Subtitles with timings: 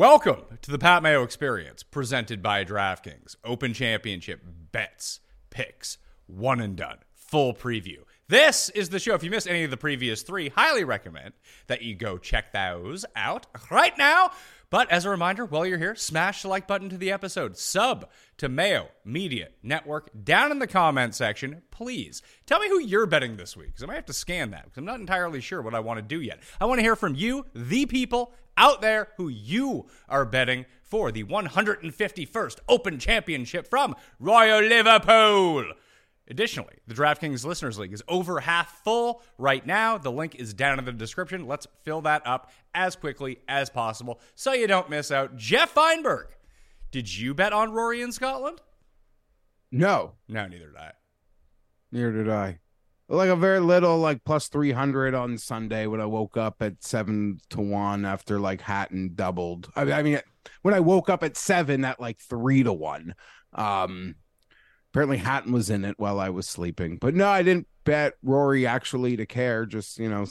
[0.00, 3.36] Welcome to the Pat Mayo Experience, presented by DraftKings.
[3.44, 4.40] Open Championship
[4.72, 5.20] bets,
[5.50, 7.98] picks, one and done, full preview.
[8.26, 9.12] This is the show.
[9.12, 11.34] If you missed any of the previous three, highly recommend
[11.66, 14.30] that you go check those out right now.
[14.70, 18.08] But as a reminder, while you're here, smash the like button to the episode, sub
[18.38, 21.60] to Mayo Media Network down in the comment section.
[21.70, 24.64] Please tell me who you're betting this week because I might have to scan that
[24.64, 26.40] because I'm not entirely sure what I want to do yet.
[26.58, 31.10] I want to hear from you, the people out there who you are betting for
[31.10, 35.64] the 151st Open Championship from Royal Liverpool.
[36.28, 39.98] Additionally, the DraftKings Listeners League is over half full right now.
[39.98, 41.46] The link is down in the description.
[41.46, 45.36] Let's fill that up as quickly as possible so you don't miss out.
[45.36, 46.26] Geoff Fienberg,
[46.92, 48.60] did you bet on Rory in Scotland?
[49.72, 50.92] No, No, neither did I.
[51.90, 52.59] neither did I.
[53.12, 56.84] Like a very little, like plus three hundred on Sunday when I woke up at
[56.84, 59.68] seven to one after like Hatton doubled.
[59.74, 60.20] I mean, I mean,
[60.62, 63.14] when I woke up at seven at like three to one.
[63.52, 64.14] Um,
[64.92, 68.64] apparently Hatton was in it while I was sleeping, but no, I didn't bet Rory
[68.64, 69.66] actually to care.
[69.66, 70.24] Just you know,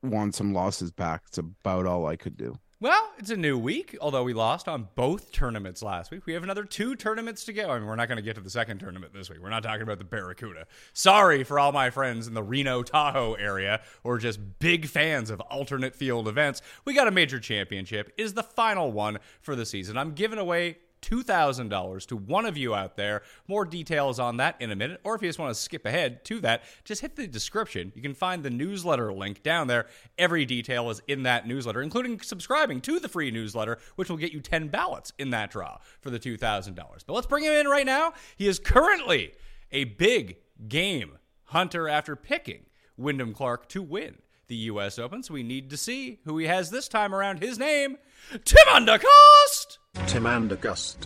[0.00, 1.22] won some losses back.
[1.26, 2.56] It's about all I could do.
[2.82, 6.24] Well, it's a new week, although we lost on both tournaments last week.
[6.24, 7.68] We have another two tournaments to go.
[7.68, 9.38] I mean, we're not going to get to the second tournament this week.
[9.42, 10.66] We're not talking about the Barracuda.
[10.94, 15.40] Sorry for all my friends in the Reno Tahoe area or just big fans of
[15.42, 16.62] alternate field events.
[16.86, 19.98] We got a major championship, is the final one for the season.
[19.98, 23.22] I'm giving away $2,000 to one of you out there.
[23.48, 25.00] More details on that in a minute.
[25.04, 27.92] Or if you just want to skip ahead to that, just hit the description.
[27.94, 29.86] You can find the newsletter link down there.
[30.18, 34.32] Every detail is in that newsletter, including subscribing to the free newsletter, which will get
[34.32, 36.76] you 10 ballots in that draw for the $2,000.
[37.06, 38.12] But let's bring him in right now.
[38.36, 39.32] He is currently
[39.72, 42.66] a big game hunter after picking
[42.96, 44.18] Wyndham Clark to win
[44.48, 44.98] the U.S.
[44.98, 45.22] Open.
[45.22, 47.40] So we need to see who he has this time around.
[47.40, 47.96] His name,
[48.44, 49.78] Tim Undercost.
[50.10, 50.96] Tim Andergust.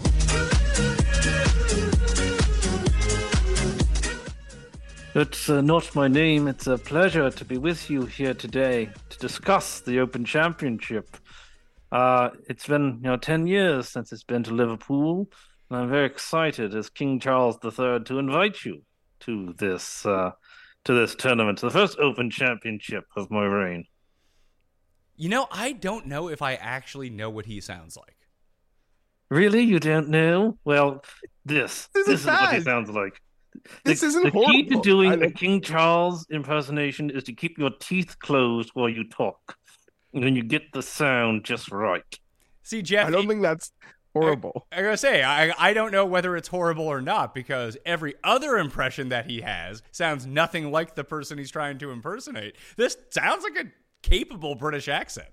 [5.15, 6.49] It's uh, not my name.
[6.49, 11.19] It's a pleasure to be with you here today to discuss the Open Championship.
[11.93, 15.28] Uh, it's been, you know, ten years since it's been to Liverpool,
[15.69, 18.84] and I'm very excited as King Charles III to invite you
[19.21, 20.31] to this uh,
[20.84, 23.84] to this tournament, to the first Open Championship of my reign.
[25.16, 28.13] You know, I don't know if I actually know what he sounds like.
[29.30, 30.58] Really, you don't know?
[30.64, 31.04] Well,
[31.44, 33.20] this This this is is what he sounds like.
[33.84, 37.32] This the, isn't the key to doing I a don't- King Charles impersonation is to
[37.32, 39.56] keep your teeth closed while you talk,
[40.12, 42.02] and then you get the sound just right.
[42.62, 43.72] See, Geoff, I don't think that's
[44.14, 44.66] horrible.
[44.72, 48.56] I gotta say, I, I don't know whether it's horrible or not because every other
[48.58, 52.56] impression that he has sounds nothing like the person he's trying to impersonate.
[52.77, 53.70] This sounds like a
[54.03, 55.28] capable British accent.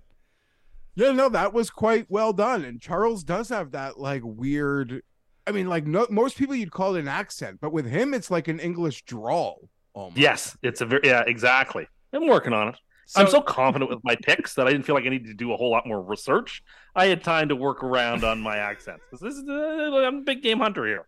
[0.95, 2.63] Yeah, no, that was quite well done.
[2.65, 5.01] And Charles does have that like weird.
[5.47, 8.29] I mean, like no, most people you'd call it an accent, but with him, it's
[8.29, 9.69] like an English drawl.
[9.93, 10.17] Almost.
[10.17, 11.87] Yes, it's a very yeah, exactly.
[12.13, 12.75] I'm working on it.
[13.15, 15.51] I'm so confident with my picks that I didn't feel like I needed to do
[15.51, 16.63] a whole lot more research.
[16.95, 19.03] I had time to work around on my accents.
[19.09, 21.07] 'Cause This is uh, I'm a big game hunter here.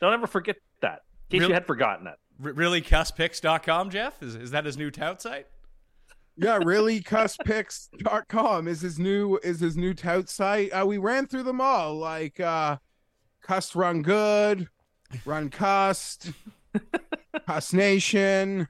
[0.00, 1.00] Don't ever forget that.
[1.30, 2.18] In case Real- you had forgotten that.
[2.44, 4.22] R- really, cusspicks.com, Geoff?
[4.22, 5.46] Is, is that his new tout site?
[6.36, 7.00] Yeah, really.
[7.00, 10.70] Cusspicks.com is his new is his new tout site.
[10.72, 12.76] Uh, we ran through them all, like uh,
[13.42, 14.68] Cuss Run Good,
[15.24, 16.30] Run Cust.
[17.46, 18.68] Cuss Nation,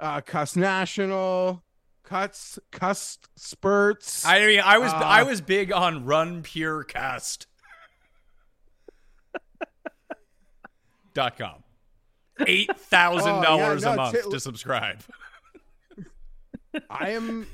[0.00, 1.62] uh, Cuss National,
[2.02, 4.24] Cuts, Cuss Spurts.
[4.26, 7.46] I mean, I was Uh, I was big on Run Pure Cast.
[11.14, 11.62] dot com.
[12.46, 15.00] Eight thousand dollars yeah, a month t- to subscribe.
[16.90, 17.46] I am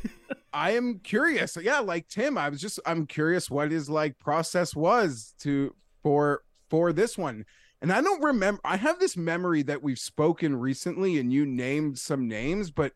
[0.52, 1.56] I am curious.
[1.60, 6.42] Yeah, like Tim, I was just I'm curious what his like process was to for
[6.70, 7.44] for this one.
[7.82, 11.98] And I don't remember I have this memory that we've spoken recently and you named
[11.98, 12.92] some names, but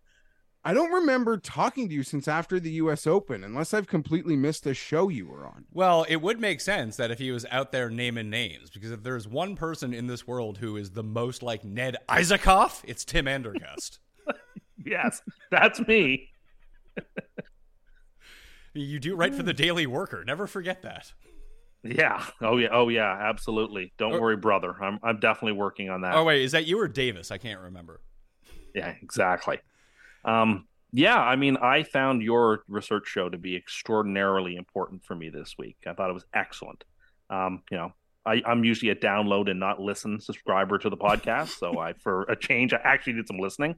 [0.64, 4.66] I don't remember talking to you since after the US Open, unless I've completely missed
[4.66, 5.66] a show you were on.
[5.72, 9.02] Well, it would make sense that if he was out there naming names, because if
[9.02, 13.26] there's one person in this world who is the most like Ned Isakoff, it's Tim
[13.26, 13.98] Andergust.
[14.84, 15.20] Yes,
[15.50, 16.28] that's me.
[18.74, 20.24] you do write for the Daily Worker.
[20.24, 21.12] Never forget that.
[21.82, 22.24] Yeah.
[22.40, 22.68] Oh yeah.
[22.72, 23.10] Oh yeah.
[23.28, 23.92] Absolutely.
[23.98, 24.20] Don't Oh.
[24.20, 24.74] worry, brother.
[24.82, 26.14] I'm I'm definitely working on that.
[26.14, 27.30] Oh wait, is that you or Davis?
[27.30, 28.00] I can't remember.
[28.74, 29.58] Yeah, exactly.
[30.24, 35.28] Um, yeah, I mean, I found your research show to be extraordinarily important for me
[35.28, 35.76] this week.
[35.86, 36.84] I thought it was excellent.
[37.30, 37.92] Um, you know,
[38.24, 42.22] I, I'm usually a download and not listen subscriber to the podcast, so I, for
[42.24, 43.76] a change, I actually did some listening,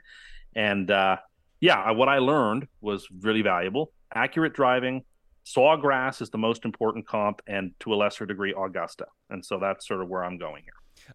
[0.54, 1.16] and uh,
[1.60, 3.92] yeah, I- what I learned was really valuable.
[4.14, 5.04] Accurate driving,
[5.46, 9.86] Sawgrass is the most important comp, and to a lesser degree, Augusta, and so that's
[9.86, 10.72] sort of where I'm going here.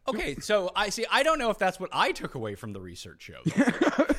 [0.08, 1.06] Okay, so I see.
[1.12, 3.42] I don't know if that's what I took away from the research show.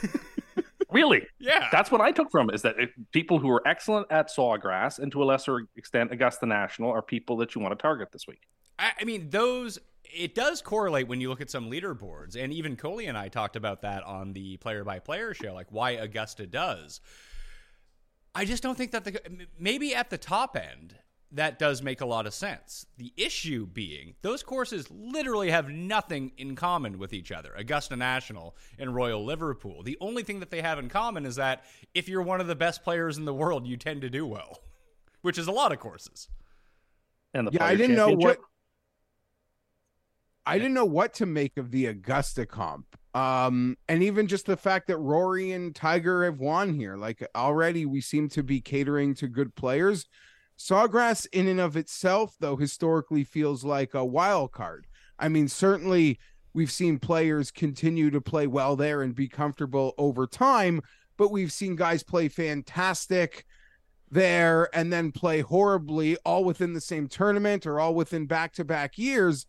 [0.88, 4.28] Really, yeah, That's what I took from is that if people who are excellent at
[4.28, 8.12] Sawgrass and to a lesser extent Augusta National are people that you want to target
[8.12, 8.42] this week.
[8.78, 9.80] I, I mean, those
[10.14, 13.56] it does correlate when you look at some leaderboards, and even Coley and I talked
[13.56, 17.00] about that on the player by player show, like why Augusta does.
[18.34, 19.20] I just don't think that the
[19.58, 20.96] maybe at the top end
[21.32, 22.86] that does make a lot of sense.
[22.98, 27.52] The issue being those courses literally have nothing in common with each other.
[27.56, 29.82] Augusta National and Royal Liverpool.
[29.82, 31.64] The only thing that they have in common is that
[31.94, 34.60] if you're one of the best players in the world, you tend to do well,
[35.22, 36.28] which is a lot of courses.
[37.34, 38.44] And the Yeah, I didn't know what Championship.
[40.46, 42.86] I didn't know what to make of the Augusta comp.
[43.14, 46.96] Um, and even just the fact that Rory and Tiger have won here.
[46.96, 50.06] Like already we seem to be catering to good players.
[50.58, 54.86] Sawgrass in and of itself, though, historically feels like a wild card.
[55.18, 56.18] I mean, certainly
[56.54, 60.80] we've seen players continue to play well there and be comfortable over time,
[61.16, 63.44] but we've seen guys play fantastic
[64.10, 68.64] there and then play horribly all within the same tournament or all within back to
[68.64, 69.46] back years.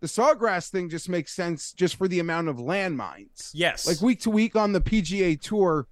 [0.00, 3.50] The Sawgrass thing just makes sense just for the amount of landmines.
[3.52, 3.86] Yes.
[3.86, 5.88] Like week to week on the PGA Tour,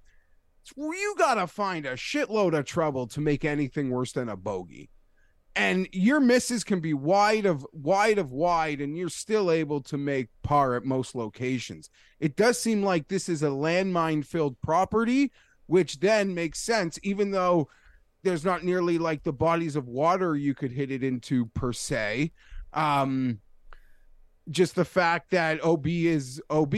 [0.75, 4.89] you got to find a shitload of trouble to make anything worse than a bogey.
[5.55, 9.97] And your misses can be wide of wide of wide, and you're still able to
[9.97, 11.89] make par at most locations.
[12.19, 15.31] It does seem like this is a landmine filled property,
[15.65, 17.69] which then makes sense, even though
[18.23, 22.33] there's not nearly like the bodies of water you could hit it into per se.
[22.73, 23.39] Um,
[24.49, 26.75] just the fact that OB is OB,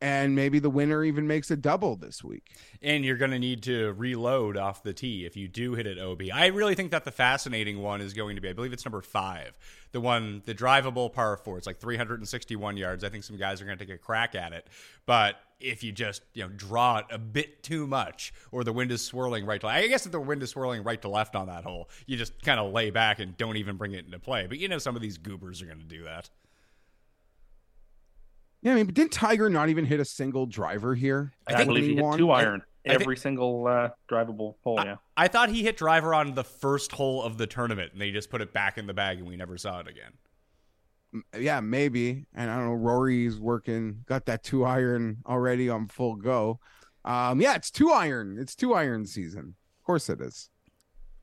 [0.00, 2.50] and maybe the winner even makes a double this week.
[2.82, 5.98] and you're going to need to reload off the tee if you do hit it
[5.98, 6.22] OB.
[6.32, 9.00] I really think that the fascinating one is going to be, I believe it's number
[9.00, 9.56] five,
[9.92, 11.56] the one, the drivable par four.
[11.56, 13.02] It's like 361 yards.
[13.04, 14.66] I think some guys are going to take a crack at it,
[15.06, 18.92] but if you just you know draw it a bit too much, or the wind
[18.92, 21.46] is swirling right to, I guess if the wind is swirling right to left on
[21.46, 24.46] that hole, you just kind of lay back and don't even bring it into play.
[24.46, 26.28] But you know some of these goobers are going to do that.
[28.66, 31.32] Yeah, I mean, but didn't Tiger not even hit a single driver here?
[31.46, 32.18] I, think believe when he hit won?
[32.18, 34.80] two iron I think- every single uh, drivable hole.
[34.84, 34.96] Yeah.
[35.16, 38.28] I thought he hit driver on the first hole of the tournament, and they just
[38.28, 41.22] put it back in the bag, and we never saw it again.
[41.40, 42.26] Yeah, maybe.
[42.34, 42.72] And I don't know.
[42.72, 46.58] Rory's working, got that two iron already on full go.
[47.04, 48.36] Um, yeah, it's two iron.
[48.36, 49.54] It's two iron season.
[49.78, 50.50] Of course it is.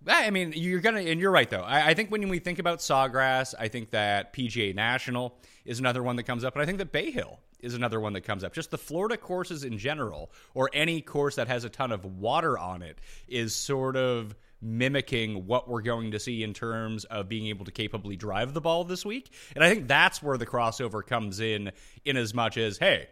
[0.08, 1.62] I mean, you're gonna, and you're right though.
[1.62, 6.04] I, I think when we think about Sawgrass, I think that PGA National is another
[6.04, 8.44] one that comes up, and I think that Bay Hill is another one that comes
[8.44, 8.54] up.
[8.54, 12.58] Just the Florida courses in general, or any course that has a ton of water
[12.58, 17.48] on it, is sort of mimicking what we're going to see in terms of being
[17.48, 19.32] able to capably drive the ball this week.
[19.56, 21.72] And I think that's where the crossover comes in,
[22.06, 23.08] in as much as, hey,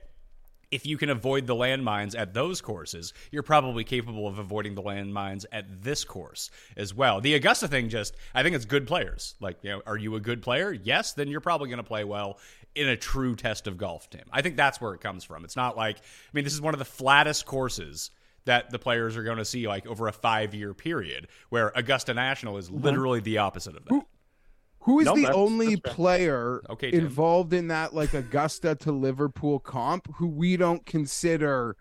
[0.72, 4.82] if you can avoid the landmines at those courses, you're probably capable of avoiding the
[4.82, 7.20] landmines at this course as well.
[7.20, 9.36] The Augusta thing just, I think it's good players.
[9.42, 10.72] Like, you know, are you a good player?
[10.72, 12.40] Yes, then you're probably going to play well
[12.74, 14.24] in a true test of golf, Tim.
[14.32, 15.44] I think that's where it comes from.
[15.44, 16.02] It's not like, I
[16.32, 18.12] mean, this is one of the flattest courses
[18.46, 22.14] that the players are going to see like over a five year period, where Augusta
[22.14, 22.84] National is mm-hmm.
[22.84, 24.06] literally the opposite of that.
[24.82, 30.08] Who is No, the only player Okay, involved in that like Augusta to Liverpool comp
[30.16, 31.76] who we don't consider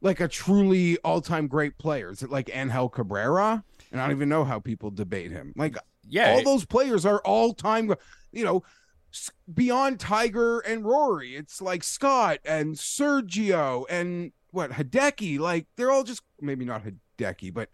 [0.00, 2.10] like a truly all-time great player?
[2.10, 3.62] Is it like Angel Cabrera?
[3.92, 5.52] And I don't even know how people debate him.
[5.56, 5.76] Like
[6.08, 7.94] Yeah, all those players are all-time,
[8.32, 8.62] you know,
[9.52, 11.36] beyond Tiger and Rory.
[11.36, 15.38] It's like Scott and Sergio and what Hideki.
[15.38, 17.68] Like they're all just maybe not Hideki, but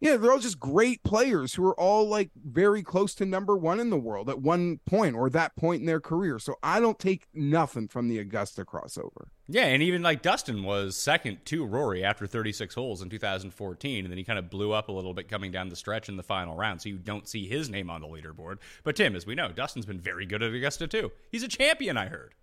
[0.00, 3.80] yeah, they're all just great players who are all like very close to number one
[3.80, 6.38] in the world at one point or that point in their career.
[6.38, 9.28] So I don't take nothing from the Augusta crossover.
[9.48, 14.12] Yeah, and even like Dustin was second to Rory after 36 holes in 2014, and
[14.12, 16.22] then he kind of blew up a little bit coming down the stretch in the
[16.22, 18.58] final round, so you don't see his name on the leaderboard.
[18.84, 21.10] But Tim, as we know, Dustin's been very good at Augusta too.
[21.32, 22.34] He's a champion, I heard.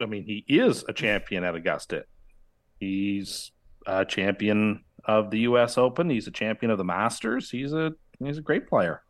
[0.00, 2.06] I mean, he is a champion at Augusta.
[2.80, 3.52] He's
[3.86, 5.76] a champion of the U.S.
[5.78, 6.08] Open.
[6.10, 7.50] He's a champion of the Masters.
[7.50, 9.02] He's a he's a great player.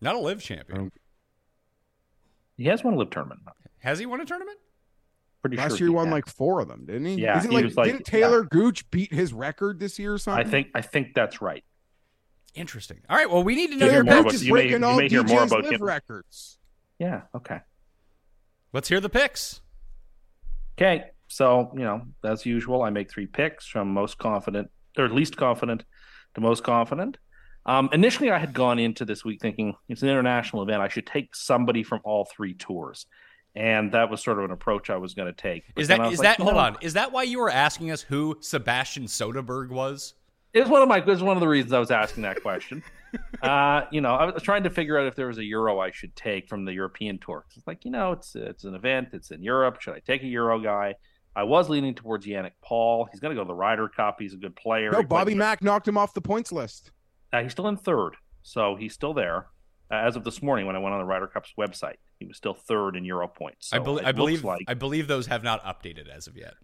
[0.00, 0.90] Not a live champion.
[2.56, 3.40] He has won a live tournament.
[3.80, 4.58] Has he won a tournament?
[5.42, 6.12] Pretty Last sure year he won has.
[6.12, 7.14] like four of them, didn't he?
[7.14, 10.12] Yeah, Is it he like, was like- didn't Taylor Gooch beat his record this year
[10.14, 10.46] or something?
[10.46, 11.64] I think I think that's right.
[12.54, 13.00] Interesting.
[13.08, 14.34] All right, well, we need to know Hear your more Taylor about- picks.
[14.42, 15.82] is you may- breaking you all may hear more about live him.
[15.82, 16.58] records.
[16.98, 17.22] Yeah.
[17.34, 17.60] Okay.
[18.72, 19.60] Let's hear the picks.
[20.78, 21.10] Okay.
[21.30, 24.68] So you know, as usual, I make three picks from most confident
[24.98, 25.84] or least confident
[26.34, 27.18] to most confident.
[27.66, 30.82] Um, initially, I had gone into this week thinking it's an international event.
[30.82, 33.06] I should take somebody from all three tours,
[33.54, 35.64] and that was sort of an approach I was going to take.
[35.74, 36.76] But Is that is like, that hold on?
[36.80, 40.14] Is that why you were asking us who Sebastian Soderberg was?
[40.52, 40.98] It's one of my.
[41.06, 42.82] It's one of the reasons I was asking that question.
[43.42, 45.92] uh, you know, I was trying to figure out if there was a euro I
[45.92, 47.44] should take from the European tour.
[47.56, 49.10] It's like you know, it's it's an event.
[49.12, 49.80] It's in Europe.
[49.80, 50.96] Should I take a euro guy?
[51.36, 53.08] I was leaning towards Yannick Paul.
[53.10, 54.16] He's going to go to the Ryder Cup.
[54.18, 54.90] He's a good player.
[54.90, 56.90] No, Bobby Mack knocked him off the points list.
[57.32, 59.46] Uh, he's still in third, so he's still there.
[59.92, 62.36] Uh, as of this morning, when I went on the Ryder Cup's website, he was
[62.36, 63.68] still third in Euro points.
[63.68, 66.36] So I, bel it I believe like I believe those have not updated as of
[66.36, 66.54] yet.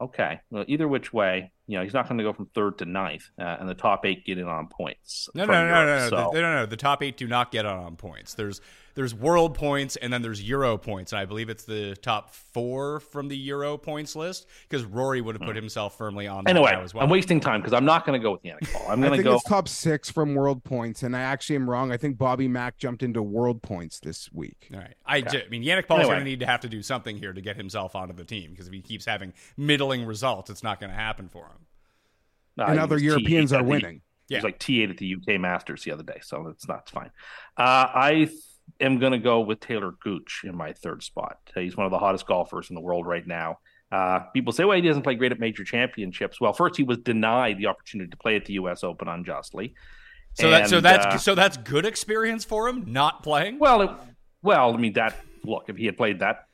[0.00, 0.40] okay.
[0.50, 3.28] Well, either which way, you know, he's not going to go from third to ninth,
[3.38, 5.28] uh, and the top eight get in on points.
[5.34, 6.66] No, no, no, no, Europe, no, so- The, no, no, no.
[6.66, 8.34] The top eight do not get on, on points.
[8.34, 8.60] There's
[8.94, 12.98] there's world points and then there's Euro points, and I believe it's the top four
[13.00, 16.80] from the Euro points list because Rory would have put himself firmly on Anyway, now
[16.80, 17.04] as well.
[17.04, 18.86] I'm wasting time because I'm not going to go with Yannick Paul.
[18.88, 19.34] I'm going to think go.
[19.34, 21.92] it's top six from world points, and I actually am wrong.
[21.92, 24.68] I think Bobby Mack jumped into world points this week.
[24.72, 24.94] All right.
[25.04, 25.28] I, Okay.
[25.30, 26.14] ju- I mean, Yannick Paul's Anyway.
[26.14, 28.52] going to need to have to do something here to get himself onto the team
[28.52, 31.55] because if he keeps having middling results, it's not going to happen for him.
[32.58, 34.00] Uh, and other Europeans T8 are at the- winning.
[34.28, 36.90] He was like T8 at the UK Masters the other day, so it's not it's
[36.90, 37.10] fine.
[37.56, 38.30] Uh, I th-
[38.80, 41.38] am going to go with Taylor Gooch in my third spot.
[41.54, 43.58] He's one of the hottest golfers in the world right now.
[43.92, 46.40] Uh, people say, well, he doesn't play great at major championships.
[46.40, 48.82] Well, first, he was denied the opportunity to play at the U.S.
[48.82, 49.74] Open unjustly.
[50.34, 53.58] So that so that's uh, so that's good experience for him not playing.
[53.60, 53.90] well, it,
[54.42, 55.16] well, I mean that.
[55.44, 56.46] Look, if he had played that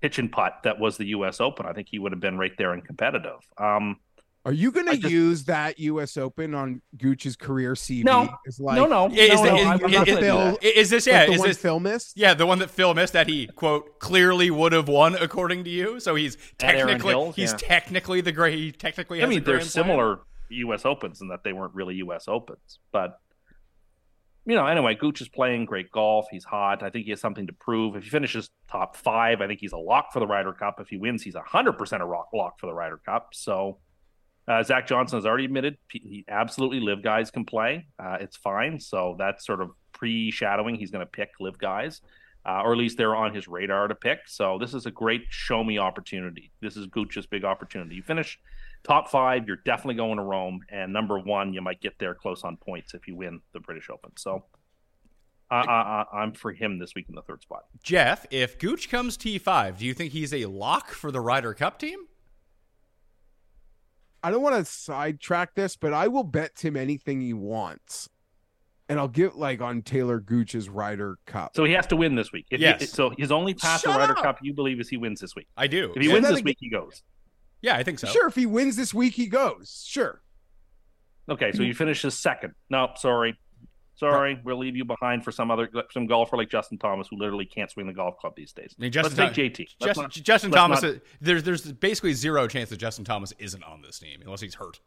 [0.00, 1.40] pitch and putt that was the U.S.
[1.40, 3.38] Open, I think he would have been right there and competitive.
[3.58, 3.98] Um,
[4.46, 6.16] Are you going to just- use that U.S.
[6.16, 8.04] Open on Gooch's career CV?
[8.04, 8.28] No.
[8.46, 10.38] It's like, no, no, Is, no, no, is- I'm- I'm is- not gonna do Phil-
[10.52, 10.64] that.
[10.64, 11.26] is this like yeah?
[11.26, 12.16] the is one this Phil missed?
[12.16, 15.70] Yeah, the one that Phil missed that he quote clearly would have won according to
[15.70, 16.00] you.
[16.00, 17.58] So he's technically Hills, he's yeah.
[17.58, 18.58] technically the great.
[18.58, 19.84] He technically I mean, a they're Grand Slam.
[19.84, 20.86] similar U.S.
[20.86, 22.24] Opens in that they weren't really U.S.
[22.26, 23.18] Opens, but
[24.46, 26.26] you know, anyway, Gooch is playing great golf.
[26.30, 26.82] He's hot.
[26.82, 27.94] I think he has something to prove.
[27.94, 30.80] If he finishes top five, I think he's a lock for the Ryder Cup.
[30.80, 33.28] If he wins, he's hundred percent a rock lock for the Ryder Cup.
[33.34, 33.78] So.
[34.50, 37.86] Uh, Zach Johnson has already admitted he absolutely live guys can play.
[38.00, 38.80] Uh, it's fine.
[38.80, 40.74] So that's sort of pre-shadowing.
[40.74, 42.00] He's going to pick live guys,
[42.44, 44.22] uh, or at least they're on his radar to pick.
[44.26, 46.50] So this is a great show me opportunity.
[46.60, 47.94] This is Gooch's big opportunity.
[47.94, 48.40] You finish
[48.82, 52.42] top five, you're definitely going to Rome, and number one, you might get there close
[52.42, 54.10] on points if you win the British Open.
[54.16, 54.46] So
[55.48, 57.66] uh, I'm for him this week in the third spot.
[57.84, 61.78] Geoff, if Gooch comes T5, do you think he's a lock for the Ryder Cup
[61.78, 62.06] team?
[64.22, 68.08] I don't want to sidetrack this, but I will bet Tim anything he wants.
[68.88, 71.52] And I'll get like on Taylor Gooch's Ryder Cup.
[71.54, 72.46] So he has to win this week.
[72.50, 74.22] If he- so his only path Shut to Ryder up.
[74.24, 75.46] Cup, you believe, is he wins this week.
[75.56, 75.92] I do.
[75.94, 76.14] If he yeah.
[76.14, 77.02] wins this ag- week, he goes.
[77.62, 78.08] Yeah, I think so.
[78.08, 79.84] Sure, if he wins this week, he goes.
[79.86, 80.22] Sure.
[81.28, 82.54] Okay, so he finishes second.
[82.68, 83.38] No, sorry.
[84.00, 87.44] Sorry, we'll leave you behind for some other some golfer like Justin Thomas who literally
[87.44, 88.74] can't swing the golf club these days.
[88.78, 89.58] I mean, Justin Let's take JT.
[89.58, 90.82] Let's Justin, not- Justin Thomas.
[90.82, 94.40] not- is- there's there's basically zero chance that Justin Thomas isn't on this team unless
[94.40, 94.80] he's hurt.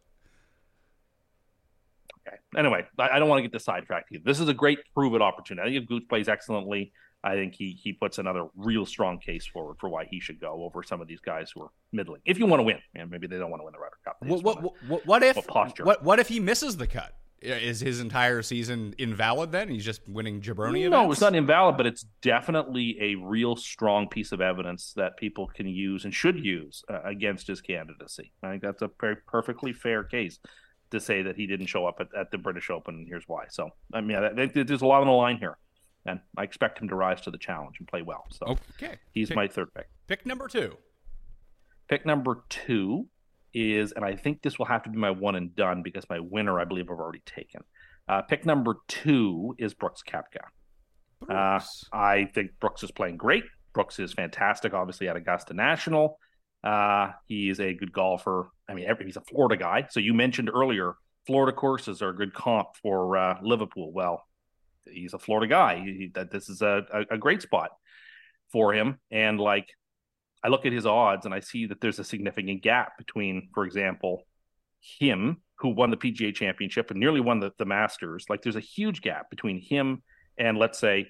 [2.27, 2.37] Okay.
[2.57, 4.19] Anyway, I, I don't want to get this sidetracked here.
[4.23, 5.61] This is a great prove it opportunity.
[5.67, 6.91] I think if Gooch plays excellently,
[7.23, 10.63] I think he he puts another real strong case forward for why he should go
[10.63, 12.21] over some of these guys who are middling.
[12.25, 14.17] If you want to win, and maybe they don't want to win the Ryder Cup.
[14.21, 15.83] What what, what, what if what posture?
[15.83, 17.13] what what if he misses the cut?
[17.43, 19.67] Is his entire season invalid then?
[19.67, 21.13] He's just winning jabroni No, events?
[21.15, 25.67] it's not invalid, but it's definitely a real strong piece of evidence that people can
[25.67, 28.31] use and should use uh, against his candidacy.
[28.41, 30.39] I think that's a per- perfectly fair case
[30.91, 33.45] to say that he didn't show up at, at the British Open, and here's why.
[33.49, 34.17] So, I mean,
[34.53, 35.57] there's a lot on the line here,
[36.05, 38.23] and I expect him to rise to the challenge and play well.
[38.31, 38.95] So, Okay.
[39.11, 39.87] he's Pick- my third pick.
[40.07, 40.77] Pick number two.
[41.89, 43.07] Pick number two
[43.53, 46.19] is, and I think this will have to be my one and done because my
[46.19, 47.61] winner, I believe, I've already taken.
[48.07, 50.45] Uh, pick number two is Brooks Koepka.
[51.29, 51.59] Uh,
[51.93, 53.43] I think Brooks is playing great.
[53.73, 56.19] Brooks is fantastic, obviously at Augusta National.
[56.63, 58.49] Uh, he's a good golfer.
[58.69, 59.87] I mean, every, he's a Florida guy.
[59.89, 60.93] So you mentioned earlier,
[61.25, 63.91] Florida courses are a good comp for uh, Liverpool.
[63.91, 64.23] Well,
[64.85, 65.79] he's a Florida guy.
[65.79, 67.71] He, that this is a, a, a great spot
[68.51, 68.99] for him.
[69.11, 69.67] And like,
[70.43, 73.65] I look at his odds and I see that there's a significant gap between, for
[73.65, 74.23] example,
[74.99, 78.25] him who won the PGA Championship and nearly won the, the Masters.
[78.29, 80.03] Like, there's a huge gap between him
[80.37, 81.07] and let's say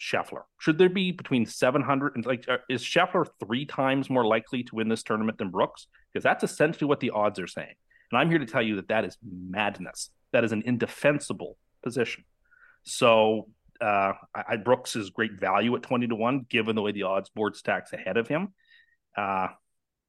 [0.00, 0.42] Scheffler.
[0.58, 4.74] Should there be between 700 and like uh, is Scheffler three times more likely to
[4.74, 5.86] win this tournament than Brooks?
[6.12, 7.74] Because that's essentially what the odds are saying.
[8.12, 10.10] And I'm here to tell you that that is madness.
[10.32, 12.24] That is an indefensible position.
[12.84, 13.48] So
[13.80, 17.04] uh, I, I Brooks is great value at 20 to 1, given the way the
[17.04, 18.52] odds board stacks ahead of him.
[19.16, 19.48] Uh,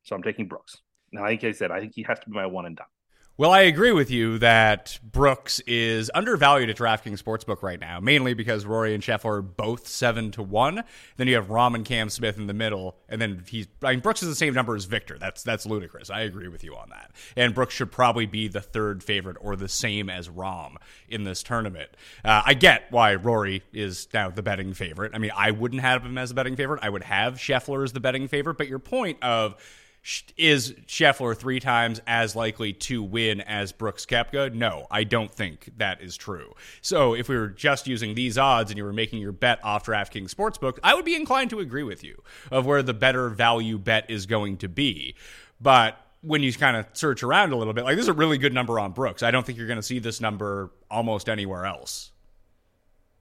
[0.04, 0.78] so I'm taking Brooks.
[1.12, 2.88] Now, like I said, I think he has to be my one and done.
[3.40, 8.34] Well, I agree with you that Brooks is undervalued at DraftKings Sportsbook right now, mainly
[8.34, 10.84] because Rory and Scheffler are both seven to one.
[11.18, 13.68] Then you have Rahm and Cam Smith in the middle, and then he's.
[13.84, 15.20] I mean, Brooks is the same number as Viktor.
[15.20, 16.10] That's that's ludicrous.
[16.10, 17.12] I agree with you on that.
[17.36, 20.78] And Brooks should probably be the third favorite or the same as Rahm
[21.08, 21.92] in this tournament.
[22.26, 25.12] Uh, I get why Rory is now the betting favorite.
[25.14, 26.80] I mean, I wouldn't have him as a betting favorite.
[26.82, 28.58] I would have Scheffler as the betting favorite.
[28.58, 29.58] But your point of
[30.38, 34.54] is Scheffler three times as likely to win as Brooks Koepka?
[34.54, 36.54] No, I don't think that is true.
[36.82, 39.86] So if we were just using these odds and you were making your bet off
[39.86, 42.22] DraftKings Sportsbook, I would be inclined to agree with you
[42.52, 45.16] of where the better value bet is going to be.
[45.60, 48.38] But when you kind of search around a little bit, like this is a really
[48.38, 49.24] good number on Brooks.
[49.24, 52.12] I don't think you're going to see this number almost anywhere else.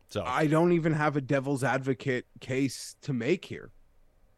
[0.08, 3.70] So I don't even have a devil's advocate case to make here.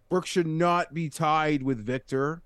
[0.08, 2.42] Brooks should not be tied with Viktor,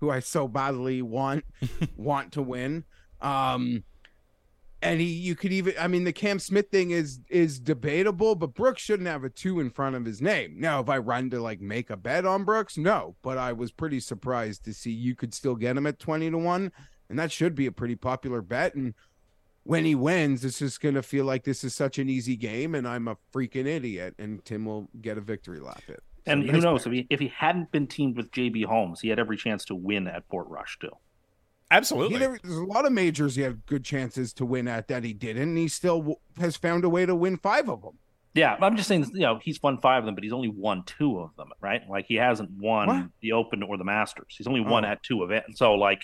[0.00, 1.44] who I so badly want
[1.96, 2.84] want to win.
[3.20, 3.84] Um
[4.80, 8.54] and he you could even I mean the Cam Smith thing is is debatable, but
[8.54, 10.56] Brooks shouldn't have a two in front of his name.
[10.58, 13.70] Now, if I run to like make a bet on Brooks, no, but I was
[13.70, 16.72] pretty surprised to see you could still get him at 20 to 1,
[17.08, 18.94] and that should be a pretty popular bet and
[19.64, 22.74] when he wins, it's just going to feel like this is such an easy game,
[22.74, 25.82] and I'm a freaking idiot, and Tim will get a victory lap.
[25.88, 26.02] It.
[26.26, 26.94] So And who nice knows player.
[26.94, 29.74] if he if he hadn't been teamed with JB Holmes, he had every chance to
[29.74, 30.90] win at Portrush too.
[31.70, 32.14] absolutely.
[32.14, 35.04] He, there- there's a lot of majors he had good chances to win at that
[35.04, 35.42] he didn't.
[35.42, 37.98] And he still w- has found a way to win five of them.
[38.34, 40.84] Yeah, I'm just saying, you know, he's won five of them, but he's only won
[40.84, 41.82] two of them, right?
[41.88, 43.06] Like he hasn't won What?
[43.20, 44.34] the Open or the Masters.
[44.38, 44.70] He's only oh.
[44.70, 44.88] won Oh.
[44.88, 45.58] at two events.
[45.58, 46.02] So like,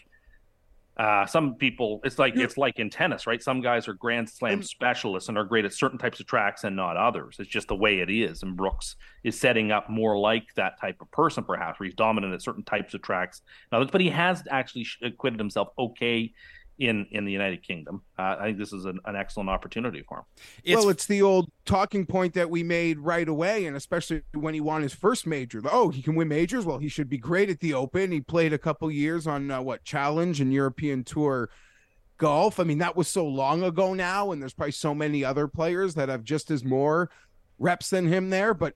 [0.98, 3.40] uh, some people, it's like You're- it's like in tennis, right?
[3.42, 6.64] Some guys are Grand Slam I'm- specialists and are great at certain types of tracks
[6.64, 7.36] and not others.
[7.38, 8.42] It's just the way it is.
[8.42, 12.34] And Brooks is setting up more like that type of person, perhaps, where he's dominant
[12.34, 13.42] at certain types of tracks.
[13.70, 16.32] and others, but he has actually acquitted himself okay
[16.78, 18.02] in in the United Kingdom.
[18.18, 20.24] Uh, I think this is an, an excellent opportunity for him.
[20.64, 24.54] It's well, it's the old talking point that we made right away, and especially when
[24.54, 25.60] he won his first major.
[25.70, 26.64] Oh, he can win majors.
[26.64, 28.12] Well, he should be great at the Open.
[28.12, 31.50] He played a couple years on uh, what Challenge and European Tour
[32.18, 32.60] golf.
[32.60, 35.94] I mean, that was so long ago now, and there's probably so many other players
[35.94, 37.10] that have just as more
[37.58, 38.54] reps than him there.
[38.54, 38.74] But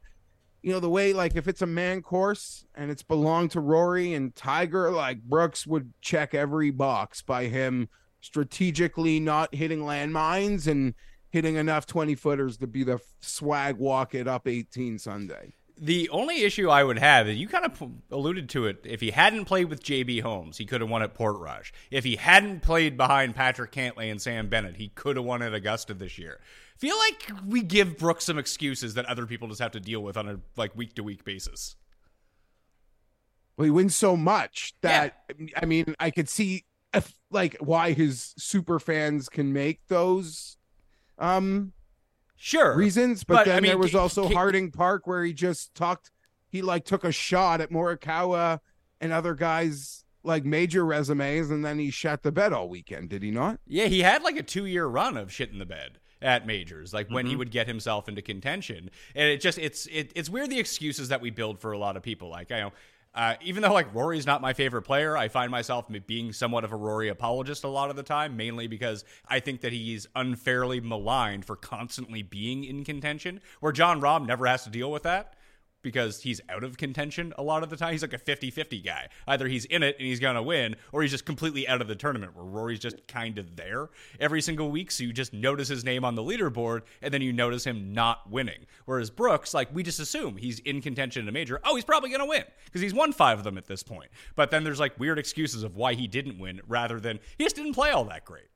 [0.63, 4.15] you know, the way like if it's a man course and it's belonged to Rory
[4.15, 7.89] and Tiger, like Brooks would check every box by him
[8.21, 10.95] strategically not hitting landmines and
[11.29, 15.55] hitting enough 20 footers to be the swag walk it up 18 Sunday.
[15.77, 19.11] The only issue I would have, and you kind of alluded to it, if he
[19.11, 21.73] hadn't played with JB Holmes, he could have won at Portrush.
[21.91, 25.55] If he hadn't played behind Patrick Cantlay and Sam Bennett, he could have won at
[25.55, 26.39] Augusta this year.
[26.83, 30.17] Feel like we give Brooks some excuses that other people just have to deal with
[30.17, 31.77] on a like week to week basis.
[33.57, 38.35] Well, he wins so much that I mean, I could see if, like why his
[38.37, 40.57] super fans can make those
[41.21, 41.73] um
[42.35, 45.33] Sure, reasons, but, But, then I mean, there was also ca- Harding Park where he
[45.33, 46.11] just talked
[46.49, 48.59] he like took a shot at Morikawa
[49.01, 53.23] and other guys like major resumes and then he shot the bed all weekend, did
[53.23, 53.61] he not?
[53.69, 56.93] Yeah, he had like a two year run of shit in the bed at majors,
[56.95, 57.39] like when he Mhm.
[57.39, 58.91] would get himself into contention.
[59.15, 61.97] And it just it's it, it's weird the excuses that we build for a lot
[61.97, 62.29] of people.
[62.29, 62.73] Like I know
[63.15, 66.73] Uh, even though like Rory's not my favorite player, I find myself being somewhat of
[66.73, 70.81] a Rory apologist a lot of the time, mainly because I think that he's unfairly
[70.81, 75.35] maligned for constantly being in contention, where Jon Rahm never has to deal with that
[75.83, 77.93] because he's out of contention a lot of the time.
[77.93, 79.09] He's like a 50-50 guy.
[79.27, 81.89] Either he's in it and he's going to win or he's just completely out of
[81.89, 83.91] the tournament where Rory's just kind of there
[84.21, 87.33] every single week so you just notice his name on the leaderboard and then you
[87.33, 88.67] notice him not winning.
[88.85, 91.61] Whereas Brooks like we just assume he's in contention in a major.
[91.65, 94.11] Oh, he's probably going to win because he's won 5 of them at this point.
[94.37, 97.57] But then there's like weird excuses of why he didn't win rather than he just
[97.57, 98.49] didn't play all that great.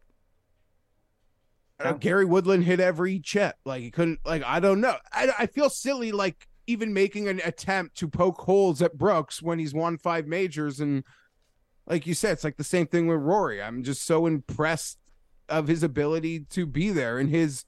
[2.01, 3.57] Gary Woodland hit every chip.
[3.65, 4.21] Like he couldn't.
[4.25, 4.97] Like I don't know.
[5.13, 6.11] I I feel silly.
[6.11, 10.81] Like even making an attempt to poke holes at Brooks when he's won five majors.
[10.81, 11.05] And
[11.87, 13.63] like you said, it's like the same thing with Rory.
[13.63, 14.99] I'm just so impressed
[15.49, 17.65] of his ability to be there and his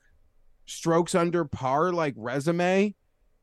[0.66, 2.94] strokes under par like resume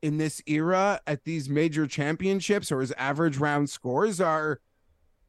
[0.02, 4.60] in this era at these major championships or his average round scores are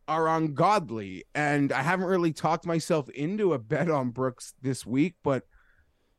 [0.07, 5.15] are ungodly and i haven't really talked myself into a bet on brooks this week
[5.23, 5.43] but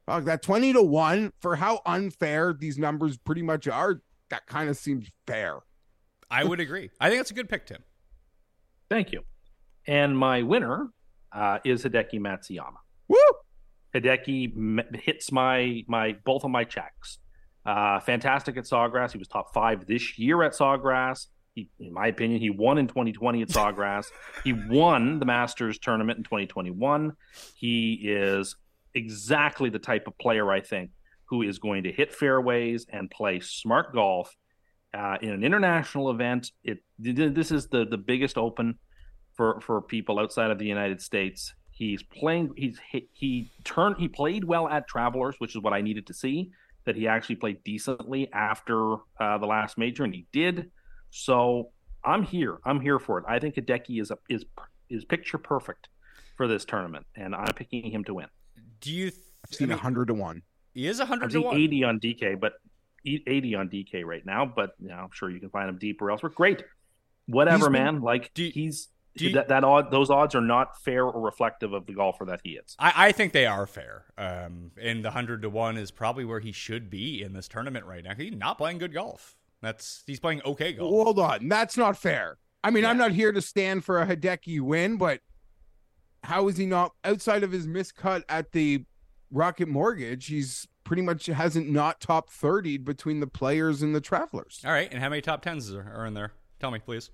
[0.09, 4.69] uh, that 20 to 1 for how unfair these numbers pretty much are, that kind
[4.69, 5.59] of seems fair.
[6.31, 6.91] I would agree.
[7.01, 7.83] I think that's a good pick, Tim.
[8.91, 9.23] Thank you.
[9.87, 10.89] And my winner
[11.33, 12.77] uh, is Hideki Matsuyama.
[13.09, 13.17] Woo!
[13.95, 17.19] Hideki m- hits my my both of my checks.
[17.65, 19.13] Uh, fantastic at Sawgrass.
[19.13, 21.27] He was top five this year at Sawgrass.
[21.55, 24.07] He, in my opinion, he won in 2020 at Sawgrass.
[24.45, 27.15] he won the Masters tournament in 2021.
[27.57, 28.57] He is
[28.95, 30.91] exactly the type of player I think
[31.27, 34.35] who is going to hit fairways and play smart golf
[34.95, 36.53] uh, in an international event.
[36.65, 38.79] It this is the the biggest open
[39.35, 41.55] for for people outside of the United States.
[41.71, 42.51] He's playing.
[42.57, 43.97] He's he, he turned.
[43.99, 46.51] He played well at Travelers, which is what I needed to see.
[46.87, 50.71] That he actually played decently after uh, the last major, and he did.
[51.11, 51.71] So
[52.05, 52.59] I'm here.
[52.65, 53.25] I'm here for it.
[53.29, 54.45] I think Hideki is a, is
[54.89, 55.89] is picture perfect
[56.37, 58.29] for this tournament, and I'm picking him to win.
[58.81, 59.11] Do you?
[59.11, 60.43] Th- I've seen I mean, hundred to one.
[60.75, 61.57] He is hundred I've to seen one.
[61.57, 62.55] 80 on DK, but
[63.05, 64.45] e- 80 on DK right now.
[64.47, 66.33] But you know, I'm sure you can find him deeper elsewhere.
[66.35, 66.63] Great,
[67.27, 68.01] whatever, He's been- man.
[68.01, 71.21] Like Do you- he's do you- that that odd those odds are not fair or
[71.21, 72.77] reflective of the golfer that he is.
[72.79, 74.05] I, I think they are fair.
[74.17, 77.85] Um, and the hundred to one is probably where he should be in this tournament
[77.87, 78.15] right now.
[78.15, 79.37] He's not playing good golf.
[79.61, 80.89] That's he's playing okay golf.
[80.91, 82.39] Hold on, that's not fair.
[82.63, 85.21] I mean, I'm not here to stand for a Hideki win, but
[86.25, 88.85] how is he not outside of his miscut at the
[89.31, 90.27] Rocket Mortgage?
[90.27, 94.61] He's pretty much hasn't not top 30 between the players and the travelers.
[94.65, 96.33] All right, and how many top tens are, are in there?
[96.61, 97.11] Tell me, please.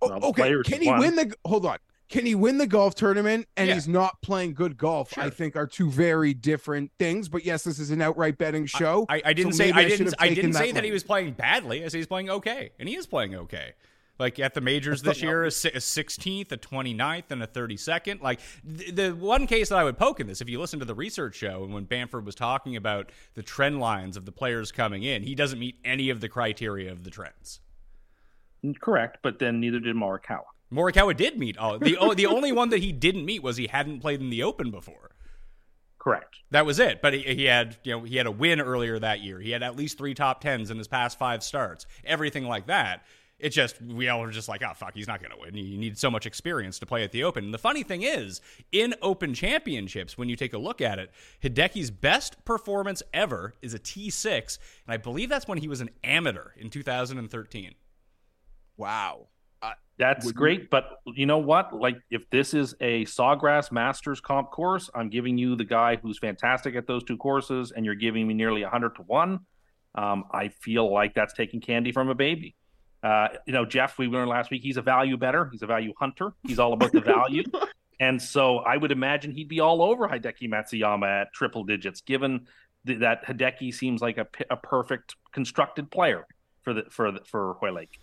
[0.00, 0.98] Oh, Well, okay, can he won.
[1.00, 1.34] win the?
[1.44, 3.74] Hold on, can he win the golf tournament and Yeah.
[3.74, 5.16] he's not playing good golf?
[5.16, 7.28] I think are two very different things.
[7.28, 9.06] But yes, this is an outright betting show.
[9.08, 11.04] I, I didn't so say maybe I didn't have I didn't say that he was
[11.04, 11.84] playing badly.
[11.84, 13.74] I said he's playing okay, and he is playing okay.
[14.18, 18.20] Like at the majors this year, a si- a 16th, a 29th, and a 32nd.
[18.20, 18.40] Like
[18.76, 20.94] th- the one case that I would poke in this, if you listen to the
[20.94, 25.02] research show and when Bamford was talking about the trend lines of the players coming
[25.02, 27.60] in, he doesn't meet any of the criteria of the trends.
[28.80, 30.44] Correct, but then neither did Morikawa.
[30.72, 33.66] Morikawa did meet all the o- the only one that he didn't meet was he
[33.66, 35.10] hadn't played in the Open before.
[35.98, 36.36] Correct.
[36.50, 37.00] That was it.
[37.00, 39.38] But he, he had, you know, he had a win earlier that year.
[39.38, 41.86] He had at least three top tens in his past five starts.
[42.04, 43.04] Everything like that.
[43.42, 45.54] It's just we all were just like, oh fuck, he's not going to win.
[45.56, 47.44] You need so much experience to play at the Open.
[47.44, 51.10] And the funny thing is, in Open Championships, when you take a look at it,
[51.42, 55.90] Hideki's best performance ever is a T6, and I believe that's when he was an
[56.04, 57.74] amateur in 2013.
[58.76, 59.26] wow.
[59.98, 61.72] That's Would you- great, but you know what?
[61.72, 66.18] Like, if this is a Sawgrass Masters comp course, I'm giving you the guy who's
[66.18, 69.38] fantastic at those two courses, and you're giving me nearly 100 to 1.
[69.94, 72.56] Um, I feel like that's taking candy from a baby.
[73.02, 75.48] Uh, you know, Geoff, we learned last week he's a value better.
[75.50, 76.32] He's a value hunter.
[76.46, 77.42] He's all about the value.
[77.98, 82.46] and so I would imagine he'd be all over Hideki Matsuyama at triple digits, given
[82.86, 86.26] th- that Hideki seems like a, p- a perfect constructed player
[86.62, 87.98] for the for the, for Hoylake.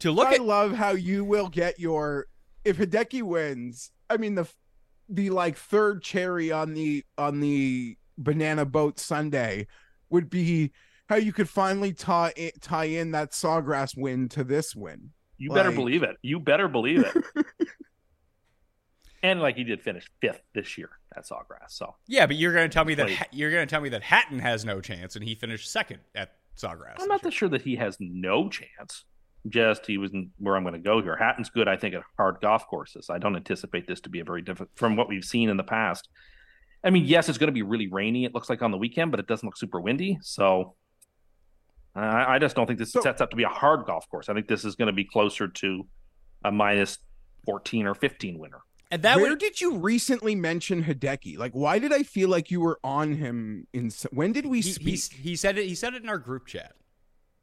[0.00, 2.26] To look I at love how you will get your
[2.64, 3.90] if Hideki wins.
[4.08, 4.46] I mean the
[5.08, 9.66] the like third cherry on the on the banana boat Sunday
[10.10, 10.70] would be
[11.12, 15.10] how you could finally tie i- tie in that Sawgrass win to this win.
[15.36, 16.16] You better believe it.
[16.22, 17.46] You better believe it.
[19.22, 21.68] and like he did finish fifth this year at Sawgrass.
[21.70, 23.16] So yeah, but you're going to tell me that Wait.
[23.16, 26.00] Ha- you're going to tell me that Hatton has no chance, and he finished second
[26.14, 26.96] at Sawgrass.
[27.00, 29.04] I'm not that sure that he has no chance.
[29.48, 31.16] Just he was in where I'm going to go here.
[31.16, 33.10] Hatton's good, I think, at hard golf courses.
[33.10, 35.64] I don't anticipate this to be a very different from what we've seen in the
[35.64, 36.08] past.
[36.82, 38.24] I mean, yes, it's going to be really rainy.
[38.24, 40.18] It looks like on the weekend, but it doesn't look super windy.
[40.22, 40.74] So
[41.94, 44.28] I, I just don't think this So- sets up to be a hard golf course.
[44.28, 45.86] I think this is going to be closer to
[46.44, 46.98] a minus
[47.46, 48.60] 14 or 15 winner.
[48.90, 51.38] And that Where would did you recently mention Hideki?
[51.38, 53.66] Like, why did I feel like you were on him?
[53.72, 55.00] In when did we he, speak?
[55.12, 55.66] he, he said it.
[55.66, 56.72] He said it in our group chat.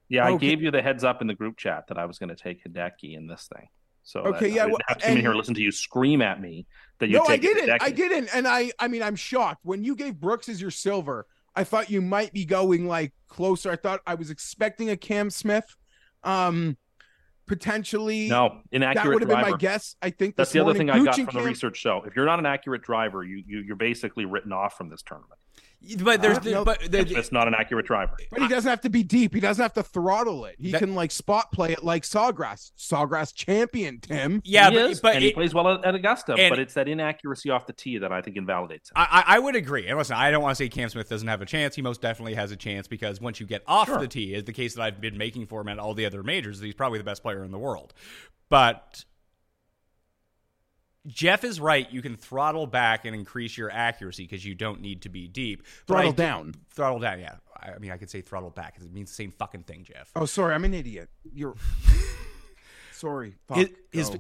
[0.10, 2.20] Yeah, I oh, gave you the heads up in the group chat that I was
[2.20, 3.68] going to take Hideki in this thing.
[4.04, 5.62] So that Okay, I yeah, didn't well, have to come in here and listen to
[5.62, 6.68] you scream at me
[7.00, 7.82] that you no, I didn't.
[7.82, 8.30] I didn't.
[8.34, 11.26] And I, I mean, I'm shocked when you gave Brooks as your silver.
[11.56, 13.72] I thought you might be going like closer.
[13.72, 15.66] I thought I was expecting a Cam Smith,
[16.24, 16.78] um,
[17.48, 18.30] potentially.
[18.30, 19.96] No, inaccurate that would have been my guess.
[20.02, 20.88] I think That's the other morning.
[20.88, 22.04] thing I got from the research show.
[22.06, 25.40] If you're not an accurate driver, you, you you're basically written off from this tournament.
[26.02, 26.66] But there's Uh, no.
[26.66, 28.12] but the, It's not an accurate driver.
[28.30, 29.34] But he doesn't have to be deep.
[29.34, 30.56] He doesn't have to throttle it.
[30.60, 32.72] He That- can like spot play it like Sawgrass.
[32.78, 34.42] Sawgrass champion, Tim.
[34.44, 36.88] yeah, he but, but and he plays well at, at Augusta, and- but it's that
[36.90, 38.94] inaccuracy off the tee that I think invalidates him.
[38.98, 39.88] I, I I would agree.
[39.88, 41.76] And listen, I don't want to say Cam Smith doesn't have a chance.
[41.76, 44.00] He most definitely has a chance because once you get off Sure.
[44.00, 46.24] the tee, is the case that I've been making for him at all the other
[46.24, 46.60] majors.
[46.60, 47.94] He's probably the best player in the world.
[48.50, 49.06] But
[51.08, 51.90] Geoff is right.
[51.92, 55.64] You can throttle back and increase your accuracy because you don't need to be deep.
[55.88, 56.56] But Throttle I- down.
[56.72, 57.20] Throttle down.
[57.20, 57.36] Yeah.
[57.56, 58.78] I I mean, I could say throttle back.
[58.82, 60.12] It means the same fucking thing, Geoff.
[60.16, 61.10] Oh, sorry, I'm an idiot.
[61.34, 61.56] You're
[62.92, 63.36] sorry.
[63.48, 63.58] Fuck.
[63.58, 64.18] His, his,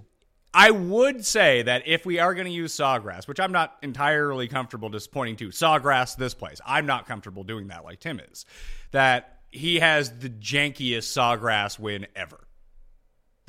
[0.53, 4.47] I would say that if we are going to use Sawgrass, which I'm not entirely
[4.47, 8.45] comfortable just pointing to Sawgrass this place, I'm not comfortable doing that like Tim is.
[8.91, 12.39] That he has the jankiest Sawgrass win ever.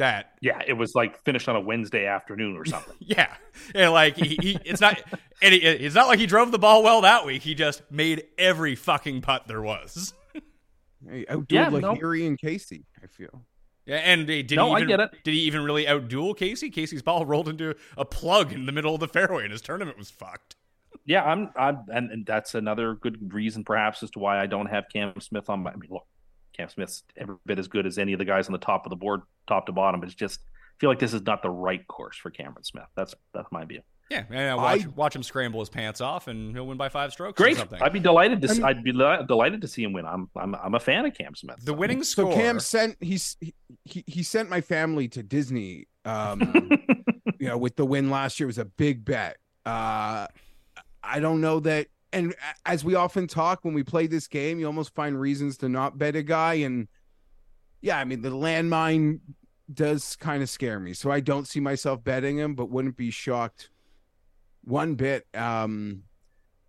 [0.00, 2.96] That Yeah, it was like finished on a Wednesday afternoon or something.
[3.00, 3.34] yeah,
[3.74, 4.98] and like he, he it's not
[5.42, 7.42] and it, it's not like he drove the ball well that week.
[7.42, 10.14] He just made every fucking putt there was.
[11.06, 11.94] Hey, outdueled Yeah, no.
[11.94, 12.86] Lahiri and Casey.
[13.02, 13.44] I feel.
[13.84, 15.10] Yeah, and uh, did No, he I get it.
[15.22, 16.70] Did he even really outduel Casey?
[16.70, 19.98] Casey's ball rolled into a plug in the middle of the fairway, and his tournament
[19.98, 20.56] was fucked.
[21.04, 24.66] Yeah, I'm, I'm, and, and that's another good reason, perhaps, as to why I don't
[24.66, 25.72] have Cam Smith on my.
[25.72, 26.06] I mean, look,
[26.56, 28.90] Cam Smith's every bit as good as any of the guys on the top of
[28.90, 30.00] the board, top to bottom.
[30.00, 32.86] But it's just I feel like this is not the right course for Cameron Smith.
[32.96, 33.80] That's that's my view.
[34.10, 36.88] Yeah, and uh, watch, I- watch him scramble his pants off, and he'll win by
[36.88, 37.40] five strokes.
[37.40, 37.80] Or Great, something.
[37.80, 38.48] I'd be delighted to.
[38.48, 40.04] I see, mean- I'd be li- delighted to see him win.
[40.04, 41.58] I'm, I'm, I'm a fan of Cam Smith.
[41.60, 41.72] the so.
[41.74, 42.34] winning So score.
[42.34, 45.86] Cam sent he's he, he he sent my family to Disney.
[46.04, 46.70] Um,
[47.38, 49.36] you know, with the win last year it was a big bet.
[49.64, 50.26] Uh,
[51.04, 51.86] I don't know that.
[52.12, 52.34] And
[52.66, 55.98] as we often talk when we play this game, you almost find reasons to not
[55.98, 56.54] bet a guy.
[56.54, 56.88] And
[57.80, 59.20] yeah, I mean the landmine
[59.72, 63.10] does kind of scare me, so I don't see myself betting him, but wouldn't be
[63.10, 63.70] shocked
[64.62, 66.02] one bit um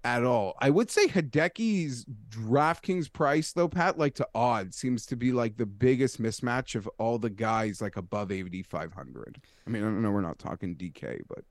[0.04, 0.56] at all.
[0.60, 5.58] I would say Hideki's DraftKings price though, Pat, like to odd seems to be like
[5.58, 9.41] the biggest mismatch of all the guys like above 8500.
[9.65, 11.43] I mean, I know we're not talking DK, but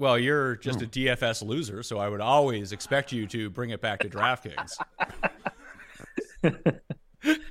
[0.00, 0.84] well, you're just Hmm.
[0.86, 4.72] a DFS loser, so I would always expect you to bring it back to DraftKings.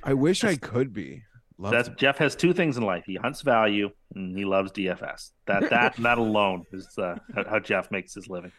[0.02, 1.22] I wish I could be.
[1.58, 3.04] Love That's Geoff has two things in life.
[3.06, 5.30] He hunts value and he loves DFS.
[5.46, 8.50] That that that alone is uh, how, how Geoff makes his living.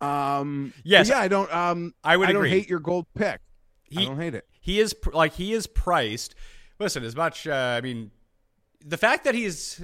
[0.00, 1.08] um Yes.
[1.08, 3.40] yeah, I don't um I would I don't hate your gold pick.
[3.40, 4.46] I He don't hate it.
[4.60, 6.34] he is like he is priced.
[6.78, 8.10] Listen, as much uh, I mean,
[8.84, 9.80] the fact that he's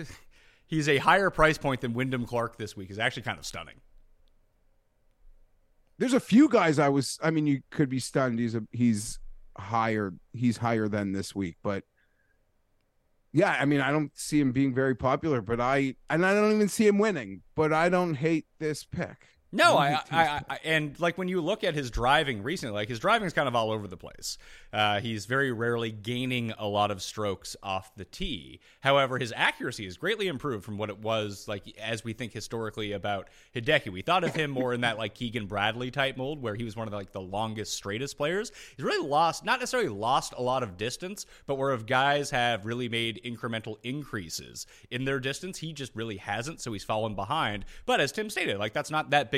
[0.69, 3.81] he's a higher price point than Wyndham Clark this week is actually kind of stunning.
[5.99, 9.19] There's a few guys I was I mean you could be stunned he's a he's
[9.59, 11.83] higher he's higher than this week, but
[13.33, 16.55] yeah, I mean I don't see him being very popular, but I and I don't
[16.55, 19.27] even see him winning, but I don't hate this pick.
[19.51, 20.45] No, I, I, Tim's I, pick.
[20.51, 23.49] I, and like when you look at his driving recently, like his driving is kind
[23.49, 24.37] of all over the place.
[24.73, 28.61] Uh, he's very rarely gaining a lot of strokes off the tee.
[28.81, 32.93] However, his accuracy is greatly improved from what it was like as we think historically
[32.93, 33.91] about Hideki.
[33.91, 36.77] We thought of him more in that like Keegan Bradley type mold, where he was
[36.77, 38.53] one of the, like the longest, straightest players.
[38.77, 42.67] He's really lost, not necessarily lost a lot of distance, but where if guys have
[42.67, 46.61] really made incremental increases in their distance, he just really hasn't.
[46.61, 47.65] So he's fallen behind.
[47.87, 49.38] But as Tim stated, like that's not that big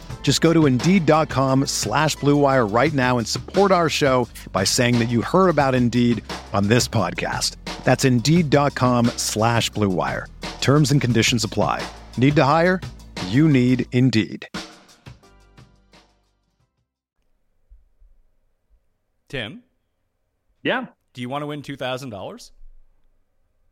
[0.21, 5.09] Just go to Indeed.com slash BlueWire right now and support our show by saying that
[5.09, 7.57] you heard about Indeed on this podcast.
[7.83, 10.27] That's Indeed.com slash BlueWire.
[10.61, 11.85] Terms and conditions apply.
[12.15, 12.79] Need to hire?
[13.27, 14.47] You need Indeed.
[19.29, 19.63] Tim,
[20.63, 20.87] Yeah.
[21.13, 22.51] do you want to win two thousand dollars?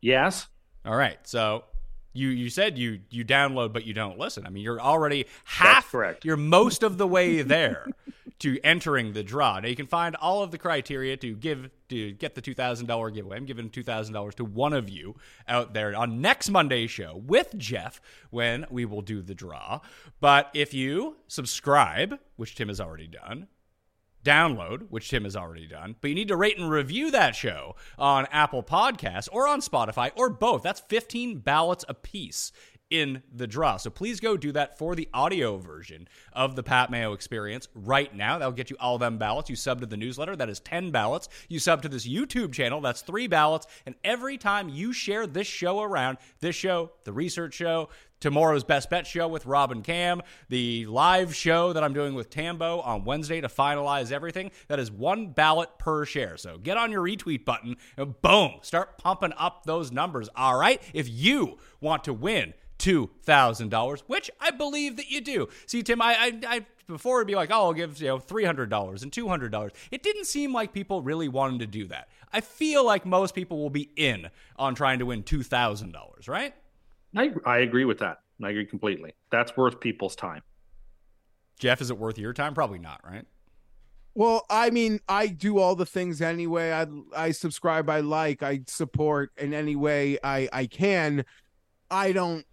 [0.00, 0.48] Yes.
[0.84, 1.18] All right.
[1.26, 1.64] So
[2.12, 4.46] you you said you you download but you don't listen.
[4.46, 6.24] I mean, you're already half correct.
[6.24, 7.86] You're most of the way there
[8.40, 9.60] to entering the draw.
[9.60, 12.86] Now you can find all of the criteria to give to get the two thousand
[12.86, 13.36] dollar giveaway.
[13.36, 17.22] I'm giving two thousand dollars to one of you out there on next Monday's show
[17.24, 19.80] with Geoff when we will do the draw.
[20.20, 23.46] But if you subscribe, which Tim has already done,
[24.24, 27.76] download, which Tim has already done, but you need to rate and review that show
[27.98, 30.62] on Apple Podcasts or on Spotify or both.
[30.62, 32.52] That's 15 ballots apiece
[32.90, 33.76] in the draw.
[33.76, 38.14] So please go do that for the audio version of the Pat Mayo experience right
[38.14, 38.38] now.
[38.38, 39.48] That'll get you all of them ballots.
[39.48, 41.28] You sub to the newsletter, that is 10 ballots.
[41.48, 43.68] You sub to this YouTube channel, that's three ballots.
[43.86, 47.88] And every time you share this show around, this show, the research show,
[48.20, 52.30] tomorrow's best bet show with Rob and Cam, the live show that I'm doing with
[52.30, 54.50] Tambo on Wednesday to finalize everything.
[54.68, 56.36] That is one ballot per share.
[56.36, 60.28] So get on your retweet button and boom, start pumping up those numbers.
[60.36, 60.80] All right.
[60.92, 65.48] If you want to win $2,000, which I believe that you do.
[65.66, 68.44] See, Tim, I, I, I before it'd be like, oh, I'll give you know three
[68.44, 69.72] hundred dollars and two hundred dollars.
[69.90, 72.08] It didn't seem like people really wanted to do that.
[72.32, 76.26] I feel like most people will be in on trying to win two thousand dollars,
[76.26, 76.54] right?
[77.16, 78.18] I, I agree with that.
[78.42, 79.12] I agree completely.
[79.30, 80.42] That's worth people's time.
[81.58, 82.54] Geoff, is it worth your time?
[82.54, 83.26] Probably not, right?
[84.14, 86.72] Well, I mean, I do all the things anyway.
[86.72, 91.24] I I subscribe, I like, I support in any way I I can.
[91.90, 92.44] I don't.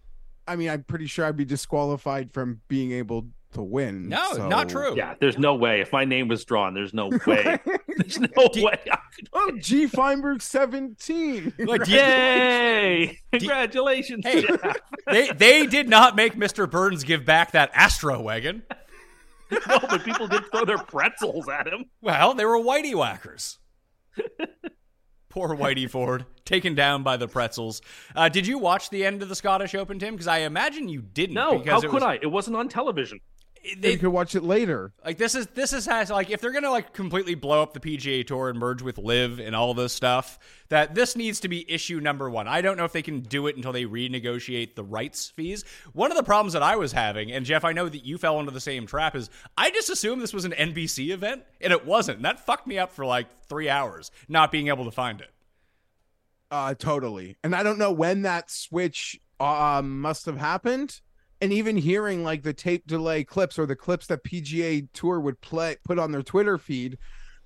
[0.46, 4.08] I mean, I'm pretty sure I'd be disqualified from being able to win.
[4.08, 4.94] No, so- not true.
[4.96, 5.80] Yeah, there's no way.
[5.80, 7.58] If my name was drawn, there's no way.
[7.96, 8.78] there's no way.
[8.90, 11.54] I could Oh, G Fienberg 17.
[11.58, 13.18] Like, do Yay!
[13.32, 14.24] Congratulations.
[14.26, 14.42] Hey.
[14.42, 14.76] Geoff.
[15.06, 16.70] they they did not make Mr.
[16.70, 18.62] Burns give back that Astro wagon.
[19.50, 21.86] no, but people did throw their pretzels at him.
[22.02, 23.58] Well, they were whitey whackers.
[25.30, 27.80] Poor Whitey Ford, taken down by the pretzels.
[28.16, 30.14] Uh, did you watch the end of the Scottish Open, Tim?
[30.14, 31.34] Because I imagine you didn't.
[31.34, 32.18] No, how it could was, I?
[32.20, 33.20] It wasn't on television.
[33.78, 34.92] They, you could watch it later.
[35.04, 37.80] like this is this is has like if they're gonna like completely blow up the
[37.80, 41.70] PGA Tour and merge with LIV and all this stuff, that this needs to be
[41.70, 42.48] issue number one.
[42.48, 45.64] I don't know if they can do it until they renegotiate the rights fees.
[45.92, 48.40] One of the problems that I was having, and Geoff, I know that you fell
[48.40, 51.84] into the same trap, is I just assumed this was an NBC event and it
[51.86, 52.18] wasn't.
[52.18, 55.30] And that fucked me up for like three hours not being able to find it.
[56.50, 57.36] Uh totally.
[57.44, 61.00] And I don't know when that switch um must have happened.
[61.40, 65.40] And even hearing like the tape delay clips or the clips that PGA Tour would
[65.40, 66.98] play put on their Twitter feed,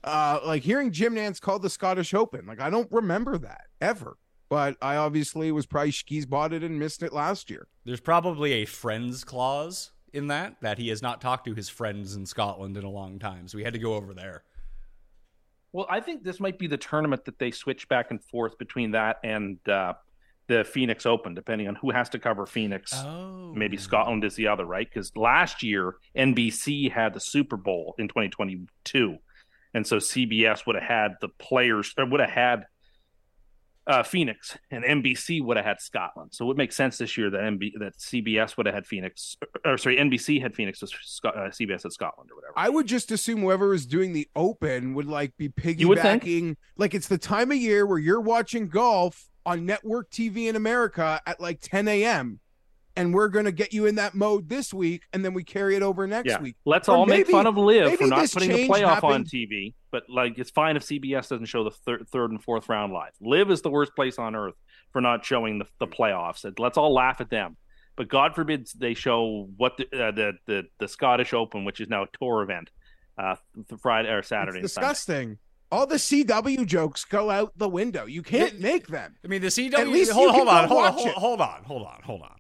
[0.05, 2.47] uh like hearing Jim Nantz call the Scottish Open.
[2.47, 4.17] Like I don't remember that ever.
[4.49, 7.69] But I obviously was probably skis bought it and missed it last year.
[7.87, 12.15] There's probably a friends clause in that that he has not talked to his friends
[12.15, 14.45] in Scotland in a long time, so we had to go over there.
[15.73, 18.91] Well, I think this might be the tournament that they switch back and forth between
[18.91, 19.95] that and uh,
[20.49, 22.93] the Phoenix Open, depending on who has to cover Phoenix.
[22.95, 24.89] Oh, Maybe Scotland is the other, right?
[24.89, 29.17] Because last year NBC had the Super Bowl in 2022,
[29.75, 32.67] and so CBS would have had the players, or would have had
[33.87, 36.31] uh, Phoenix, and NBC would have had Scotland.
[36.33, 39.37] So it would make sense this year that MB, that CBS would have had Phoenix,
[39.65, 42.53] or sorry, NBC had Phoenix, so Sc- uh, CBS had Scotland, or whatever.
[42.57, 46.23] I would just assume whoever is doing the open would like be You would think?
[46.23, 46.57] piggybacking.
[46.77, 51.21] Like it's the time of year where you're watching golf on network TV in America
[51.27, 52.41] at like 10 a.m.
[52.95, 55.83] And we're gonna get you in that mode this week, and then we carry it
[55.83, 56.41] over next yeah.
[56.41, 56.57] week.
[56.67, 60.03] Let's Or all make fun of LIV for not putting the playoff on TV, but
[60.11, 63.13] like it's fine if CBS doesn't show the thir- third and fourth round live.
[63.23, 64.55] LIV is the worst place on earth
[64.93, 66.45] for not showing the, the playoffs.
[66.59, 67.57] Let's all laugh at them.
[67.97, 71.89] But God forbid they show what the uh, the, the the Scottish Open, which is
[71.89, 72.71] now a tour event,
[73.19, 74.61] uh, th- Friday or Saturday.
[74.61, 75.39] It's disgusting.
[75.73, 78.05] All the CW jokes go out the window.
[78.05, 79.17] You can't make them.
[79.25, 79.73] I mean, the CW.
[79.73, 82.37] At least hold, hold on, hold hold, hold on, hold on, hold on.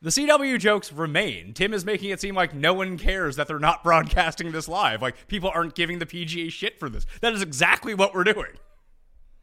[0.00, 1.54] The CW jokes remain.
[1.54, 5.02] Tim is making it seem like no one cares that they're not broadcasting this live.
[5.02, 7.04] Like people aren't giving the PGA shit for this.
[7.20, 8.52] That is exactly what we're doing.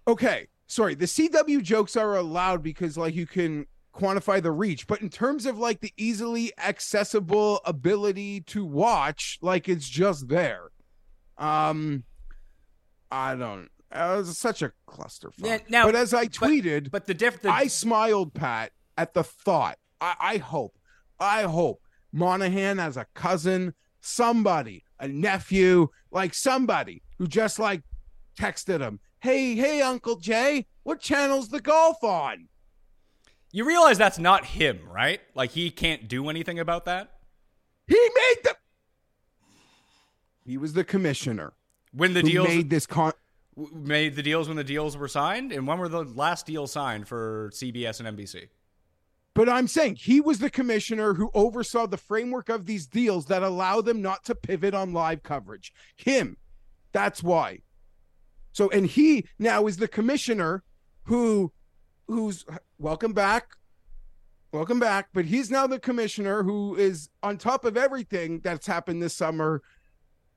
[0.08, 0.96] Okay, sorry.
[0.96, 5.46] The CW jokes are allowed because like you can quantify the reach, but in terms
[5.46, 10.70] of like the easily accessible ability to watch, like it's just there.
[11.38, 12.06] Um
[13.12, 15.34] I don't Uh, it was such a clusterfuck.
[15.46, 19.24] Yeah, now- but as I tweeted, But the diff, the, I smiled, Pat, at the
[19.24, 19.78] thought.
[20.00, 20.78] I, I hope,
[21.20, 21.82] I hope
[22.12, 27.82] Monahan has a cousin, somebody, a nephew, like somebody who just like
[28.40, 32.48] texted him, "Hey, hey, Uncle Jay, what channel's the golf on?"
[33.52, 35.22] you realize that's not him, right?
[35.34, 37.10] Like he can't do anything about that.
[37.88, 38.56] He made the.
[40.46, 41.54] He was the commissioner
[41.92, 43.14] When the deals made this con.
[43.74, 47.08] made the deals when the deals were signed, and when were the last deals signed
[47.08, 48.50] for CBS and NBC?
[49.34, 53.44] But I'm saying he was the commissioner who oversaw the framework of these deals that
[53.44, 55.72] allow them not to pivot on live coverage.
[55.96, 56.38] Him.
[56.92, 57.60] That's why.
[58.52, 60.64] So and he now is the commissioner
[61.04, 61.52] who
[62.08, 62.46] who's
[62.78, 63.56] welcome back.
[64.52, 69.02] Welcome back, but he's now the commissioner who is on top of everything that's happened
[69.02, 69.62] this summer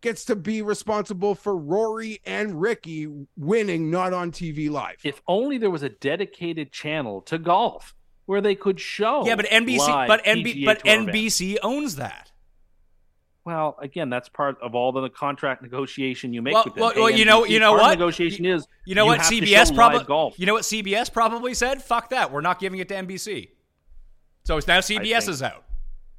[0.03, 4.97] gets to be responsible for Rory and Ricky winning not on TV live.
[5.05, 7.95] If only there was a dedicated channel to golf
[8.27, 9.25] where they could show.
[9.27, 11.13] yeah, but NBC, live but NB, but Tour events.
[11.17, 12.31] NBC owns that.
[13.45, 16.81] Well, again, that's part of all the contract negotiation you make Well, with them.
[16.83, 17.91] well, well, you know- you know what?
[17.91, 20.39] Negotiation is You know what have CBS probably live golf.
[20.39, 21.83] You know what CBS probably said?
[21.83, 22.31] Fuck that.
[22.31, 23.49] We're not giving it to NBC.
[24.45, 25.65] So it's now CBS is out.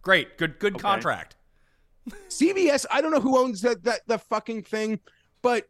[0.02, 0.38] Great.
[0.38, 0.82] Good good Okay.
[0.82, 1.38] contract.
[2.30, 5.00] CBS, I don't know who owns that that the fucking thing,
[5.42, 5.68] but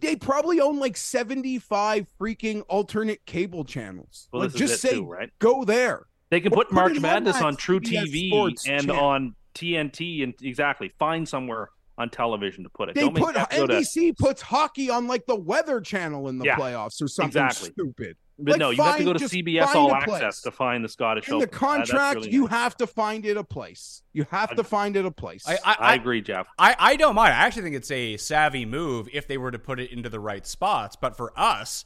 [0.00, 4.28] they probably own like 75 freaking alternate cable channels.
[4.32, 5.30] Well, like just say too, right?
[5.38, 6.06] go there.
[6.30, 9.04] They can put put March it on Madness on True CBS TV Sports and channel.
[9.04, 12.94] on TNT and exactly find somewhere on television to put it.
[12.96, 16.46] They Don't put go to- NBC puts hockey on like the weather channel in the
[16.46, 17.70] Yeah, playoffs or something exactly.
[17.70, 18.16] stupid.
[18.38, 21.28] But Like, no, you have to go to CBS All Access to find the Scottish
[21.28, 21.48] In the Open.
[21.48, 22.50] Uh, that's contract, really you nice.
[22.50, 24.02] have to find it a place.
[24.12, 25.44] You have I- to find it a place.
[25.46, 26.48] I, I, I I, agree, Geoff.
[26.58, 27.32] I, I don't mind.
[27.32, 30.18] I actually think it's a savvy move if they were to put it into the
[30.20, 30.96] right spots.
[30.96, 31.84] But for us,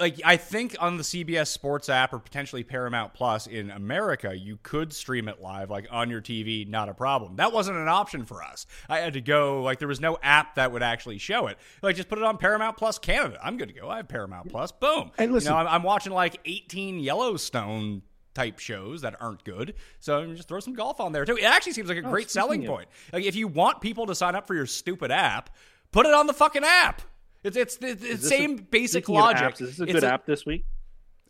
[0.00, 4.58] like I think on the CBS Sports app or potentially Paramount Plus in America, you
[4.62, 7.36] could stream it live, like on your TV, not a problem.
[7.36, 8.66] That wasn't an option for us.
[8.88, 11.58] I had to go like there was no app that would actually show it.
[11.80, 13.38] Like just put it on Paramount Plus Canada.
[13.42, 13.88] I'm good to go.
[13.88, 14.72] I have Paramount Plus.
[14.72, 15.12] Boom.
[15.16, 18.02] And listen- you know, I'm, I'm watching like 18 Yellowstone
[18.34, 19.74] type shows that aren't good.
[20.00, 21.36] So just throw some golf on there too.
[21.36, 22.88] It actually seems like a oh, great selling point.
[23.12, 25.50] Like if you want people to sign up for your stupid app,
[25.92, 27.02] put it on the fucking app.
[27.44, 29.42] It's it's the, the same a- basic logic.
[29.42, 30.64] apps, is this a It's good app this week?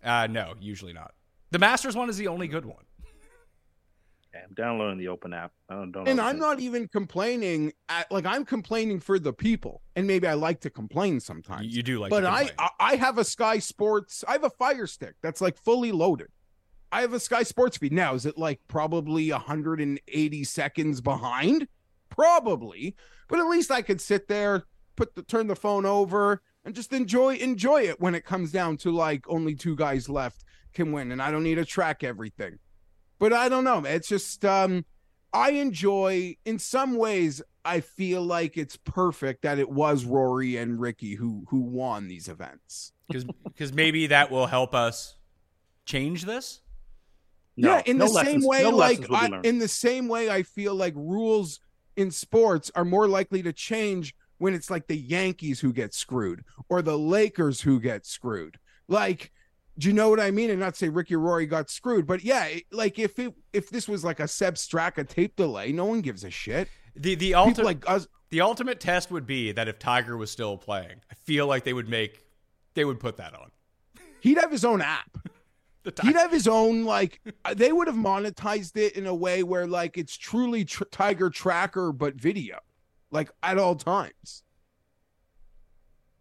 [0.02, 1.12] Uh, no, usually not.
[1.50, 2.84] The Masters one is the only good one.
[4.32, 5.52] Yeah, I'm downloading the Open app.
[5.68, 9.32] I don't, don't and I'm if- not even complaining at like I'm complaining for the
[9.32, 9.82] people.
[9.96, 11.66] And maybe I like to complain sometimes.
[11.66, 12.50] You, you do like, but to I.
[12.58, 14.24] I I have a Sky Sports.
[14.26, 16.28] I have a Fire Stick that's like fully loaded.
[16.92, 18.14] I have a Sky Sports feed now.
[18.14, 21.66] Is it like probably 180 seconds behind?
[22.08, 22.94] Probably,
[23.28, 24.64] but at least I could sit there,
[24.96, 28.76] put the turn the phone over, and just enjoy enjoy it when it comes down
[28.78, 32.58] to like only two guys left can win, and I don't need to track everything.
[33.18, 33.84] But I don't know.
[33.84, 34.84] It's just um,
[35.32, 37.42] I enjoy in some ways.
[37.66, 42.28] I feel like it's perfect that it was Rory and Ricky who who won these
[42.28, 42.92] events.
[43.08, 43.24] because
[43.56, 45.16] cuz maybe that will help us
[45.86, 46.60] change this.
[47.56, 49.58] No, yeah, in no the lessons- same way, no like lessons will be I, in
[49.60, 51.60] the same way, I feel like rules
[51.96, 54.14] in sports are more likely to change
[54.44, 58.58] when it's like the Yankees who get screwed or the Lakers who get screwed.
[58.88, 59.32] Like,
[59.78, 60.50] do you know what I mean?
[60.50, 64.04] And not say Ricky Rory got screwed, but yeah, like if it if this was
[64.04, 66.68] like a Sepp Straka tape delay, no one gives a shit.
[66.94, 70.58] The the ultimate like us, the ultimate test would be that if Tiger was still
[70.58, 72.20] playing, I feel like they would make
[72.74, 73.50] they would put that on.
[74.20, 75.16] he'd have his own app.
[75.84, 77.20] The He'd have his own like
[77.56, 81.92] they would have monetized it in a way where like it's truly tr- Tiger Tracker
[81.92, 82.58] but video,
[83.14, 84.42] like at all times.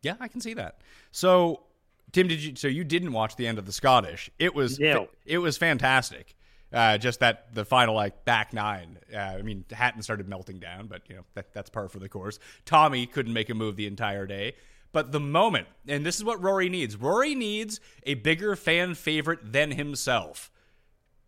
[0.02, 0.80] yeah, I can see that.
[1.12, 1.64] So,
[2.12, 2.56] Tim, did you?
[2.56, 4.30] So you didn't watch the end of the Scottish?
[4.40, 5.10] It was No.
[5.26, 6.36] it was fantastic.
[6.72, 8.98] Uh, just that the final like back nine.
[9.14, 12.10] Uh, I mean, Hatton started melting down, but you know that that's par for the
[12.10, 12.40] course.
[12.66, 14.56] Tommy couldn't make a move the entire day.
[14.92, 16.96] But the moment, and this is what Rory needs.
[16.96, 20.52] Rory needs a bigger fan favorite than himself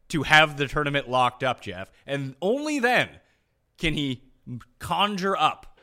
[0.10, 1.90] to have the tournament locked up, Geoff.
[2.06, 3.10] And only then
[3.80, 4.22] can he
[4.80, 5.76] conjure up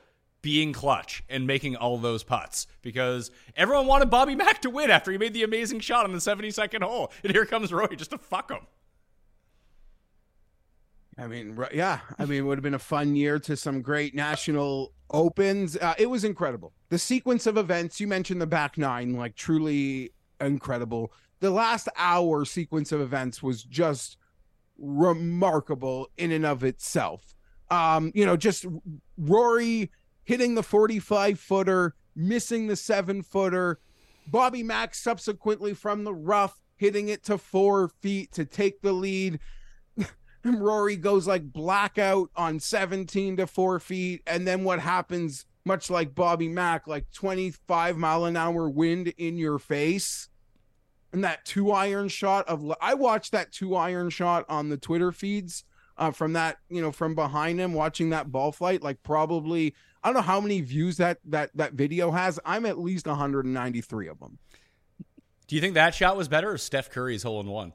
[0.42, 5.12] being clutch and making all those putts because everyone wanted Bobby Mack to win after
[5.12, 7.12] he made the amazing shot on the 72nd hole.
[7.22, 8.66] And here comes Roy just to fuck him.
[11.16, 12.00] I mean, yeah.
[12.18, 15.76] I mean, it would have been a fun year to some great national opens.
[15.76, 16.72] Uh, it was incredible.
[16.88, 21.12] The sequence of events you mentioned the back nine, like truly incredible.
[21.40, 24.16] The last hour sequence of events was just
[24.78, 27.34] remarkable in and of itself.
[27.72, 28.66] Um, you know, just
[29.16, 29.90] Rory
[30.24, 33.80] hitting the 45 footer missing the seven footer.
[34.26, 39.40] Bobby Mack subsequently from the rough hitting it to four feet to take the lead.
[40.44, 44.22] Rory goes like blackout on 17 to four feet.
[44.26, 49.38] And then what happens, much like Bobby Mack, like 25 mile an hour wind in
[49.38, 50.28] your face.
[51.12, 55.12] And that two iron shot of, I watched that two iron shot on the Twitter
[55.12, 55.64] feeds
[55.98, 58.82] uh, from that, you know, from behind him, watching that ball flight.
[58.82, 62.38] Like probably, I don't know how many views that that that video has.
[62.44, 64.38] I'm at least 193 of them.
[65.48, 67.72] Do you think that shot was better or Steph Curry's hole in one?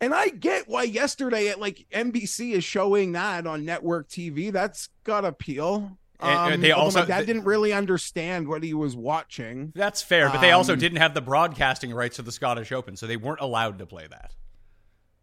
[0.00, 4.52] And I get why yesterday at like NBC is showing that on network TV.
[4.52, 5.98] That's got appeal.
[6.20, 9.72] And- Um, they although also- my dad didn't really understand what he was watching.
[9.74, 12.96] That's fair, but they also Um, didn't have the broadcasting rights to the Scottish Open,
[12.96, 14.32] so they weren't allowed to play that.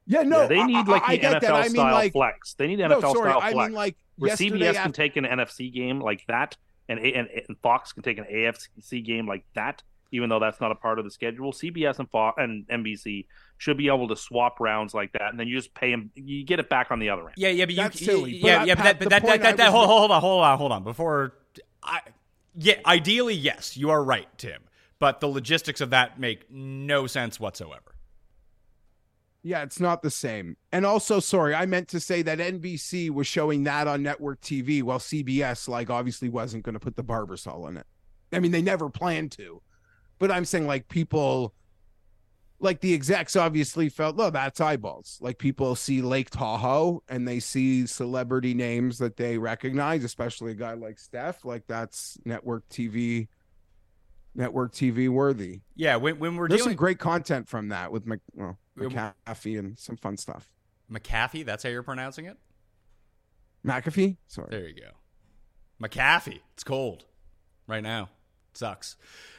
[0.07, 1.53] Yeah, no, Yeah, they need like I the get NFL that.
[1.53, 2.53] I mean, style like, flex.
[2.53, 4.35] They need NFL no, NFL sorry, style I mean like where.
[4.35, 8.17] CBS af- can take an NFC game like that, and, and and Fox can take
[8.17, 9.81] an AFC game like that.
[10.11, 13.25] Even though that's not a part of the schedule, CBS and Fox and NBC
[13.57, 16.11] should be able to swap rounds like that, and then you just pay them.
[16.13, 17.33] You get it back on the other end.
[17.35, 19.41] Yeah, yeah, but you, That's silly, yeah, but yeah, but Pat, that, but that, that,
[19.41, 20.83] that, that hold, hold on, hold on, hold on.
[20.83, 21.33] Before,
[21.81, 22.01] I,
[22.55, 24.61] yeah, ideally, yes, you are right, Tim,
[24.99, 27.94] but the logistics of that make no sense whatsoever.
[29.47, 30.57] Yeah, it's not the same.
[30.71, 34.81] And also, sorry, I meant to say that NBC was showing that on network TV
[34.81, 37.85] while CBS, like, obviously wasn't going to put the Barbasol in it.
[38.33, 39.61] I mean, they never planned to.
[40.17, 41.53] But I'm saying, like, people,
[42.59, 45.19] like the execs obviously felt, oh, that's eyeballs.
[45.21, 50.55] Like, people see Lake Tahoe and they see celebrity names that they recognize, especially a
[50.55, 51.45] guy like Steph.
[51.45, 53.27] Like, that's network TV,
[54.33, 55.61] network TV worthy.
[55.75, 59.59] Yeah, when, when we're There's dealing some great content from that with Mc, well, McAfee
[59.59, 60.49] and some fun stuff.
[60.91, 62.37] McAfee, that's how you're pronouncing it.
[63.65, 64.17] McAfee?
[64.27, 64.47] Sorry.
[64.51, 64.91] There you go,
[65.81, 66.41] McAfee.
[66.53, 67.05] It's cold
[67.67, 68.09] right now.
[68.53, 68.95] Sucks.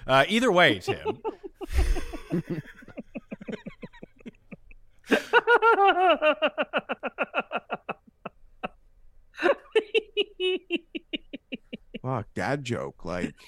[0.07, 1.18] Uh, either way, Tim.
[12.03, 13.05] Fuck, dad joke.
[13.05, 13.34] Like,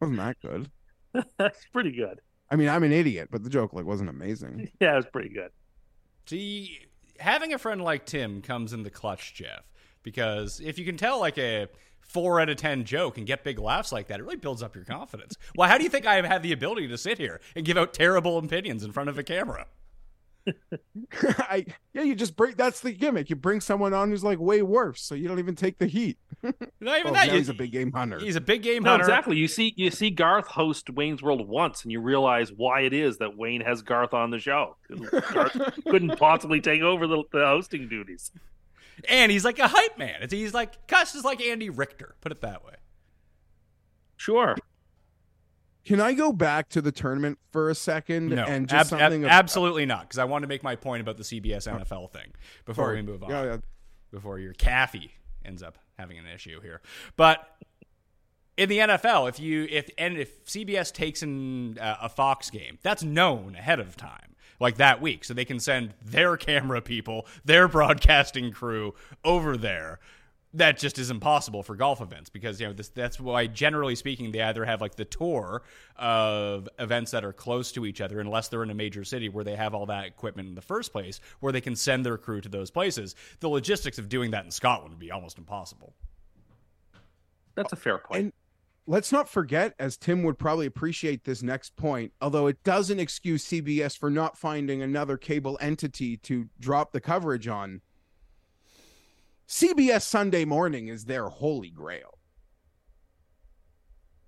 [0.00, 0.70] wasn't that good?
[1.38, 2.20] That's pretty good.
[2.50, 4.70] I mean, I'm an idiot, but the joke like wasn't amazing.
[4.80, 5.50] Yeah, it was pretty good.
[6.26, 6.80] See,
[7.18, 9.64] having a friend like Tim comes in the clutch, Geoff,
[10.02, 11.68] because if you can tell like a
[12.00, 14.74] four out of ten joke and get big laughs like that, it really builds up
[14.74, 15.36] your confidence.
[15.56, 17.76] Well, how do you think I have had the ability to sit here and give
[17.76, 19.66] out terrible opinions in front of a camera?
[21.38, 23.30] I yeah, you just bring that's the gimmick.
[23.30, 26.18] You bring someone on who's like way worse, so you don't even take the heat.
[26.42, 27.30] Not even Oh, that.
[27.32, 28.18] he's a big game hunter.
[28.18, 29.04] He's a big game No, hunter.
[29.04, 29.36] exactly.
[29.36, 33.18] You see, you see Garth host Wayne's World once, and you realize why it is
[33.18, 34.76] that Wayne has Garth on the show.
[35.32, 38.30] Garth couldn't possibly take over the, the hosting duties.
[39.08, 40.26] And he's like a hype man.
[40.30, 42.14] He's like Cuss is like Andy Richter.
[42.20, 42.74] Put it that way.
[44.16, 44.56] Sure.
[45.86, 49.24] Can I go back to the tournament for a second No, and just ab- something?
[49.24, 50.02] ab- absolutely not.
[50.02, 52.32] Because I want to make my point about the CBS NFL thing
[52.64, 52.96] before Sorry.
[52.96, 53.30] we move on.
[53.30, 53.56] Yeah, yeah.
[54.10, 55.10] before your Caffey
[55.44, 56.80] ends up having an issue here.
[57.16, 57.48] But
[58.56, 62.78] in the NFL, if you if and if CBS takes in uh, a Fox game,
[62.82, 67.26] that's known ahead of time, like that week, so they can send their camera people,
[67.44, 70.00] their broadcasting crew over there.
[70.56, 74.32] That just is impossible for golf events because you know this, that's why generally speaking
[74.32, 75.62] they either have like the tour
[75.96, 79.44] of events that are close to each other unless they're in a major city where
[79.44, 82.40] they have all that equipment in the first place where they can send their crew
[82.40, 83.14] to those places.
[83.40, 85.94] The logistics of doing that in Scotland would be almost impossible.
[87.54, 88.20] That's a fair point.
[88.20, 88.32] And
[88.86, 93.44] let's not forget, as Tim would probably appreciate this next point, although it doesn't excuse
[93.44, 97.82] CBS for not finding another cable entity to drop the coverage on.
[99.48, 102.18] CBS Sunday morning is their holy grail.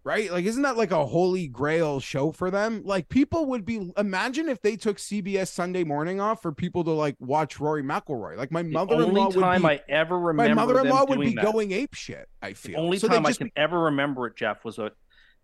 [0.04, 0.32] Right?
[0.32, 2.80] Like, isn't that like a holy grail show for them?
[2.84, 6.92] Like, people would be imagine if they took CBS Sunday morning off for people to
[6.92, 8.36] like watch Rory McIlroy.
[8.36, 11.44] Like, my mother in law would time be, I ever my mother-in-law would be that,
[11.44, 12.26] going ape shit.
[12.40, 14.78] I the feel only So they'd time I can be- ever remember it, Geoff, was
[14.78, 14.92] a,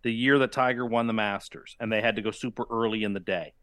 [0.01, 3.13] the year that Tiger won the Masters, and they had to go super early in
[3.13, 3.53] the day.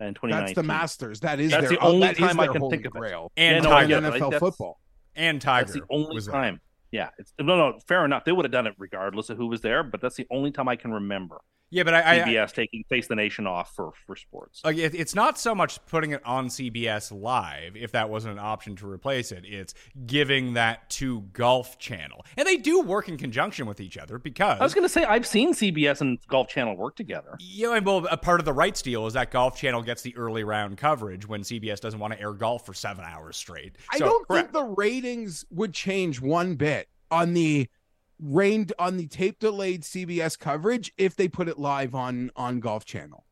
[0.00, 1.20] In 2019, That's the Masters.
[1.20, 2.98] That is That's their, the only that is time I can holy think of it.
[2.98, 3.30] grail.
[3.36, 3.98] And Yeah, no, I Tiger.
[3.98, 4.02] it.
[4.02, 4.80] Like, NFL that's- football.
[5.16, 6.32] And Tiger That's the only there.
[6.32, 6.60] time.
[6.92, 8.24] Yeah, it's no, no, fair enough.
[8.24, 10.68] They would have done it regardless of who was there, but that's the only time
[10.68, 11.40] I can remember
[11.70, 14.60] Yeah, but I, I, I CBS taking Face the Nation off for for sports.
[14.64, 18.38] like it, it's not so much putting it on CBS live if that wasn't an
[18.40, 19.44] option to replace it.
[19.46, 19.74] It's
[20.06, 24.60] giving that to Golf Channel, and they do work in conjunction with each other because
[24.60, 27.36] I was going to say I've seen CBS and Golf Channel work together.
[27.40, 30.16] Yeah, and well, a part of the rights deal is that Golf Channel gets the
[30.16, 33.76] early round coverage when CBS doesn't want to air golf for seven hours straight.
[33.92, 34.52] I don't correct.
[34.52, 37.68] think the ratings would change one bit on the
[38.20, 42.84] rained on the tape delayed CBS coverage if they put it live on on Golf
[42.84, 43.24] Channel.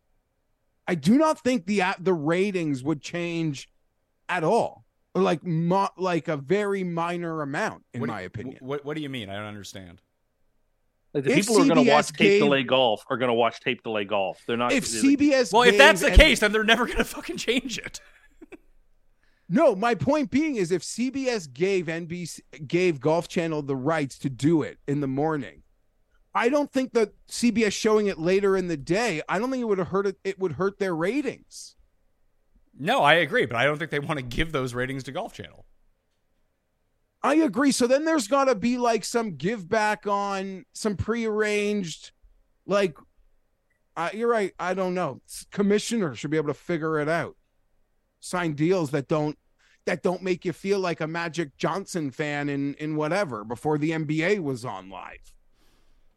[0.87, 3.69] I do not think the the ratings would change
[4.29, 4.85] at all,
[5.15, 8.59] like mo- like a very minor amount, in What do- my opinion.
[8.61, 9.29] What, what do you mean?
[9.31, 10.01] I don't understand.
[11.15, 13.17] Like, the If people who are going to CBS watch tape gave- delay golf are
[13.17, 14.43] going to watch tape delay golf.
[14.47, 14.73] They're not.
[14.73, 17.79] if they're- CBS, Well, if that's the case, then they're never going to fucking change
[17.79, 18.01] it.
[19.49, 24.29] No, my point being is if CBS gave NBC gave Golf Channel the rights to
[24.29, 25.63] do it in the morning,
[26.35, 29.67] I don't think that CBS showing it later in the day, I don't think it
[29.67, 31.77] would have hurt it, it would hurt their ratings.
[32.79, 35.33] No, I agree, but I don't think they want to give those ratings to Golf
[35.33, 35.65] Channel.
[37.23, 37.73] I agree.
[37.73, 42.13] So then there's got to be like some give back on some prearranged,
[42.67, 42.97] like,
[43.97, 44.53] uh, you're right.
[44.61, 45.21] I don't know.
[45.51, 47.35] Commissioner should be able to figure it out.
[48.21, 49.39] Sign deals that don't
[49.87, 53.91] that don't make you feel like a Magic Johnson fan in in whatever before the
[53.93, 55.33] NBA was on live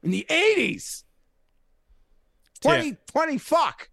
[0.03, 1.03] in the 80s.
[2.61, 3.89] 2020 fuck.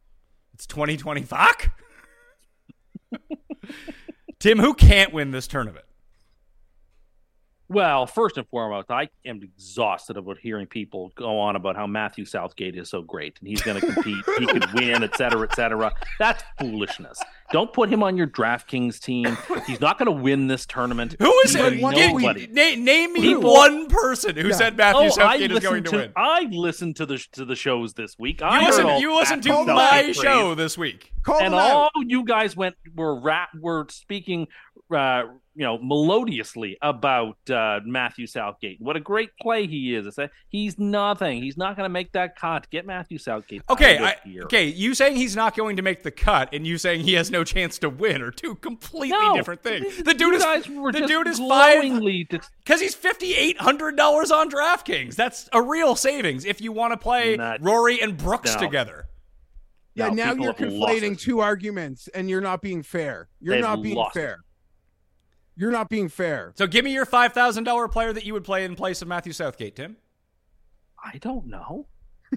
[0.59, 1.23] It's 2020.
[1.23, 1.71] Fuck.
[4.41, 5.85] Tim, who can't win this tournament?
[7.69, 12.25] Well, first and foremost, I am exhausted about hearing people go on about how Matthew
[12.25, 15.55] Southgate is so great and he's going to compete, he could win, et cetera, et
[15.55, 15.93] cetera.
[16.19, 17.21] That's foolishness.
[17.51, 19.37] Don't put him on your DraftKings team.
[19.67, 21.17] He's not going to win this tournament.
[21.19, 21.73] Who is He it?
[21.75, 22.47] is Give- Nobody.
[22.49, 24.55] Na- name me People- one person who Yeah.
[24.55, 26.13] said Matthew Oh, I Southgate is going listened to, to, win.
[26.17, 28.41] I listened to the to the shows this week.
[28.43, 31.13] You heard listened, all you listened to my Southgate show this week.
[31.23, 34.47] Call and all you guys went were rap were speaking
[34.95, 35.25] uh
[35.55, 38.81] you know melodiously about uh Matthew Southgate.
[38.81, 40.07] What a great play he is.
[40.07, 41.43] It's a, he's nothing.
[41.43, 42.69] He's not going to make that cut.
[42.71, 43.63] Get Matthew Southgate.
[43.69, 44.43] out Okay, of I, here.
[44.45, 44.67] okay.
[44.67, 47.38] You saying he's not going to make the cut, and you saying he has no
[47.45, 50.03] chance to win, are two completely No, different things.
[50.03, 53.59] The dude is guys were the just dude is five glowingly because he's fifty eight
[53.59, 55.15] hundred dollars on DraftKings.
[55.17, 58.61] That's a real savings if you want to play Not- Rory and Brooks no.
[58.61, 59.07] together.
[59.95, 63.29] Yeah, No, now you're conflating two arguments and you're not being fair.
[63.41, 64.21] You're They've not being lost it.
[64.21, 64.39] fair.
[65.57, 66.53] You're not being fair.
[66.57, 69.09] So give me your five thousand dollar player that you would play in place of
[69.09, 69.97] Matthew Southgate, Tim.
[71.05, 71.89] I don't know.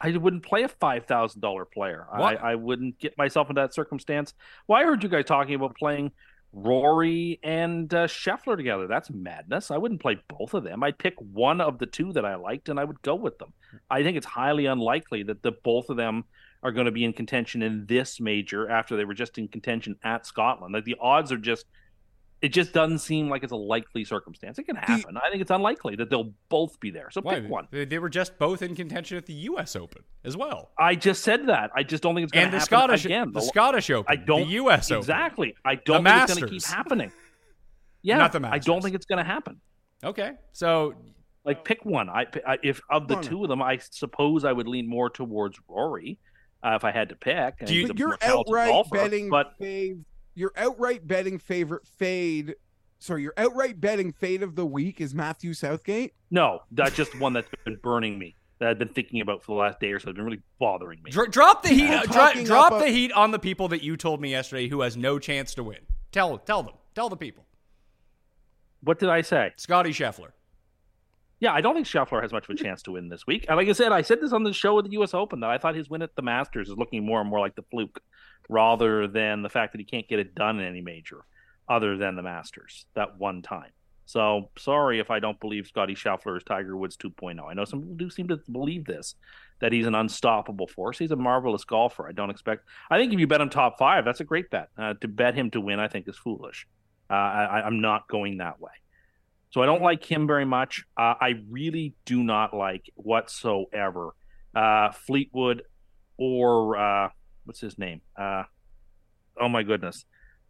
[0.00, 2.06] I wouldn't play a five thousand dollar player.
[2.12, 4.34] I, I wouldn't get myself into that circumstance.
[4.66, 6.12] Well, I heard you guys talking about playing
[6.52, 8.86] Rory and uh, Scheffler together.
[8.86, 9.70] That's madness.
[9.70, 10.82] I wouldn't play both of them.
[10.82, 13.52] I'd pick one of the two that I liked, and I would go with them.
[13.90, 16.24] I think it's highly unlikely that the both of them
[16.62, 19.96] are going to be in contention in this major after they were just in contention
[20.02, 20.74] at Scotland.
[20.74, 21.66] Like the odds are just.
[22.42, 24.58] It just doesn't seem like it's a likely circumstance.
[24.58, 25.16] It can happen.
[25.18, 27.10] I think it's unlikely that they'll both be there.
[27.10, 27.40] So Why?
[27.40, 27.68] pick one.
[27.70, 29.76] They, were just both in contention at the U.S.
[29.76, 31.70] Open as well, I just said that.
[31.76, 33.32] I just don't think it's going and to the happen Scottish again.
[33.32, 34.90] the Scottish Open, I don't the U.S.
[34.90, 35.00] Open.
[35.00, 35.54] exactly.
[35.66, 37.12] I don't The think it's going to keep happening.
[38.02, 38.54] Yeah, Not the Masters.
[38.54, 39.60] I don't think it's going to happen.
[40.02, 40.94] Okay, so
[41.44, 42.08] Like pick one.
[42.08, 45.58] I, I if of the two of them, I suppose I would lean more towards
[45.68, 46.18] Rory
[46.62, 47.58] uh, if I had to pick.
[47.66, 50.02] Do you- he's But you're more talented outright golfer, betting but fave.
[50.34, 52.54] You're outright betting favorite fade.
[52.98, 56.14] Sorry, your outright betting fade of the week is Matthew Southgate.
[56.30, 58.36] no, that's just one that's been burning me.
[58.58, 60.10] That I've been thinking about for the last day or so.
[60.10, 61.10] It's been really bothering me.
[61.10, 61.88] dro- drop the heat.
[61.88, 64.68] We're uh, dro- drop the a- heat on the people that you told me yesterday
[64.68, 65.78] who has no chance to win.
[66.12, 66.74] Tell tell them.
[66.94, 67.46] Tell the people.
[68.82, 69.52] What did I say?
[69.56, 70.32] Scotty Scheffler.
[71.40, 73.46] Yeah, I don't think Scheffler has much of a chance to win this week.
[73.48, 75.14] And like I said, I said this on the show at the U.S.
[75.14, 77.56] Open that I thought his win at the Masters is looking more and more like
[77.56, 78.00] the fluke,
[78.48, 81.24] rather than the fact that he can't get it done in any major,
[81.66, 83.70] other than the Masters that one time.
[84.04, 87.40] So sorry if I don't believe Scotty Scheffler is Tiger Woods 2.0.
[87.48, 89.14] I know some people do seem to believe this,
[89.60, 90.98] that he's an unstoppable force.
[90.98, 92.08] He's a marvelous golfer.
[92.08, 92.64] I don't expect.
[92.90, 94.68] I think if you bet him top five, that's a great bet.
[94.76, 96.66] Uh, to bet him to win, I think is foolish.
[97.08, 98.72] Uh, I, I'm not going that way.
[99.50, 100.84] So I don't like him very much.
[100.96, 104.10] Uh, I really do not like whatsoever
[104.54, 105.62] uh, Fleetwood
[106.16, 107.08] or uh,
[107.44, 108.00] what's his name?
[108.16, 108.44] Uh,
[109.40, 110.04] oh my goodness,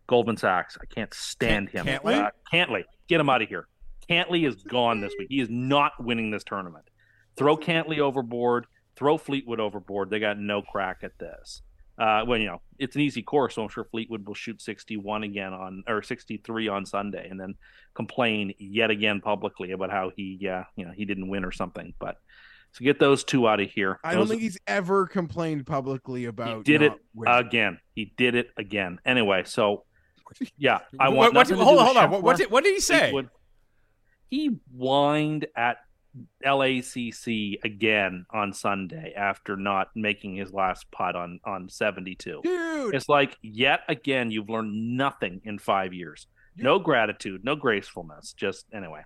[0.07, 0.77] Goldman Sachs.
[0.81, 1.87] I can't stand him.
[1.87, 2.27] Cantlay?
[2.27, 3.67] Uh, Cantlay, get him out of here.
[4.09, 5.29] Cantlay is gone this week.
[5.31, 6.85] He is not winning this tournament.
[7.37, 8.67] Throw Cantlay overboard.
[8.97, 10.11] Throw Fleetwood overboard.
[10.11, 11.63] They got no crack at this.
[12.01, 15.23] Uh, well, you know, it's an easy course, so I'm sure Fleetwood will shoot 61
[15.23, 17.57] again on or 63 on Sunday, and then
[17.93, 21.93] complain yet again publicly about how he, uh, you know, he didn't win or something.
[21.99, 22.17] But
[22.73, 24.01] so get those two out of here.
[24.03, 26.47] I don't think he's ever complained publicly about.
[26.47, 26.65] he about.
[26.65, 27.35] did it winning.
[27.35, 27.79] again.
[27.95, 28.99] He did it again.
[29.05, 29.85] Anyway, so
[30.57, 32.11] yeah, I want what- nothing to hold on, hold on.
[32.11, 33.11] What, what did, what did he say?
[33.11, 33.29] Fleetwood.
[34.31, 35.79] He whined at
[36.45, 42.41] LACC again on Sunday after not making his last putt on on 72.
[42.43, 42.95] dude.
[42.95, 46.27] It's like yet again you've learned nothing in 5 years.
[46.57, 49.03] No gratitude, no gracefulness, just anyway.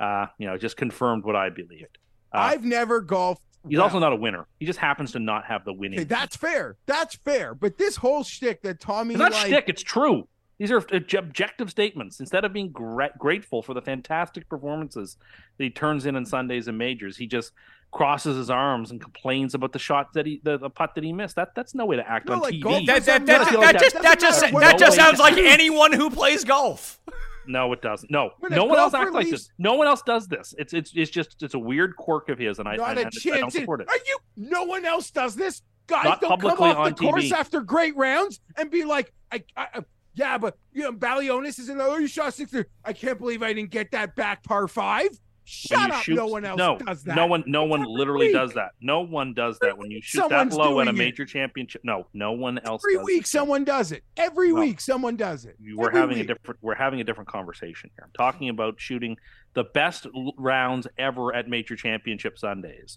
[0.00, 1.98] Uh, you know, just confirmed what I believed.
[2.32, 3.42] Uh, I've never golfed.
[3.68, 3.84] he's well.
[3.84, 4.46] also not a winner.
[4.58, 6.00] He just happens to not have the winning.
[6.00, 6.76] Okay, that's fair.
[6.86, 7.54] That's fair.
[7.54, 9.64] But this whole shtick that Tommy it's not like, shtick.
[9.68, 10.26] It's true.
[10.58, 12.20] These are objective statements.
[12.20, 15.16] Instead of being gra- grateful for the fantastic performances
[15.58, 17.52] that he turns in on Sundays and majors, he just
[17.90, 21.12] crosses his arms and complains about the shot that he, the, the putt that he
[21.12, 21.36] missed.
[21.36, 22.62] That that's no way to act No, on like TV.
[22.62, 23.78] golf That, that, doesn't that, matter.
[23.78, 24.58] that just that just matter.
[24.60, 27.00] that just sounds like anyone who plays golf.
[27.46, 28.10] No, it doesn't.
[28.10, 29.50] No, no one else golfer acts like this.
[29.58, 30.54] No one else does this.
[30.56, 33.02] It's it's it's just it's a weird quirk of his, and I, Not and a
[33.32, 33.88] I, I don't support it.
[33.88, 34.18] Are you?
[34.36, 35.62] No one else does this.
[35.86, 39.12] Guys Not don't come publicly off the on course after great rounds and be like,
[39.30, 39.84] I, I, I-
[40.14, 41.80] yeah, but you know, Balionis is in.
[41.80, 42.64] Oh, you shot sixty.
[42.84, 45.08] I can't believe I didn't get that back par five.
[45.46, 46.02] Shut up.
[46.02, 47.16] shoot- no one else no, does that.
[47.16, 48.34] No one, no one Every literally week.
[48.34, 48.70] does that.
[48.80, 51.04] No one does that when you shoot Someone's that low in a doing it.
[51.04, 51.82] major championship.
[51.84, 52.82] No, no one else.
[52.82, 53.26] Every week, it.
[53.26, 54.04] someone does it.
[54.16, 54.60] Every No.
[54.60, 55.56] week, someone does it.
[55.76, 56.24] We're Every having week.
[56.30, 56.60] a different.
[56.62, 58.04] We're having a different conversation here.
[58.04, 59.18] I'm talking about shooting
[59.52, 60.06] the best
[60.38, 62.96] rounds ever at major championship Sundays,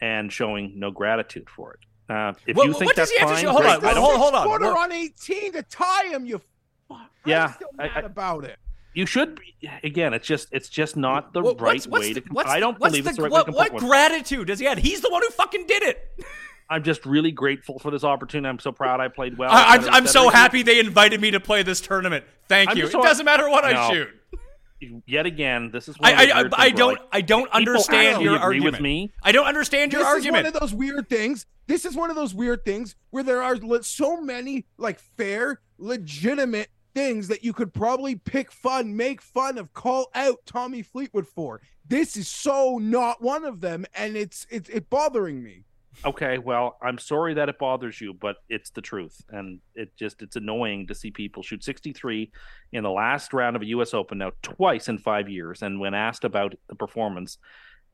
[0.00, 1.80] and showing no gratitude for it.
[2.12, 4.46] Uh, if What- you think that's fine, hold on, I hold- don't- hold- hold on.
[4.46, 6.26] Quarter on 18 to tie him.
[6.26, 6.42] You.
[7.26, 8.58] Yeah, I'm still mad I- about it.
[8.92, 10.14] You should be, again.
[10.14, 12.28] It's just it's just not the What- right what's- what's way the- to.
[12.28, 14.78] com- I don't believe it's the right what, way to what gratitude does he have?
[14.78, 16.12] He's the one who fucking did it.
[16.70, 18.48] I'm just really grateful for this opportunity.
[18.48, 19.50] I'm so proud I played well.
[19.52, 22.24] I, et I'm, I'm so happy they invited me to play this tournament.
[22.48, 22.84] Thank I'm you.
[22.84, 24.08] just It doesn't matter what I shoot.
[25.06, 28.74] Yet again, this is I I, I, don't like, I don't understand your argument.
[28.74, 29.12] with me.
[29.22, 30.46] I don't understand your this argument.
[30.46, 31.46] is one of those weird things.
[31.66, 36.68] This is one of those weird things where there are so many like fair, legitimate
[36.94, 41.60] things that you could probably pick fun, make fun of, call out Tommy Fleetwood for.
[41.86, 45.64] This is so not one of them, and it's it's it bothering me.
[46.04, 50.22] Okay, well, I'm sorry that it bothers you, but it's the truth, and it just
[50.22, 52.32] it's annoying to see people shoot 63
[52.72, 53.92] in the last round of a U.S.
[53.94, 57.38] Open now twice in five years, and when asked about the performance,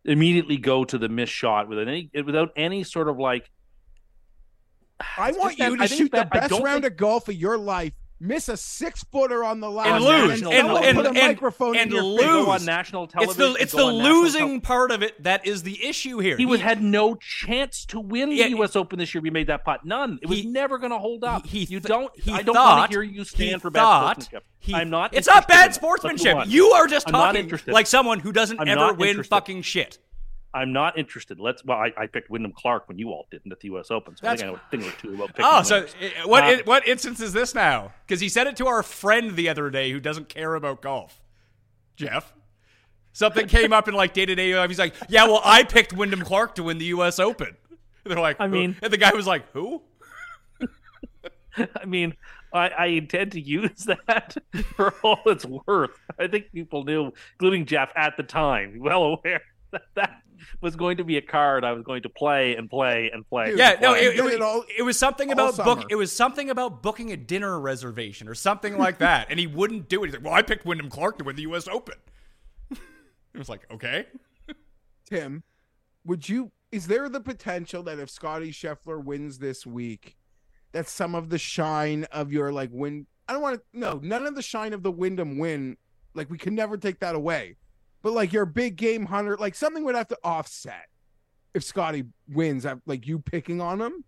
[0.04, 3.50] immediately go to the missed shot without any without any sort of like.
[5.18, 7.28] I want just that- you to shoot the that I best round think- of golf
[7.28, 10.68] of your life, miss a six footer on the last and round, lose and- and
[10.68, 12.26] and put a and, microphone and in your to face.
[12.26, 12.66] go on lose.
[12.66, 13.52] national It's television.
[13.54, 16.18] the it's the go on national losing tel- part of it that is the issue
[16.18, 16.36] here.
[16.36, 18.76] He was had no chance to win Yeah, the U.S.
[18.76, 19.22] Open this year.
[19.22, 19.84] We made that putt.
[19.84, 20.18] None.
[20.22, 21.46] It was He- never going to hold up.
[21.46, 22.12] He, he you don't.
[22.20, 24.44] He I don't thought, want to hear you he stand for bad thought sportsmanship.
[24.58, 25.14] he- I'm not.
[25.14, 25.66] It's not bad it.
[25.68, 26.38] Let's move sportsmanship.
[26.46, 29.30] You are just I'm talking like someone who doesn't I'm ever win interested.
[29.30, 29.98] fucking shit.
[30.52, 31.38] I'm not interested.
[31.38, 31.64] Let's.
[31.64, 33.90] Well, I, I picked Wyndham Clark when you all didn't at the U.S.
[33.90, 34.16] Open.
[34.16, 35.44] So I That's- think I know a thing or two about picking.
[35.48, 35.94] Oh, so winners.
[36.24, 36.42] uh, what?
[36.44, 37.92] Uh, i- what instance is this now?
[38.06, 41.20] Because he said it to our friend the other day who doesn't care about golf.
[41.96, 42.32] Geoff,
[43.12, 44.68] something came up in like day to day life.
[44.70, 47.18] He's like, "Yeah, well, I picked Wyndham Clark to win the U.S.
[47.18, 47.56] Open."
[48.04, 49.82] They're like, I "Who?" mean- and the guy was like, "Who?"
[51.80, 52.14] I mean,
[52.52, 54.36] I, I intend to use that
[54.76, 55.90] for all it's worth.
[56.18, 59.42] I think people knew, including Geoff at the time, well aware
[59.72, 60.22] that that
[60.60, 63.50] was going to be a card I was going to play and play and play.
[63.50, 65.86] Dude, Yeah, and no, it, it, was- it all- it was something all about book.
[65.90, 69.88] It was something about booking a dinner reservation or something like that, and he wouldn't
[69.88, 70.08] do it.
[70.08, 71.66] He's like, "Well, I picked Wyndham Clark to win the U.S.
[71.68, 71.96] Open."
[72.70, 72.78] it
[73.38, 74.06] was like, okay,
[75.08, 75.42] Tim,
[76.04, 76.52] would you?
[76.72, 80.16] Is there the potential that if Scotty Scheffler wins this week,
[80.72, 83.06] that some of the shine of your like win?
[83.28, 83.62] I don't want to.
[83.78, 85.76] No, none of the shine of the Wyndham win.
[86.14, 87.56] Like we can never take that away.
[88.02, 90.86] But like your big game hunter, like something would have to offset
[91.54, 92.66] if Scotty wins.
[92.86, 94.04] Like you picking on him.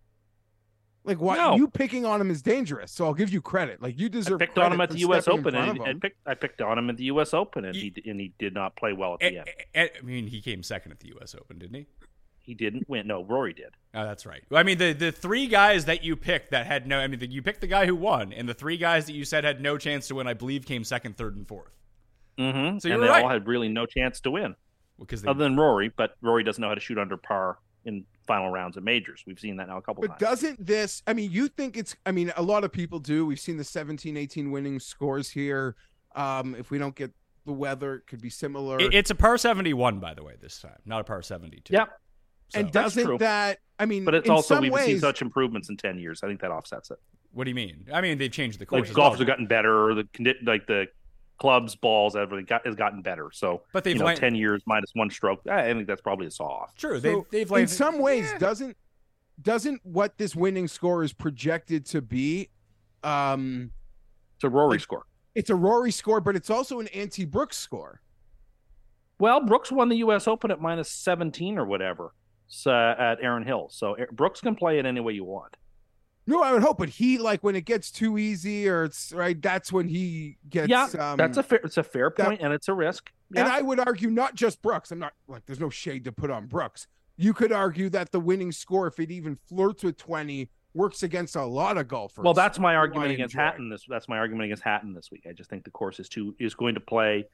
[1.05, 1.55] Like why No.
[1.57, 2.89] you picking on him is dangerous.
[2.91, 3.81] So I'll give you credit.
[3.81, 4.39] Like you I deserve.
[4.39, 5.27] picked on him at the U.S.
[5.27, 7.33] Open, front and I picked I picked on him at the U.S.
[7.33, 9.47] Open, and Ye- he and he did not play well at the And- end.
[9.75, 11.35] and- I mean, he came second at the U.S.
[11.35, 11.87] Open, didn't he?
[12.39, 13.05] He didn't win.
[13.07, 13.71] No, Rory did.
[13.93, 14.43] Oh, that's right.
[14.49, 17.19] Well, I mean, the the three guys that you picked that had no, I mean,
[17.19, 19.59] the, you picked the guy who won, and the three guys that you said had
[19.61, 21.71] no chance to win, I believe, came second, third, and fourth.
[22.37, 22.57] Mm-hmm.
[22.57, 23.23] So and you're they right.
[23.23, 24.55] all had really no chance to win,
[24.99, 25.89] Because they, other than Rory.
[25.95, 29.23] But Rory doesn't know how to shoot under par in final rounds of majors.
[29.27, 30.19] We've seen that now a couple But times.
[30.19, 33.25] But doesn't this, I mean, you think it's, I mean, a lot of people do.
[33.25, 35.75] We've seen the 17, 18 winning scores here.
[36.15, 37.11] Um, if we don't get
[37.45, 38.79] the weather, it could be similar.
[38.79, 41.59] It- it's a par seventy one, by the way, this time, not a par seventy
[41.59, 41.73] two.
[41.73, 41.85] Yeah.
[42.49, 45.21] So, and That's doesn't that, I mean, But it's in also some we've seen such
[45.21, 46.21] improvements in ten years.
[46.23, 46.99] I think that offsets it.
[47.31, 47.87] what do you mean?
[47.91, 48.81] I mean, they've changed the course.
[48.81, 49.27] Like as golfers well.
[49.27, 49.93] have gotten better.
[49.95, 50.85] The like the
[51.39, 53.29] clubs, balls, everything got, has gotten better.
[53.33, 55.41] So, But they've you know, land- ten years minus one stroke.
[55.49, 56.75] I think that's probably a saw off.
[56.75, 56.99] True.
[56.99, 58.37] so they've they've in some ways, Yeah.
[58.37, 58.77] doesn't,
[59.41, 62.49] doesn't what this winning score is projected to be,
[63.03, 63.71] um,
[64.35, 65.05] It's a Rory Like- score.
[65.35, 68.01] it's a Rory score, but it's also an anti Brooks score.
[69.19, 70.27] Well, Brooks won the U.S.
[70.27, 72.13] Open at minus seventeen or whatever.
[72.47, 73.69] So, at Erin Hill.
[73.71, 75.55] So Brooks can play it any way you want.
[76.25, 79.39] No, I would hope, but he like when it gets too easy or it's right,
[79.41, 80.69] that's when he gets.
[80.69, 81.59] yeah, um, that's a fair.
[81.63, 83.11] It's a fair that- point, and it's a risk.
[83.35, 84.91] And I would argue not just Brooks.
[84.91, 86.87] I'm not like there's no shade to put on Brooks.
[87.17, 91.35] You could argue that the winning score, if it even flirts with 20, works against
[91.35, 92.23] a lot of golfers.
[92.23, 93.35] Well, that's my argument against.
[93.35, 93.69] Hatton.
[93.69, 95.25] This that's my argument against Hatton this week.
[95.27, 97.25] I just think the course is too is going to play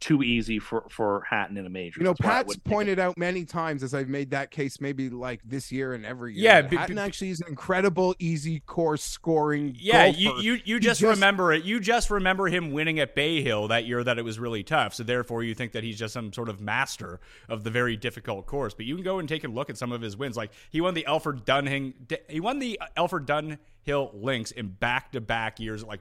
[0.00, 2.00] too easy for for Hatton in a major.
[2.00, 2.74] You know, That's Pat's wouldn't pick it.
[2.74, 6.34] pointed out many times as I've made that case, maybe like this year and every
[6.34, 6.44] year.
[6.44, 9.76] Yeah, that b- Hatton b- actually is an incredible easy course scoring.
[9.78, 10.18] Yeah, golfer.
[10.20, 11.64] you, you you just, just- remember it.
[11.64, 14.94] You just remember him winning at Bay Hill that year that it was really tough.
[14.94, 18.46] So therefore, you think that he's just some sort of master of the very difficult
[18.46, 18.74] course.
[18.74, 20.36] But you can go and take a look at some of his wins.
[20.36, 21.94] Like he won the Alfred Dunhing,
[22.28, 26.00] he won the Alfred Dunhill Links in back to back years at like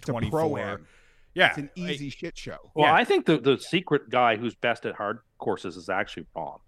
[0.00, 0.80] twenty four.
[1.34, 1.46] Pro-am.
[1.46, 2.70] Yeah, It's an like- easy shit show.
[2.74, 2.94] Well, Yeah.
[2.94, 6.60] I think the the secret guy who's best at hard courses is actually Rahm.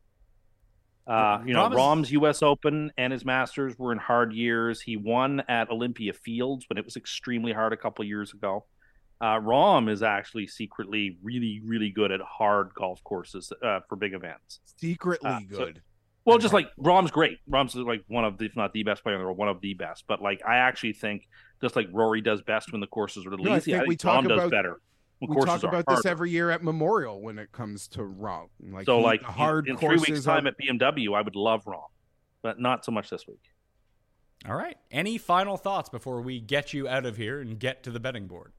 [1.06, 2.42] Uh, you know, Rahm's U.S.
[2.42, 4.80] Open and his Masters were in hard years.
[4.82, 8.64] He won at Olympia Fields when it was extremely hard a couple years ago.
[9.20, 14.14] Uh, Rahm is actually secretly really, really good at hard golf courses uh, for big
[14.14, 14.58] events.
[14.64, 15.82] Secretly Uh, so- good.
[16.24, 17.38] Well, just like Rahm's great.
[17.48, 19.60] Rahm's like one of the, if not the best player in the world, one of
[19.60, 20.06] the best.
[20.08, 21.28] But like, I actually think
[21.60, 23.72] just like Rory does best when the courses are a little No, I easy.
[23.72, 24.80] think I we think talk does about- better
[25.18, 28.00] when we courses talk are about this every year at Memorial when it comes to
[28.00, 28.48] Rahm.
[28.60, 31.14] Like so he- like the hard in, in three courses weeks are- time at BMW,
[31.14, 31.88] I would love Rahm,
[32.42, 33.40] but not so much this week.
[34.46, 34.76] all right.
[34.90, 38.26] Any final thoughts before we get you out of here and get to the betting
[38.26, 38.52] board?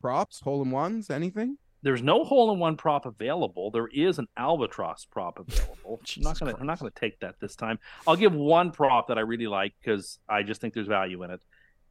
[0.00, 1.58] props, hole in ones, anything.
[1.82, 3.70] There's no hole in one prop available.
[3.70, 6.00] There is an albatross prop available.
[6.16, 7.78] I'm not gonna I'm not gonna take that this time.
[8.06, 11.30] I'll give one prop that I really like because I just think there's value in
[11.30, 11.40] it,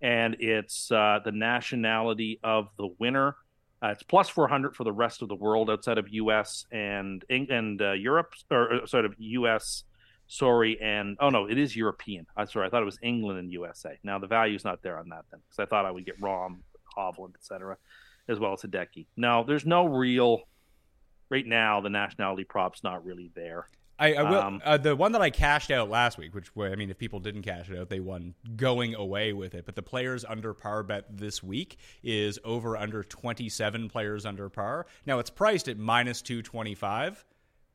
[0.01, 3.35] and it's uh, the nationality of the winner.
[3.81, 6.65] Uh, it's plus 400 for the rest of the world outside of U.S.
[6.71, 9.83] and and uh, Europe, or uh, sort of U.S.
[10.27, 12.27] Sorry, and oh no, it is European.
[12.35, 13.97] I'm sorry, I thought it was England and USA.
[14.03, 16.57] Now the value's not there on that then, because I thought I would get Rahm,
[16.97, 17.77] Hovland, etc
[18.29, 19.07] as well as Hideki.
[19.17, 20.43] No, there's no real.
[21.29, 23.67] Right now, the nationality prop's not really there.
[23.99, 24.39] I, I will.
[24.39, 27.19] Um, uh, the one that I cashed out last week, which I mean, if people
[27.19, 29.65] didn't cash it out, they won going away with it.
[29.65, 34.49] But the players under par bet this week is over under twenty seven players under
[34.49, 34.85] par.
[35.05, 37.25] Now it's priced at minus two twenty five,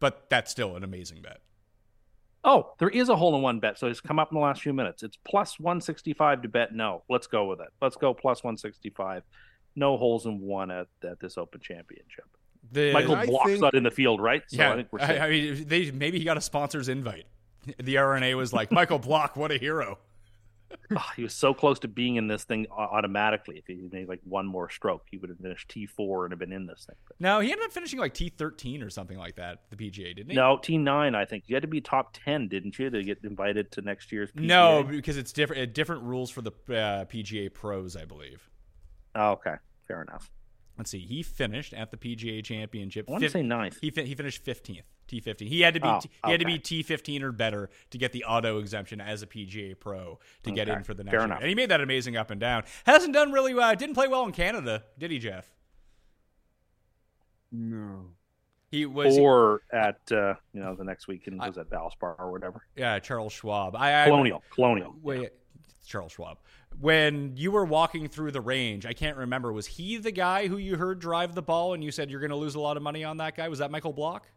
[0.01, 1.43] but that's still an amazing bet.
[2.43, 4.61] Oh, there is a hole in one bet, so it's come up in the last
[4.61, 5.03] few minutes.
[5.03, 7.03] It's plus 165 to bet no.
[7.09, 7.69] Let's go with it.
[7.81, 9.23] Let's go plus 165.
[9.77, 12.27] No holes in one at, at this Open Championship.
[12.73, 14.43] The, Michael I Block's think- not in the field, right?
[14.49, 15.21] So yeah, I think we're safe.
[15.21, 17.27] I mean, they maybe he got a sponsor's invite.
[17.79, 19.99] The R&A was like, Michael Block, what a hero.
[20.91, 23.59] Oh, he was so close to being in this thing automatically.
[23.59, 26.53] If he made like one more stroke, he would have finished T4 and have been
[26.53, 26.97] in this thing.
[27.07, 29.61] But No, he ended up finishing like T thirteen or something like that.
[29.71, 30.37] The PGA didn't he?
[30.37, 31.45] no, T9, I think.
[31.47, 34.47] You had to be top 10, didn't you, to get invited to next year's PGA?
[34.47, 35.73] No, because it's different.
[35.75, 38.49] Different rules for the uh, PGA pros, I believe.
[39.15, 39.55] Oh, okay.
[39.87, 40.29] Fair enough.
[40.77, 40.99] Let's see.
[41.01, 43.07] He finished at the PGA Championship.
[43.09, 43.79] I want to fif- say ninth.
[43.81, 44.87] He fin- he finished fifteenth.
[45.07, 45.47] T fifteen.
[45.49, 46.59] He had to be Oh, he had to be.
[46.59, 50.69] T fifteen or better to get the auto exemption as a PGA pro to get
[50.69, 51.27] in for the next fair year.
[51.27, 51.41] enough.
[51.41, 52.65] And he made that amazing up and down.
[52.87, 53.75] Hasn't done really well.
[53.77, 55.55] Didn't play well in Canada, did he, Geoff?
[57.53, 58.07] No.
[58.71, 62.33] He was or at uh, you know the next weekend I- was at Valspar or
[62.33, 62.63] whatever.
[62.75, 63.77] yeah Charles Schwab.
[63.77, 64.95] I, I Colonial, Colonial.
[65.01, 65.31] Wait,
[65.79, 66.39] it's Charles Schwab.
[66.81, 69.53] When you were walking through the range, I can't remember.
[69.53, 72.31] Was he the guy who you heard drive the ball and you said you're going
[72.31, 73.49] to lose a lot of money on that guy?
[73.49, 74.29] Was that Michael Block?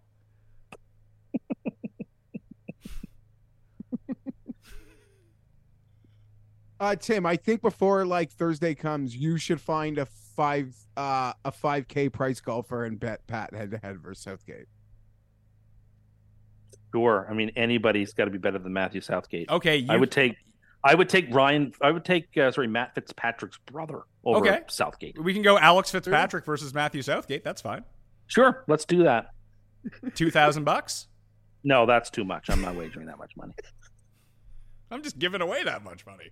[6.80, 11.52] Uh, Tim, I think before like Thursday comes, you should find a five uh a
[11.52, 14.68] five k price golfer and bet Pat head to head versus Southgate.
[16.94, 17.28] Sure.
[17.30, 19.50] I mean, anybody's got to be better than Matthew Southgate.
[19.50, 20.36] Okay, you, I would take,
[20.84, 21.74] I would take Ryan.
[21.82, 24.62] I would take uh, sorry Matt Fitzpatrick's brother over Okay.
[24.70, 25.22] Southgate.
[25.22, 27.44] We can go Alex Fitzpatrick versus Matthew Southgate.
[27.44, 27.84] That's fine.
[28.28, 29.32] Sure, let's do that.
[30.16, 31.08] Two thousand bucks.
[31.64, 32.50] No, that's too much.
[32.50, 33.52] I'm not wagering that much money.
[34.90, 36.30] I'm just giving away that much money.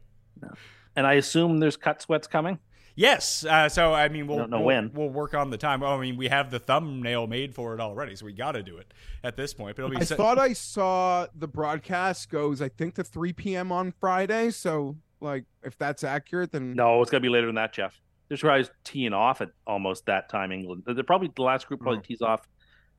[0.95, 2.57] And I assume there's cut sweats coming.
[2.95, 3.43] Yes.
[3.45, 4.91] Uh, so I mean, we'll Don't know we'll, when.
[4.93, 5.83] we'll work on the time.
[5.83, 8.63] Oh, I mean, we have the thumbnail made for it already, so we got to
[8.63, 8.93] do it
[9.23, 9.75] at this point.
[9.75, 9.97] But it'll be.
[10.01, 13.71] I se- thought I saw the broadcast goes, I think to three p.m.
[13.71, 14.51] on Friday.
[14.51, 17.99] So like, if that's accurate, then No, it's got to be later than that, Geoff.
[18.29, 20.51] This guy's teeing off at almost that time.
[20.51, 20.83] England.
[20.85, 22.01] They're probably the last group probably Oh.
[22.01, 22.47] tees off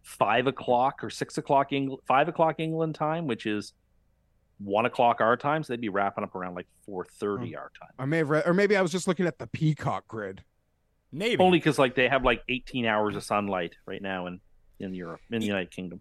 [0.02, 3.72] five o'clock or six o'clock England, five o'clock England time, which is
[4.58, 5.62] one o'clock our time.
[5.62, 7.90] So they'd be wrapping up around like four thirty our time.
[7.98, 10.42] I may have read, or maybe I was just looking at the Peacock grid.
[11.12, 14.40] maybe Only because like they have like eighteen hours of sunlight right now in
[14.80, 16.00] in Europe in the United Kingdom.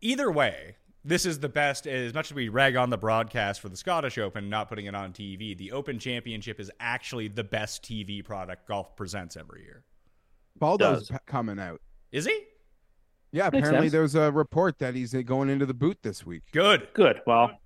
[0.00, 1.86] either way, this is the best.
[1.86, 4.94] As much as we rag on the broadcast for the Scottish Open, not putting it
[4.94, 9.84] on TV, the Open Championship is actually the best TV product golf presents every year.
[10.60, 11.80] Faldo's p- coming out.
[12.12, 12.40] Is he
[13.30, 16.42] Yeah, apparently there's a report that he's uh, going into the boot this week.
[16.52, 16.88] good?
[16.94, 17.20] Good.
[17.26, 17.58] Well, it, whi-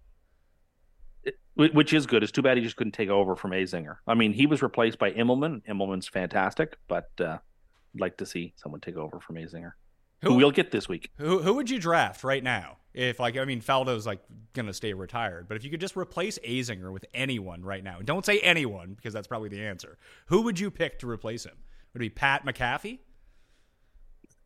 [1.69, 2.23] which is good.
[2.23, 3.97] It's too bad he just couldn't take over from Azinger.
[4.07, 5.63] I mean, he was replaced by Immelman.
[5.67, 7.39] Immelman's fantastic, but uh,
[7.95, 9.73] I'd like to see someone take over from Azinger,
[10.23, 11.11] who, Who- we'll get this week.
[11.19, 12.79] Who who would you draft right now?
[12.93, 14.21] If like I mean Faldo's like
[14.53, 18.25] gonna stay retired, but if you could just replace Azinger with anyone right now, don't
[18.27, 19.97] say anyone because that's probably the answer.
[20.27, 21.55] Who would you pick to replace him?
[21.95, 22.99] Would it be Pat McAfee?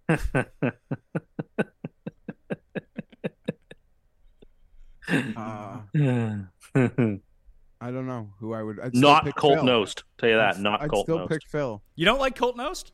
[5.37, 5.79] Uh,
[7.81, 8.81] I don't know who I would.
[8.81, 9.65] I'd not pick Colt Phil.
[9.65, 10.03] Knost.
[10.19, 10.55] Tell you that.
[10.55, 11.29] I'd- Not I'd Colt still Knost.
[11.29, 11.83] pick Phil.
[11.97, 12.93] You don't like Colt Knost?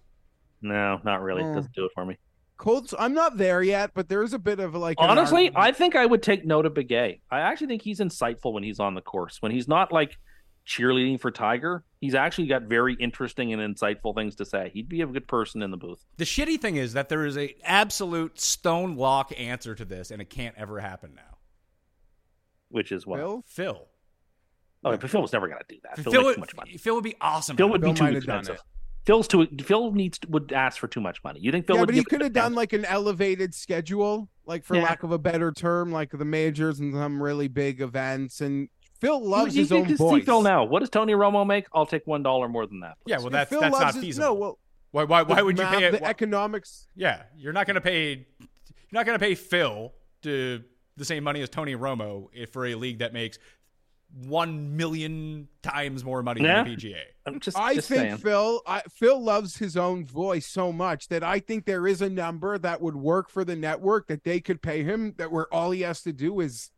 [0.63, 1.43] No, not really.
[1.43, 1.55] Oh.
[1.55, 2.17] Doesn't do it for me.
[2.59, 2.93] Colts.
[2.99, 4.97] I'm not there yet, but there's a bit of like.
[4.99, 5.51] Honestly.
[5.55, 7.21] I think I would take Notah Begay.
[7.31, 9.41] I actually think he's insightful when he's on the course.
[9.41, 10.17] When he's not like
[10.67, 14.71] cheerleading for Tiger, he's actually got very interesting and insightful things to say.
[14.75, 16.05] He'd be a good person in the booth.
[16.19, 20.21] The shitty thing is that there is a absolute stone lock answer to this, and
[20.21, 21.39] it can't ever happen now.
[22.71, 23.19] Which is what?
[23.19, 23.45] Phil.
[23.47, 23.87] Phil.
[24.83, 25.97] Oh, but Phil was never going to do that.
[25.97, 26.77] Phil, Phil, makes would, too much money.
[26.79, 27.57] Phil would be awesome.
[27.57, 27.85] Phil would it.
[27.85, 28.65] be too might have done expensive.
[29.05, 29.47] Phil's too.
[29.63, 31.41] Phil needs would ask for too much money.
[31.41, 34.65] You think Phil yeah, would but he could have done like an elevated schedule, like
[34.65, 34.83] for Yeah.
[34.83, 38.41] lack of a better term, like the majors and some really big events.
[38.41, 38.69] And
[39.01, 40.21] Phil loves you, his you own can voice.
[40.21, 40.65] See Phil now.
[40.65, 41.67] What does Tony Romo make?
[41.75, 42.99] I'll take one dollar more than that.
[43.07, 44.27] Yeah, well, that's Phil that's loves not his, feasible.
[44.27, 44.59] No, well,
[44.93, 45.93] why why, why the would you pay it?
[45.93, 46.87] the why- economics?
[46.95, 48.27] yeah, you're not going to pay.
[48.39, 48.49] You're
[48.93, 49.93] not going to pay Phil
[50.23, 50.63] to
[51.01, 53.39] the same money as Tony Romo if- for a league that makes
[54.27, 56.63] one million times more money Yeah.
[56.65, 57.01] than the PGA.
[57.27, 57.57] I'm just.
[57.57, 58.17] I just think saying.
[58.19, 62.11] Phil, I, Phil loves his own voice so much that I think there is a
[62.11, 65.15] number that would work for the network that they could pay him.
[65.19, 66.71] That where all he has to do is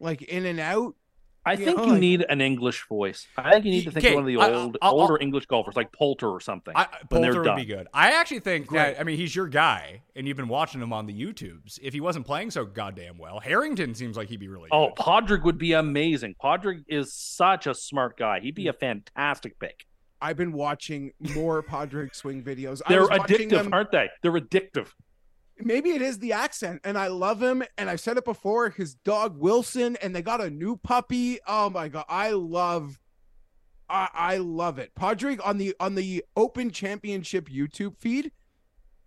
[0.00, 0.96] like in and out.
[1.44, 3.26] I you think know, you like- need an English voice.
[3.36, 5.14] I think you need to think Okay, of one of the I- old, I'll- older
[5.14, 6.72] I'll- English golfers like Poulter or something.
[6.76, 7.56] I, Poulter would done.
[7.56, 7.88] be good.
[7.92, 8.94] I actually think Great.
[8.94, 11.80] that I mean he's your guy, and you've been watching him on the YouTubes.
[11.82, 14.68] If he wasn't playing so goddamn well, Harrington seems like he'd be really.
[14.70, 14.96] Oh, good.
[14.96, 16.36] Padraig would be amazing.
[16.40, 18.38] Padraig is such a smart guy.
[18.40, 19.86] He'd be a fantastic pick.
[20.20, 22.80] I've been watching more Padraig swing videos.
[22.86, 24.08] I They're was addictive, them- aren't they?
[24.22, 24.86] They're addictive.
[25.64, 28.94] Maybe it is the accent and i love him and i've said it before his
[28.94, 32.98] dog wilson and they got a new puppy oh my god i love
[33.88, 38.32] i, I love it Padraig on the on the open championship youtube feed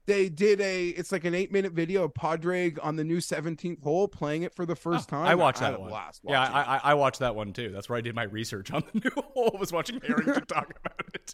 [0.07, 3.81] they did a it's like an eight minute video of Padraig on the new 17th
[3.81, 5.89] hole playing it for the oh, first Oh, time I watched had that one.
[5.89, 6.43] blast Yeah.
[6.43, 7.71] I, I I watched that one too.
[7.71, 9.57] That's where I did my research on the new hole.
[9.59, 11.33] Was watching Harrington talk about it.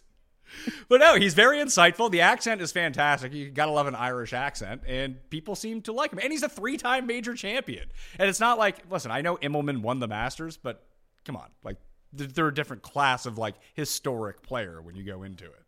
[0.88, 2.10] But no, he's very insightful.
[2.10, 3.32] The accent is fantastic.
[3.32, 6.20] You gotta love an Irish accent, and people seem to like him.
[6.22, 7.88] And he's a three-time major champion.
[8.18, 10.84] And it's not like, listen, I know Immelman won the Masters, but
[11.24, 11.76] come on, like
[12.12, 15.64] they're a different class of like historic player when you go into it.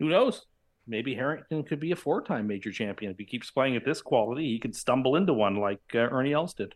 [0.00, 0.46] Who knows?
[0.86, 4.44] Maybe Harrington could be a four-time major champion if he keeps playing at this quality.
[4.44, 6.74] He could stumble into one like uh, Ernie Els did.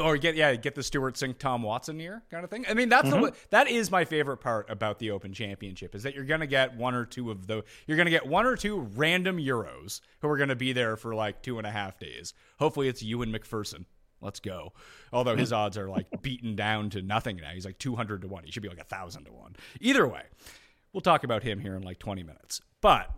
[0.00, 2.64] Or get yeah get the Stewart Cink Tom Watson year kind of thing.
[2.68, 3.36] I mean that's the, mm-hmm.
[3.50, 6.94] that is my favorite part about the Open Championship is that you're gonna get one
[6.94, 10.56] or two of the you're gonna get one or two random Euros who are gonna
[10.56, 12.32] be there for like two and a half days.
[12.58, 13.84] Hopefully it's you and McPherson.
[14.20, 14.72] Let's go.
[15.12, 15.58] Although his mm-hmm.
[15.58, 17.50] odds are like beaten down to nothing now.
[17.50, 18.44] He's like two hundred to one.
[18.44, 19.54] He should be like a thousand to one.
[19.80, 20.22] Either way,
[20.92, 22.62] we'll talk about him here in like twenty minutes.
[22.80, 23.10] But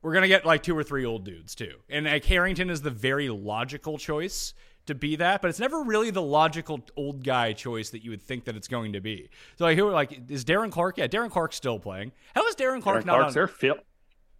[0.00, 1.74] we're gonna get like two or three old dudes too.
[1.90, 4.54] And like Harrington is the very logical choice
[4.86, 8.22] to be that, but it's never really the logical old guy choice that you would
[8.22, 9.28] think that it's going to be.
[9.58, 10.98] So I hear like is Darren Clarke?
[10.98, 12.12] Yeah, Darren Clarke's still playing.
[12.34, 13.34] How is Darren Clarke Darren not Clarke's on?
[13.34, 13.46] there.
[13.48, 13.76] Phil,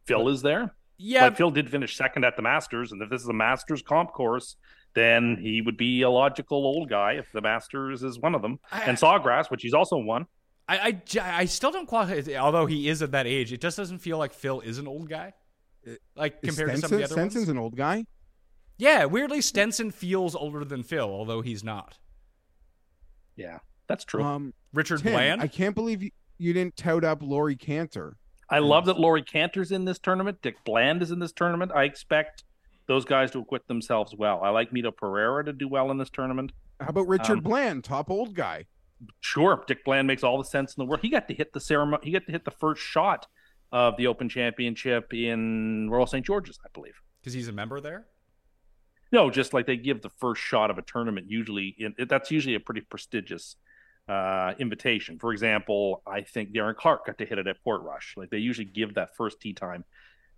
[0.05, 0.75] Phil is there.
[0.99, 3.83] Yeah, Like Phil did finish second at the Masters, and if this is a Masters
[3.83, 4.57] comp course,
[4.95, 8.59] then he would be a logical old guy if the Masters is one of them.
[8.71, 10.27] I- and Sawgrass, which he's also won.
[10.69, 12.29] I I still don't quite.
[12.37, 15.09] Although he is at that age, it just doesn't feel like Phil is an old
[15.09, 15.33] guy.
[16.15, 17.49] Like Is compared to some of Stenson, the other Stenson's ones.
[17.49, 18.05] an old guy
[18.83, 21.99] Yeah, weirdly Stenson feels older than Phil, although he's not.
[23.37, 24.25] Yeah, that's true.
[24.25, 25.41] um Richard Tim, Bland.
[25.41, 28.17] i can't believe you, you didn't tout up Laurie Canter
[28.51, 30.39] I love that Laurie Canter's in this tournament.
[30.43, 31.73] Dick Bland is in this tournament.
[31.75, 32.45] I expect
[32.87, 34.43] those guys to acquit themselves well.
[34.43, 36.53] I like Mito Pereira to do well in this tournament.
[36.81, 38.67] how about richard Um, bland top old guy
[39.21, 41.01] Sure, Dick Bland makes all the sense in the world.
[41.03, 42.05] He got to hit the ceremony.
[42.05, 43.27] He got to hit the first shot
[43.71, 47.01] of the Open Championship in Royal St George's, I believe.
[47.21, 48.07] because he's a member there.
[49.13, 51.31] No, just like they give the first shot of a tournament.
[51.31, 53.57] Usually, in, that's usually a pretty prestigious
[54.09, 55.19] uh, invitation.
[55.19, 58.17] For example, I think Darren Clarke got to hit it at Portrush.
[58.17, 59.85] Like they usually give that first tee time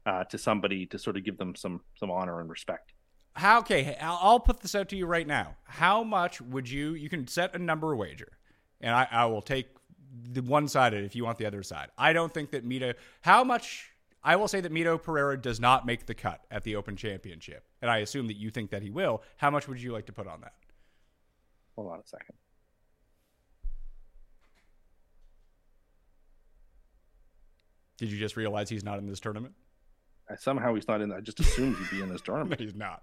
[0.05, 2.93] uh, to somebody to sort of give them some some honor and respect.
[3.35, 3.97] How okay?
[4.01, 5.57] I'll, put this out to you right now.
[5.65, 6.95] How much would you?
[6.95, 8.39] You can set a number wager,
[8.81, 9.67] and I, I will take
[10.31, 11.89] the one sided if you want the other side.
[11.99, 12.95] I don't think that Mito.
[13.23, 13.91] How much?
[14.27, 17.65] I will say that Mito Pereira does not make the cut at the Open Championship,
[17.83, 19.23] and I assume that you think that he will.
[19.37, 20.55] How much would you like to put on that?
[21.77, 22.35] Hold on a second.
[27.99, 29.55] Did you just realize he's not in this tournament?
[30.29, 31.13] I, somehow he's not in.
[31.13, 32.61] I just assumed he'd be in this tournament.
[32.61, 33.03] he's not.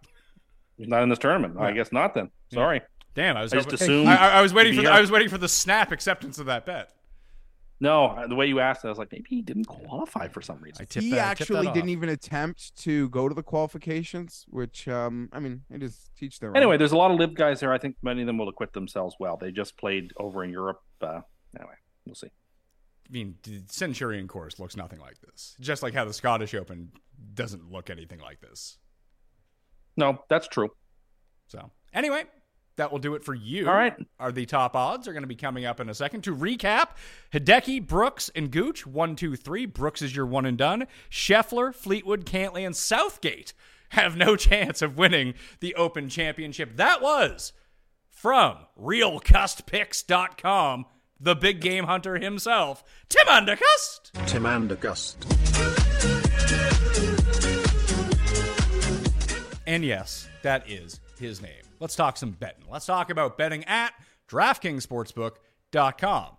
[0.78, 1.58] He's not in this tournament.
[1.60, 2.14] I guess not.
[2.14, 2.82] Then sorry.
[3.14, 4.92] Damn, I was I just hoping- assumed I, I- I was waiting for the.
[4.92, 6.92] I was waiting for the snap acceptance of that bet.
[7.82, 10.40] No, uh, the way you asked, it, I was like, maybe he didn't qualify for
[10.40, 10.84] some reason.
[10.84, 11.74] I tipped he that- I tipped that actually off.
[11.74, 16.40] didn't even attempt to go to the qualifications, which um, I mean, it is teach
[16.40, 16.58] their own.
[16.58, 17.74] Anyway, there's a lot of LIV guys there.
[17.74, 19.36] I think many of them will acquit themselves well.
[19.36, 20.80] They just played over in Europe.
[21.02, 21.22] Uh,
[21.60, 21.74] anyway,
[22.06, 22.28] we'll see.
[22.28, 25.56] I mean, the Centurion course looks nothing like this.
[25.60, 26.92] Just like how the Scottish Open
[27.34, 28.78] doesn't look anything like this.
[29.98, 30.70] No, that's true.
[31.48, 32.24] So, anyway,
[32.76, 33.68] that will do it for you.
[33.68, 33.96] All right.
[34.20, 36.24] Are the top odds are going to be coming up in a second.
[36.26, 36.90] To recap,
[37.34, 39.66] Hideki, Brooks, and Gooch, one, two, three.
[39.66, 40.88] Brooks is your one and done.
[41.10, 43.54] Scheffler, Fleetwood, Cantlay, and Southgate
[43.90, 46.78] have no chance of winning the Open Championship.
[46.78, 47.54] That was
[48.10, 50.86] from RealCustPicks.com,
[51.20, 54.12] the big game hunter himself, Tim Undercust.
[54.28, 55.16] Tim Andergust.
[59.68, 61.52] And yes, that is his name.
[61.82, 62.64] Let's talk some betting.
[62.72, 63.96] Let's talk about betting at
[64.30, 66.38] DraftKingsSportsbook.com.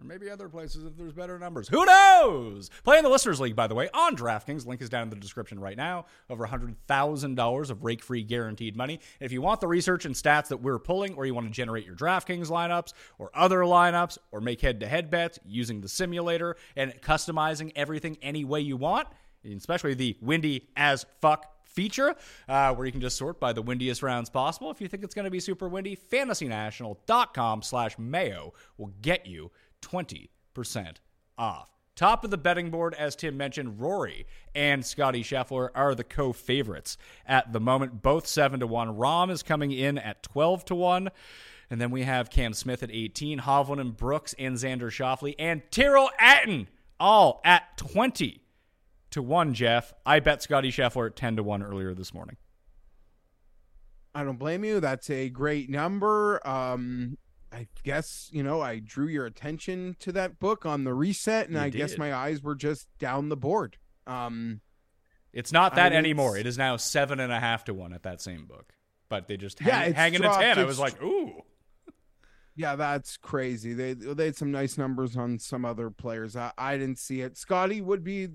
[0.00, 1.66] Or maybe other places if there's better numbers.
[1.66, 2.70] Who knows?
[2.84, 4.66] Play in the Listeners League, by the way, on DraftKings.
[4.66, 6.06] Link is down in the description right now.
[6.30, 9.00] Over $100,000 of rake free guaranteed money.
[9.18, 11.84] If you want the research and stats that we're pulling, or you want to generate
[11.84, 16.54] your DraftKings lineups or other lineups, or make head to head bets using the simulator
[16.76, 19.08] and customizing everything any way you want,
[19.44, 22.14] especially the windy as fuck feature
[22.48, 24.70] uh, where you can just sort by the windiest rounds possible.
[24.70, 29.50] If you think it's going to be super windy, fantasynational.com slash mayo will get you
[29.82, 30.28] 20%
[31.36, 31.68] off.
[31.96, 36.98] Top of the betting board, as Tim mentioned, Rory and Scotty Scheffler are the co-favorites
[37.24, 38.96] at the moment, both 7 to 1.
[38.96, 41.10] Rahm is coming in at 12 to 1.
[41.70, 45.62] And then we have Cam Smith at 18, Hovland and Brooks and Xander Schauffele and
[45.70, 46.68] Tyrrell Hatton
[46.98, 48.40] all at 20
[49.14, 49.92] to 1, Geoff.
[50.06, 52.36] I bet Scotty Scheffler at 10 to 1 earlier this morning.
[54.14, 54.78] I don't blame you.
[54.80, 56.46] That's a great number.
[56.46, 57.18] Um,
[57.52, 61.54] I guess you know I drew your attention to that book on the reset, and
[61.56, 63.76] You I guess my eyes were just down the board.
[64.06, 64.60] Um,
[65.32, 66.36] It's not I that mean, anymore.
[66.36, 68.74] it's- now seven and a half to one at that same book.
[69.08, 70.42] But they just Yeah, hang, it's hanging dropped.
[70.42, 70.58] a ten.
[70.58, 71.42] I was like, ooh.
[72.56, 73.72] yeah, that's crazy.
[73.74, 76.36] They they had some nice numbers on some other players.
[76.36, 77.36] I, I didn't see it.
[77.36, 78.28] Scotty would be.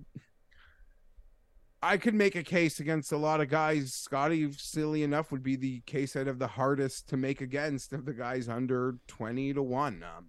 [1.82, 3.94] I could make a case against a lot of guys.
[3.94, 8.06] Scotty, silly enough, would be the case I'd have the hardest to make against of
[8.06, 10.04] the guys under twenty to one.
[10.04, 10.28] Um,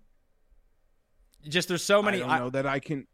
[1.49, 2.19] Just there's so I many.
[2.21, 3.07] don't I, know that I can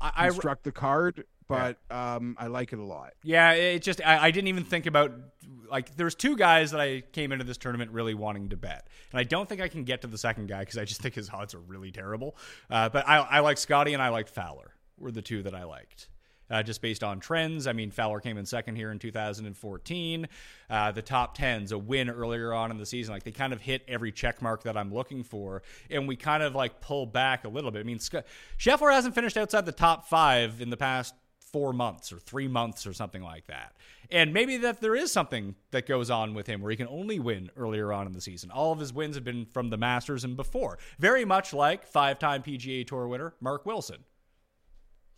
[0.00, 3.12] I, I, construct the card, but um, I like it a lot.
[3.22, 5.12] yeah, it just I, I didn't even think about
[5.70, 9.20] like there's two guys that I came into this tournament really wanting to bet, and
[9.20, 11.30] I don't think I can get to the second guy because I just think his
[11.30, 12.36] odds are really terrible.
[12.68, 15.64] Uh, but I, I like Scotty and I liked Fowler were the two that I
[15.64, 16.08] liked.
[16.50, 17.66] Uh, just based on trends.
[17.66, 20.28] I mean, Fowler came in second here in 2014.
[20.68, 23.14] Uh, the top 10s, a win earlier on in the season.
[23.14, 25.62] Like they kind of hit every check mark that I'm looking for.
[25.90, 27.80] And we kind of like pull back a little bit.
[27.80, 28.24] I mean, Sc-
[28.58, 31.14] Scheffler hasn't finished outside the top five in the past
[31.54, 33.76] four months or three months or something like that.
[34.10, 37.20] And maybe that there is something that goes on with him where he can only
[37.20, 38.50] win earlier on in the season.
[38.50, 40.78] All of his wins have been from the Masters and before.
[40.98, 43.98] Very much like five time PGA Tour winner Mark Wilson.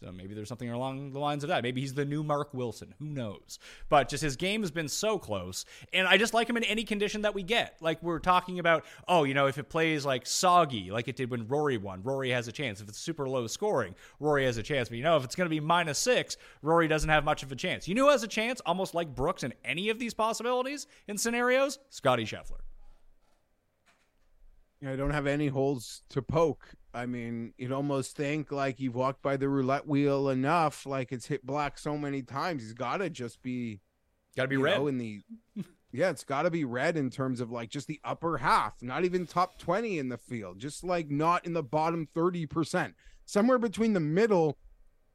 [0.03, 1.63] So maybe there's something along the lines of that.
[1.63, 2.95] Maybe he's the new Mark Wilson.
[2.99, 3.59] Who knows?
[3.89, 5.65] But just his game has been so close.
[5.93, 7.77] And I just like him in any condition that we get.
[7.81, 11.31] Like we're talking about, oh, you know, if it plays like soggy, like it did
[11.31, 12.81] when Rory won, Rory has a chance.
[12.81, 14.89] If it's super low scoring, Rory has a chance.
[14.89, 17.51] But you know, if it's going to be minus six, Rory doesn't have much of
[17.51, 17.89] a chance.
[17.89, 21.17] You know who has a chance, almost like Brooks in any of these possibilities in
[21.17, 21.79] scenarios?
[21.89, 22.61] Scotty Scheffler.
[24.85, 26.75] I don't have any holes to poke.
[26.93, 31.27] I mean, you'd almost think like you've walked by the roulette wheel enough, like it's
[31.27, 32.63] hit black so many times.
[32.63, 33.81] He's got to just be,
[34.37, 34.79] Got to be red.
[34.79, 35.23] know, in the,
[35.93, 39.05] yeah, it's got to be red in terms of like just the upper half, not
[39.05, 42.93] even top 20 in the field, just like not in the bottom 30%,
[43.25, 44.59] somewhere between the middle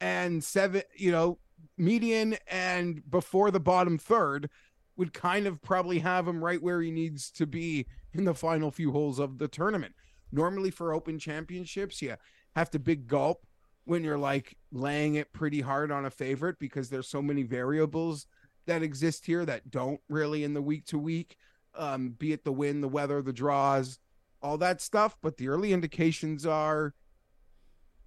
[0.00, 1.38] and seven, you know,
[1.78, 4.50] median and before the bottom third
[4.96, 8.70] would kind of probably have him right where he needs to be in the final
[8.70, 9.94] few holes of the tournament.
[10.30, 12.16] Normally for open championships, you
[12.54, 13.46] have to big gulp
[13.84, 18.26] when you're like laying it pretty hard on a favorite because there's so many variables
[18.66, 21.36] that exist here that don't really in the week to week,
[21.74, 23.98] um, be it the win, the weather, the draws,
[24.40, 25.16] all that stuff.
[25.20, 26.94] But the early indications are,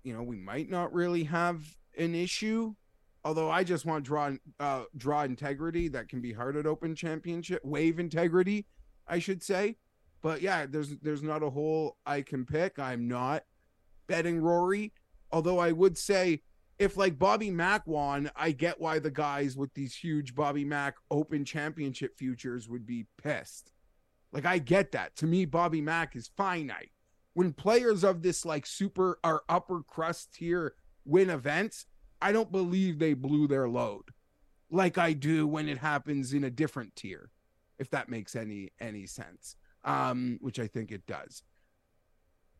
[0.03, 2.75] you know, we might not really have an issue.
[3.25, 7.65] Although I just want draw uh, draw integrity that can be hard at Open Championship,
[7.65, 8.67] wave integrity,
[9.07, 9.77] I should say.
[10.21, 12.77] But yeah, there's there's not a hole I can pick.
[12.77, 13.43] I'm not
[14.05, 14.93] betting Rory.
[15.31, 16.43] Although I would say
[16.77, 20.95] if like Bobby Mack won, I get why the guys with these huge Bobby Mack
[21.09, 23.71] Open Championship futures would be pissed.
[24.33, 25.15] Like I get that.
[25.17, 26.91] To me, Bobby Mack is finite.
[27.33, 30.75] When players of this like super or upper crust tier
[31.05, 31.87] win events,
[32.21, 34.03] I don't believe they blew their load
[34.71, 37.29] like I do when it happens in a different tier,
[37.79, 39.55] if that makes any any sense.
[39.83, 41.43] Um, which I think it does.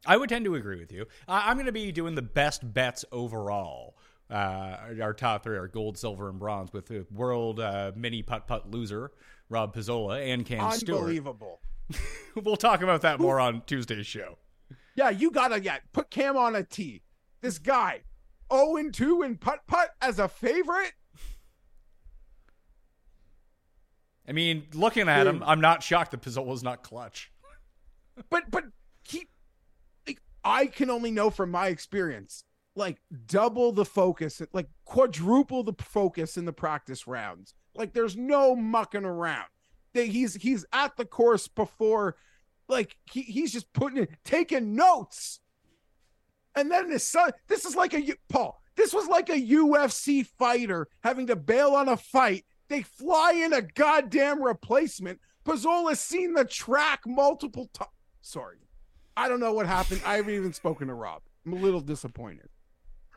[0.06, 1.07] I would tend to agree with you.
[1.27, 3.98] I'm going to be doing the best bets overall.
[4.30, 8.48] Uh, our top three are gold, silver, and bronze with the world uh, mini putt
[8.48, 9.11] putt loser
[9.49, 10.99] Rob Pizzola and Cam Stewart.
[10.99, 11.60] Unbelievable.
[12.44, 14.38] We'll talk about that more on Tuesday's show.
[14.95, 17.02] Yeah, you gotta yeah, put Cam on a tee.
[17.40, 18.02] This guy,
[18.54, 20.94] 0 and 2 in putt putt as a favorite.
[24.28, 27.32] I mean, looking at him, I'm not shocked that Pizzola's not clutch.
[28.30, 28.66] But but
[29.08, 29.28] he
[30.08, 32.44] like I can only know from my experience,
[32.76, 32.98] like
[33.28, 37.54] double the focus, like quadruple the focus in the practice rounds.
[37.76, 39.48] Like there's no mucking around.
[39.94, 42.16] They, he's he's at the course before,
[42.68, 45.40] like he, he's just putting it, taking notes.
[46.56, 48.61] And then his son, this is like a Paul.
[48.76, 52.45] This was like a UFC fighter having to bail on a fight.
[52.68, 55.19] They fly in a goddamn replacement.
[55.45, 57.90] Pizzola's seen the track multiple times.
[58.22, 58.57] Sorry,
[59.15, 60.02] I don't know what happened.
[60.06, 61.22] I haven't even spoken to Rob.
[61.45, 62.49] I'm a little disappointed,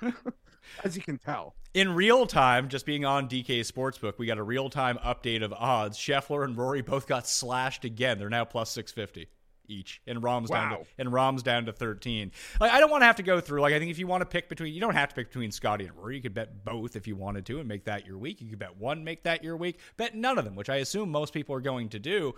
[0.85, 1.55] as you can tell.
[1.73, 5.53] In real time, just being on DK Sportsbook, we got a real time update of
[5.53, 5.99] odds.
[5.99, 8.19] Scheffler and Rory both got slashed again.
[8.19, 9.29] They're now plus 650
[9.69, 12.33] each, and Rahm's down to and Rahm's down to 13.
[12.61, 13.61] Like I don't want to have to go through.
[13.61, 15.51] Like I think if you want to pick between, you don't have to pick between
[15.51, 16.17] Scotty and Rory.
[16.17, 18.41] You could bet both if you wanted to, and make that your week.
[18.41, 19.79] You could bet one, make that your week.
[19.97, 22.35] Bet none of them, which I assume most people are going to do.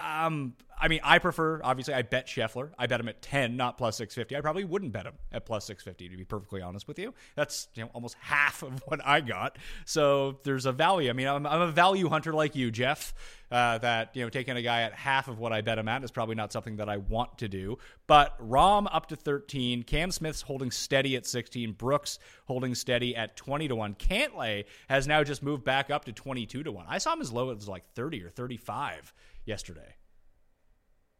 [0.00, 1.94] Um, I mean, I prefer obviously.
[1.94, 2.70] I bet Scheffler.
[2.78, 4.36] I bet him at 10, not plus 650.
[4.36, 7.14] I probably wouldn't bet him at plus 650 to be perfectly honest with you.
[7.34, 9.58] That's you know almost half of what I got.
[9.84, 11.10] So there's a value.
[11.10, 13.14] I mean, I'm, I'm a value hunter like you, Geoff.
[13.50, 16.04] Uh, that you know, taking a guy at half of what I bet him at
[16.04, 17.78] is probably not something that I want to do.
[18.06, 23.36] But Rahm up to 13, Cam Smith's holding steady at 16, Brooks holding steady at
[23.38, 23.94] 20 to one.
[23.94, 26.84] Cantlay has now just moved back up to 22 to one.
[26.88, 29.14] I saw him as low as like 30 or 35
[29.46, 29.94] yesterday.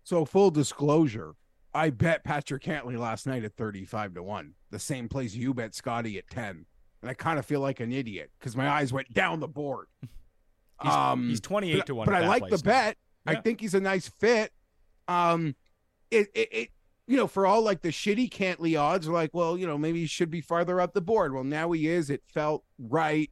[0.09, 1.35] So full disclosure,
[1.75, 5.75] I bet Patrick Cantlay last night at 35 to 1, the same place you bet
[5.75, 6.65] Scotty at 10.
[7.03, 9.89] And I kind of feel like an idiot because my eyes went down the board.
[10.83, 12.07] He's, Um, he's 28 but, to one.
[12.07, 12.63] But I like the now.
[12.63, 12.97] bet.
[13.27, 14.53] I think he's a nice fit.
[15.09, 15.57] Um,
[16.11, 16.69] it, it, it,
[17.07, 20.07] you know, for all like the shitty Cantlay odds, like, well, you know, maybe he
[20.07, 21.35] should be farther up the board.
[21.35, 22.09] Well, now he is.
[22.09, 23.29] It felt right.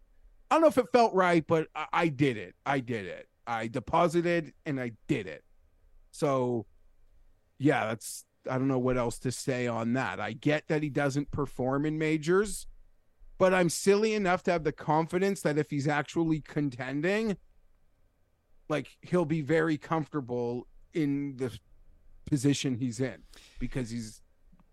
[0.50, 2.54] I don't know if it felt right, but I, I did it.
[2.66, 3.28] I did it.
[3.46, 5.44] I deposited and I did it.
[6.16, 6.66] So,
[7.58, 8.24] yeah, that's.
[8.48, 10.20] I don't know what else to say on that.
[10.20, 12.68] I get that he doesn't perform in majors,
[13.38, 17.36] but I'm silly enough to have the confidence that if he's actually contending,
[18.68, 21.58] like he'll be very comfortable in the
[22.24, 23.22] position he's in
[23.58, 24.22] because he's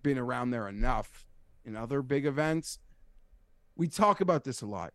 [0.04, 1.26] been around there enough
[1.66, 2.78] in other big events.
[3.76, 4.94] We talk about this a lot.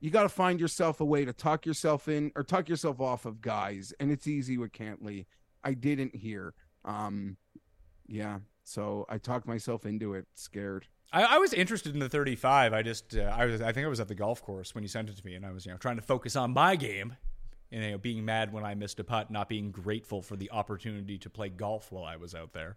[0.00, 3.24] You got to find yourself a way to tuck yourself in or tuck yourself off
[3.24, 5.26] of guys, and it's easy with Cantlay.
[5.64, 6.54] I didn't hear.
[6.84, 7.36] Um,
[8.06, 10.26] yeah, so I talked myself into it.
[10.34, 10.86] Scared.
[11.12, 12.72] I, I was interested in the 35.
[12.72, 14.88] I just, uh, I was, I think I was at the golf course when you
[14.88, 17.16] sent it to me, and I was, you know, trying to focus on my game,
[17.72, 20.50] and you know, being mad when I missed a putt, not being grateful for the
[20.50, 22.76] opportunity to play golf while I was out there.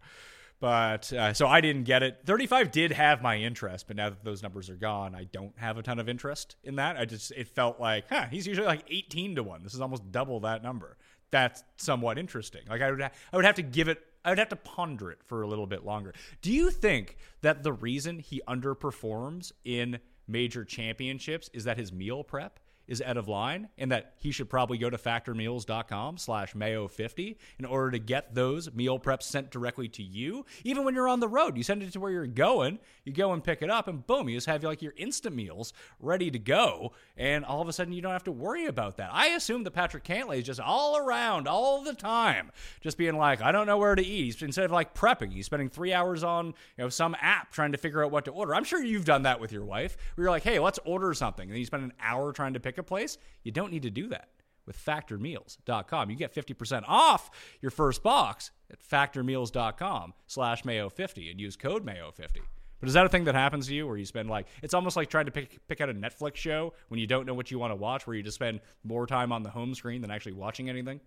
[0.60, 2.22] But uh, so I didn't get it.
[2.26, 5.78] 35 did have my interest, but now that those numbers are gone, I don't have
[5.78, 6.96] a ton of interest in that.
[6.96, 9.64] I just, it felt like, huh, he's usually like 18 to one.
[9.64, 10.96] This is almost double that number.
[11.34, 12.62] That's somewhat interesting.
[12.70, 15.12] Like I would, ha- I would have to give it I would have to ponder
[15.12, 16.14] it for a little bit longer.
[16.42, 22.24] Do you think that the reason he underperforms in major championships is that his meal
[22.24, 22.60] prep
[22.94, 27.66] is out of line and that he should probably go to factormeals.com slash mayo50 in
[27.66, 30.46] order to get those meal preps sent directly to you.
[30.64, 33.34] Even when you're on the road you send it to where you're going you go
[33.34, 36.40] and pick it up and boom you just have like your instant meals ready to
[36.40, 36.94] go.
[37.18, 39.10] And all of a sudden you don't have to worry about that.
[39.12, 42.52] I assume that patrick cantlay is just all around all the time
[42.82, 44.42] just being like i don't know where to eat.
[44.42, 47.78] Instead of like prepping he's spending three hours on you know some app trying to
[47.78, 48.54] figure out what to order.
[48.54, 51.50] I'm sure you've done that with your wife where you're like hey let's order something.
[51.50, 53.90] And you spend an hour trying to pick a a place, you don't need to
[53.90, 54.30] do that
[54.66, 56.10] with factormeals.com.
[56.10, 57.30] You get 50% off
[57.62, 62.40] your first box at factormeals.com slash mayo50 and use code mayo50.
[62.80, 64.96] But is that a thing that happens to you where you spend like, it's almost
[64.96, 67.60] like trying to pick, pick out a Netflix show when you don't know what you
[67.60, 70.34] want to watch, where you just spend more time on the home screen than actually
[70.34, 71.00] watching anything?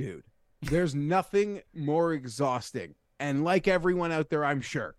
[0.00, 0.24] dude.
[0.62, 2.94] There's nothing more exhausting.
[3.18, 4.96] And like everyone out there, I'm sure,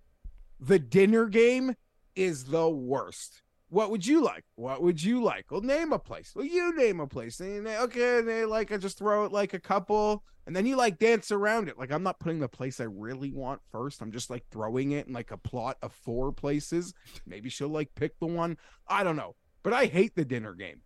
[0.60, 1.76] the dinner game
[2.16, 3.41] is the worst.
[3.72, 4.44] What would you like?
[4.56, 5.50] What would you like?
[5.50, 6.34] Well, name a place.
[6.36, 7.40] Well, you name a place.
[7.40, 10.76] And they, okay, they like I just throw it like a couple, and then you
[10.76, 11.80] like dance around it.
[11.80, 14.02] Like I'm not putting the place I really want first.
[14.02, 16.94] I'm just like throwing it in like a plot of four places.
[17.26, 18.58] Maybe she'll like pick the one.
[18.88, 19.36] I don't know.
[19.64, 20.82] But I hate the dinner game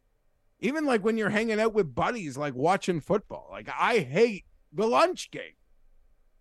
[0.60, 3.48] even like when you're hanging out with buddies, like watching football.
[3.52, 5.54] Like I hate the lunch game.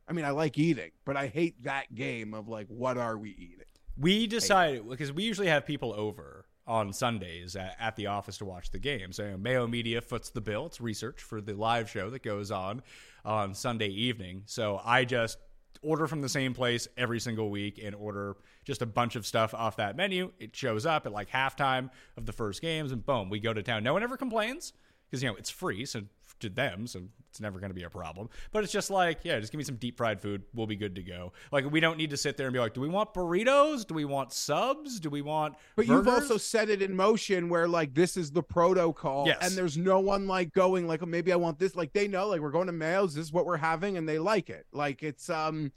[0.07, 3.31] I mean, I like eating, but I hate that game of like, what are we
[3.31, 3.65] eating?
[3.99, 8.45] We decided because we usually have people over on Sundays at, at the office to
[8.45, 9.13] watch the game.
[9.13, 10.67] So you know, Mayo Media foots the bill.
[10.67, 12.83] It's research for the live show that goes on
[13.25, 14.43] on Sunday evening.
[14.47, 15.39] So I just
[15.83, 19.53] order from the same place every single week and order just a bunch of stuff
[19.55, 20.33] off that menu.
[20.39, 23.63] It shows up at like halftime of the first games, and boom, we go to
[23.63, 23.85] town.
[23.85, 24.73] No one ever complains
[25.11, 26.03] because you know it's free, so
[26.45, 28.29] to them, so it's never going to be a problem.
[28.53, 30.43] But it's just like, yeah, just give me some deep fried food.
[30.55, 31.33] We'll be good to go.
[31.51, 33.87] Like we don't need to sit there and be like, do we want burritos?
[33.87, 35.01] Do we want subs?
[35.01, 35.57] Do we want?
[35.75, 39.39] But you've also set it in motion where like this is the protocol, Yes.
[39.43, 41.75] and there's no one like going like, oh, maybe I want this.
[41.75, 43.15] Like they know, like we're going to Mayo's.
[43.15, 44.67] This is what we're having, and they like it.
[44.73, 45.73] Like it's um,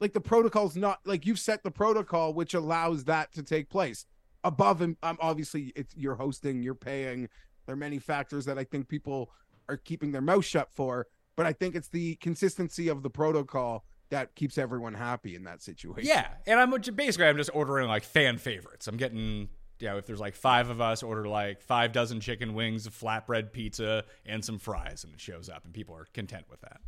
[0.00, 4.06] like the protocol's not like you've set the protocol, which allows that to take place.
[4.44, 7.28] Above and um, obviously, it's you're hosting, you're paying.
[7.66, 9.30] There are many factors that I think people
[9.68, 11.06] are keeping their mouth shut for,
[11.36, 15.62] but I think it's the consistency of the protocol that keeps everyone happy in that
[15.62, 16.06] situation.
[16.06, 18.86] Yeah, and I'm basically I'm just ordering like fan favorites.
[18.86, 19.48] I'm getting
[19.80, 23.52] you know if there's like five of us, order like five dozen chicken wings, flatbread
[23.52, 26.80] pizza, and some fries, and it shows up, and people are content with that.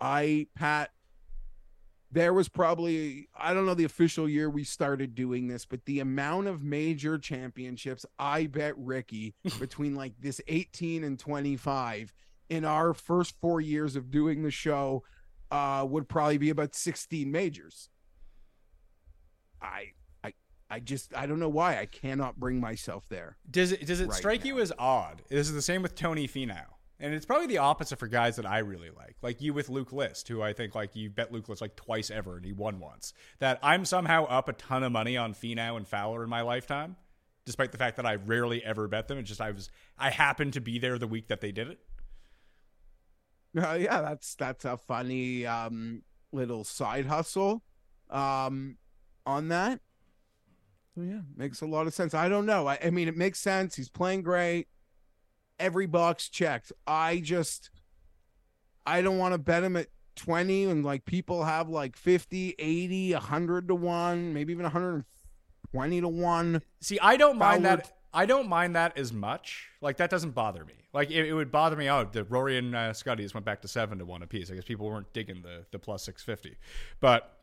[0.00, 0.90] I Pat
[2.14, 5.98] there was probably I don't know the official year we started doing this, but the
[5.98, 12.14] amount of major championships I bet Ricky between like this 18 and 25
[12.48, 15.02] in our first 4 years of doing the show
[15.50, 17.90] uh would probably be about 16 majors.
[19.60, 19.90] I
[20.22, 20.34] I
[20.70, 23.38] I just I don't know why I cannot bring myself there.
[23.50, 25.22] Does it does it Right strike you as odd?
[25.28, 26.66] This is the same with Tony Finau.
[27.04, 29.16] And it's probably the opposite for guys that I really like.
[29.20, 32.10] Like you with Luke List, who I think like you bet Luke List like twice
[32.10, 33.12] ever and he won once.
[33.40, 36.96] That I'm somehow up a ton of money on Finau and Fowler in my lifetime,
[37.44, 39.18] despite the fact that I rarely ever bet them.
[39.18, 39.68] It's just I was
[39.98, 41.78] I happened to be there the week that they did it.
[43.54, 47.62] Uh, yeah, that's that's a funny um little side hustle
[48.08, 48.78] um
[49.26, 49.80] on that.
[50.96, 52.14] Yeah, makes a lot of sense.
[52.14, 52.66] I don't know.
[52.66, 53.76] I, I mean, it makes sense.
[53.76, 54.68] He's playing great.
[55.58, 56.72] Every box checked.
[56.86, 57.70] I just
[58.86, 63.12] I don't want to bet him at 20 and like people have like 50, 80,
[63.14, 66.62] 100 to 1, maybe even 120 to 1.
[66.80, 67.92] See, I don't mind Fowler- that.
[68.16, 69.68] I don't mind that as much.
[69.80, 70.74] Like that doesn't bother me.
[70.92, 71.90] Like it, it would bother me.
[71.90, 74.52] Oh, the Rory and uh, Scotty just went back to seven to one apiece.
[74.52, 76.56] I guess people weren't digging the the plus six fifty.
[77.00, 77.33] But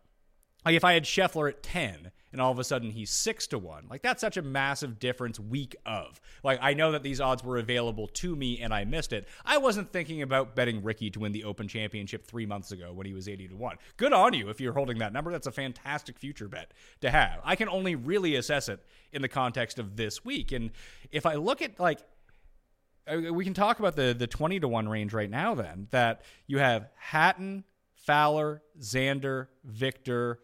[0.66, 3.58] like if I had Scheffler at ten and all of a sudden he's six to
[3.58, 6.22] one, like that's such a massive difference week of.
[6.44, 9.28] Like I know that these odds were available to me and I missed it.
[9.46, 13.06] I wasn't thinking about betting Ricky to win the Open Championship three months ago when
[13.06, 13.78] he was eighty to one.
[13.98, 15.32] Good on you if you're holding that number.
[15.32, 17.40] That's a fantastic future bet to have.
[17.44, 20.52] I can only really assess it in the context of this week.
[20.52, 20.72] And
[21.12, 22.00] if I look at like
[23.08, 26.22] uh, we can talk about the the 20 to 1 range right now then that
[26.48, 27.64] you have Hatton,
[27.96, 30.40] Fowler, Xander, Viktor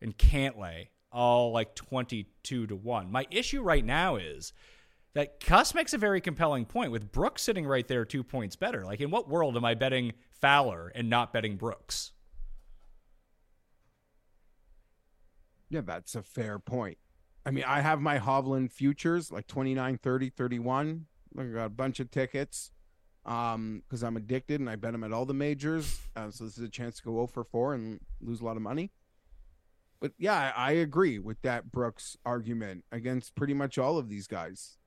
[0.00, 3.10] and Cantlay all like 22 to 1.
[3.10, 4.52] My issue right now is
[5.14, 8.84] that Cust makes a very compelling point with Brooks sitting right there 2 points better.
[8.84, 12.12] Like in what world am I betting Fowler and not betting Brooks?
[15.68, 16.98] Yeah, that's a fair point.
[17.46, 21.06] I mean, I have my Hovland futures like 29, 30, 31.
[21.38, 22.72] I got a bunch of tickets
[23.26, 26.00] um because I'm addicted and I bet them at all the majors.
[26.16, 28.56] Uh, so this is a chance to go 0 for 4 and lose a lot
[28.56, 28.90] of money.
[30.00, 34.26] But yeah, I, I agree with that Brooks argument against pretty much all of these
[34.26, 34.78] guys.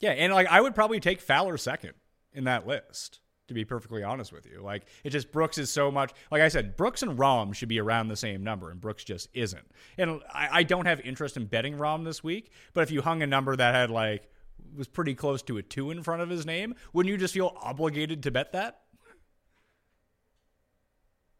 [0.00, 1.92] Yeah, and like I would probably take Fowler second
[2.32, 3.20] in that list.
[3.48, 6.12] To be perfectly honest with you, like it just Brooks is so much.
[6.30, 9.28] Like I said, Brooks and Rahm should be around the same number, and Brooks just
[9.34, 9.66] isn't.
[9.98, 12.52] And I, I don't have interest in betting Rahm this week.
[12.72, 14.30] But if you hung a number that had like
[14.74, 17.54] was pretty close to a two in front of his name, wouldn't you just feel
[17.60, 18.80] obligated to bet that?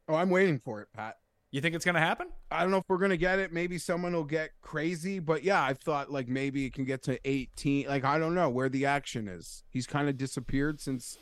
[0.09, 1.19] Oh, I'm waiting for it, Pat.
[1.53, 2.29] You think it's going to happen?
[2.51, 3.53] I don't know if we're gonna get it.
[3.53, 7.19] Maybe someone will get crazy, but yeah, I thought like maybe it can get to
[7.29, 7.87] 18.
[7.87, 9.63] Like I don't know where the action is.
[9.69, 11.19] He's kind of disappeared since,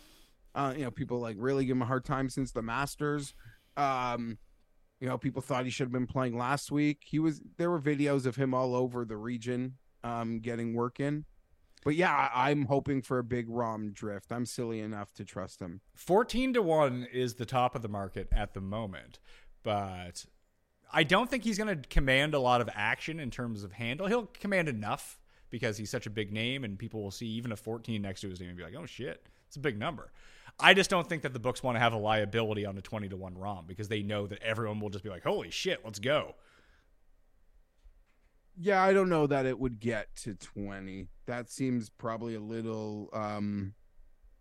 [0.55, 3.35] uh, you know, people like really give him a hard time since the Masters.
[3.77, 4.39] Um,
[5.01, 7.03] you know, people thought he should have been playing last week.
[7.07, 7.41] He was.
[7.57, 11.25] There were videos of him all over the region, um, getting work in.
[11.83, 14.31] But yeah, I'm hoping for a big Rahm drift.
[14.31, 15.81] I'm silly enough to trust him.
[15.95, 19.19] 14 to 1 is the top of the market at the moment,
[19.63, 20.25] but
[20.93, 24.07] I don't think he's going to command a lot of action in terms of handle.
[24.07, 25.21] He'll command enough
[25.51, 28.29] because he's such a big name and people will see even a 14 next to
[28.29, 30.13] his name and be like, "Oh shit, it's a big number."
[30.59, 33.09] I just don't think that the books want to have a liability on a 20
[33.09, 35.99] to 1 Rahm because they know that everyone will just be like, "Holy shit, let's
[35.99, 36.35] go."
[38.57, 41.09] Yeah, I don't know that it would get to 20.
[41.27, 43.75] That seems probably a little um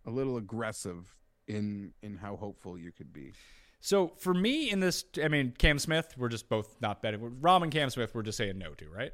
[0.04, 1.14] a little aggressive
[1.46, 3.32] in in how hopeful you could be.
[3.80, 7.20] So for me in this, I mean, Cam Smith, we're just both not betting.
[7.40, 9.12] Rahm and Cam Smith, we're just saying no to, right?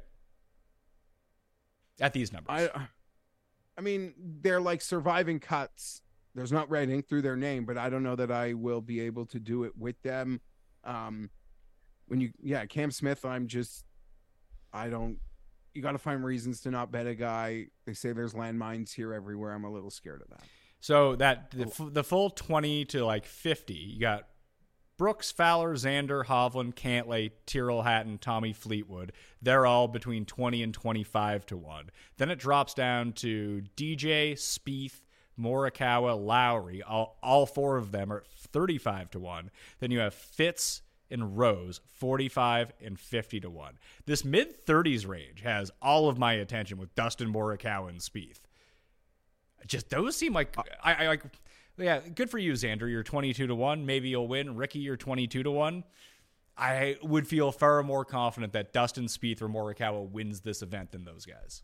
[1.99, 2.69] At these numbers.
[2.75, 2.87] I
[3.77, 6.01] I mean, they're like surviving cuts.
[6.35, 8.99] There's not red ink through their name, but I don't know that I will be
[9.01, 10.41] able to do it with them.
[10.83, 11.29] Um
[12.07, 13.85] when you yeah, Cam Smith, I'm just
[14.73, 15.19] I don't
[15.73, 17.67] you got to find reasons to not bet a guy.
[17.85, 19.53] They say there's landmines here everywhere.
[19.53, 20.41] I'm a little scared of that.
[20.79, 24.27] So that the, f- the full 20 to like 50, you got
[24.97, 29.13] Brooks, Fowler, Xander, Hovland, Cantlay, Tyrrell Hatton, Tommy Fleetwood.
[29.41, 31.91] They're all between 20 and 25 to 1.
[32.17, 35.01] Then it drops down to DJ, Spieth,
[35.39, 36.81] Morikawa, Lowry.
[36.81, 39.51] All, all four of them are 35 to 1.
[39.79, 43.77] Then you have Fitz and Rose, 45 and 50 to 1.
[44.05, 48.39] This mid 30s range has all of my attention with Dustin Morikawa and Spieth.
[49.67, 51.23] Just those seem like I, I like
[51.77, 52.89] yeah, good for you, Xander.
[52.89, 53.85] You're 22 to 1.
[53.85, 54.55] Maybe you'll win.
[54.55, 55.83] Ricky, you're 22 to 1.
[56.57, 61.05] I would feel far more confident that Dustin Spieth or Morikawa wins this event than
[61.05, 61.61] those guys.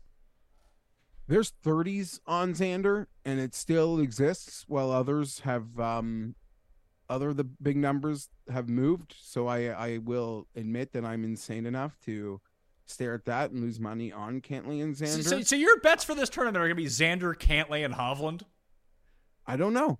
[1.26, 6.36] There's 30s on Xander, and it still exists, while others have um,
[7.08, 9.14] other the big numbers have moved.
[9.18, 12.40] So I I will admit that I'm insane enough to
[12.86, 15.24] stare at that and lose money on Cantlay and Xander.
[15.24, 18.42] so, so your bets for this tournament are going to be Xander, Cantlay, and Hovland?
[19.46, 19.98] I don't know.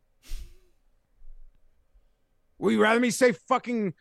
[2.58, 3.94] Would you rather me say fucking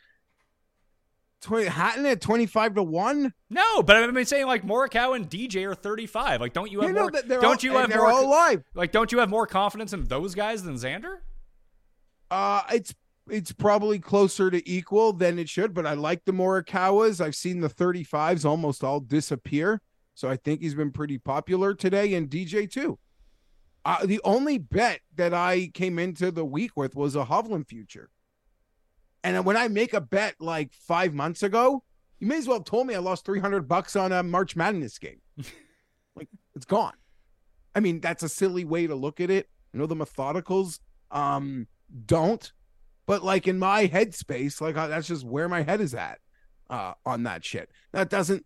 [1.42, 3.34] 20 Hatton at 25 to 1?
[3.50, 6.40] No, but I've been saying like Morikawa and DJ are 35.
[6.42, 7.12] Like, don't you have You know more?
[7.12, 8.12] Don't all- you have they're more?
[8.12, 8.64] all live.
[8.74, 11.18] Like, don't you have more confidence in those guys than Xander?
[12.32, 12.94] Uh it's
[13.30, 17.22] it's probably closer to equal than it should, but I like the Morikawas.
[17.24, 19.82] I've seen the 35s almost all disappear.
[20.14, 23.00] So I think he's been pretty popular today and DJ too.
[23.86, 28.10] Uh, the only bet that I came into the week with was a Hovland future.
[29.24, 31.84] And when I make a bet like five months ago,
[32.20, 34.98] you may as well have told me I lost 300 bucks on a March Madness
[34.98, 35.22] game.
[36.16, 36.94] like it's gone.
[37.76, 39.50] I mean, that's a silly way to look at it.
[39.74, 40.80] I know the methodicals
[41.12, 41.68] um,
[42.06, 42.52] don't,
[43.06, 46.20] but like in my headspace, like that's just where my head is at
[46.70, 47.70] uh, on that shit.
[47.92, 48.46] That doesn't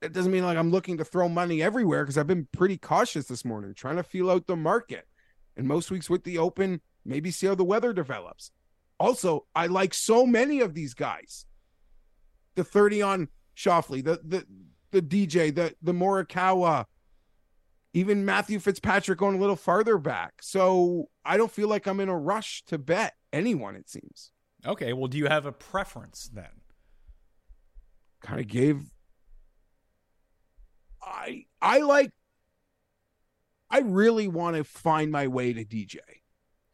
[0.00, 3.26] that doesn't mean like I'm looking to throw money everywhere because I've been pretty cautious
[3.26, 5.06] this morning, trying to feel out the market.
[5.56, 8.50] And most weeks with the open, maybe see how the weather develops.
[8.98, 11.46] Also, I like so many of these guys.
[12.54, 14.46] The 30 on Schauffele, the the
[14.90, 16.86] the DJ, the the Morikawa,
[17.92, 20.34] even Matthew Fitzpatrick going a little farther back.
[20.42, 24.30] So I don't feel like I'm in a rush to bet anyone, it seems.
[24.66, 26.62] Okay, well, do you have a preference then?
[28.22, 28.90] Kind of gave
[31.02, 32.12] I I like
[33.70, 35.98] I really want to find my way to DJ.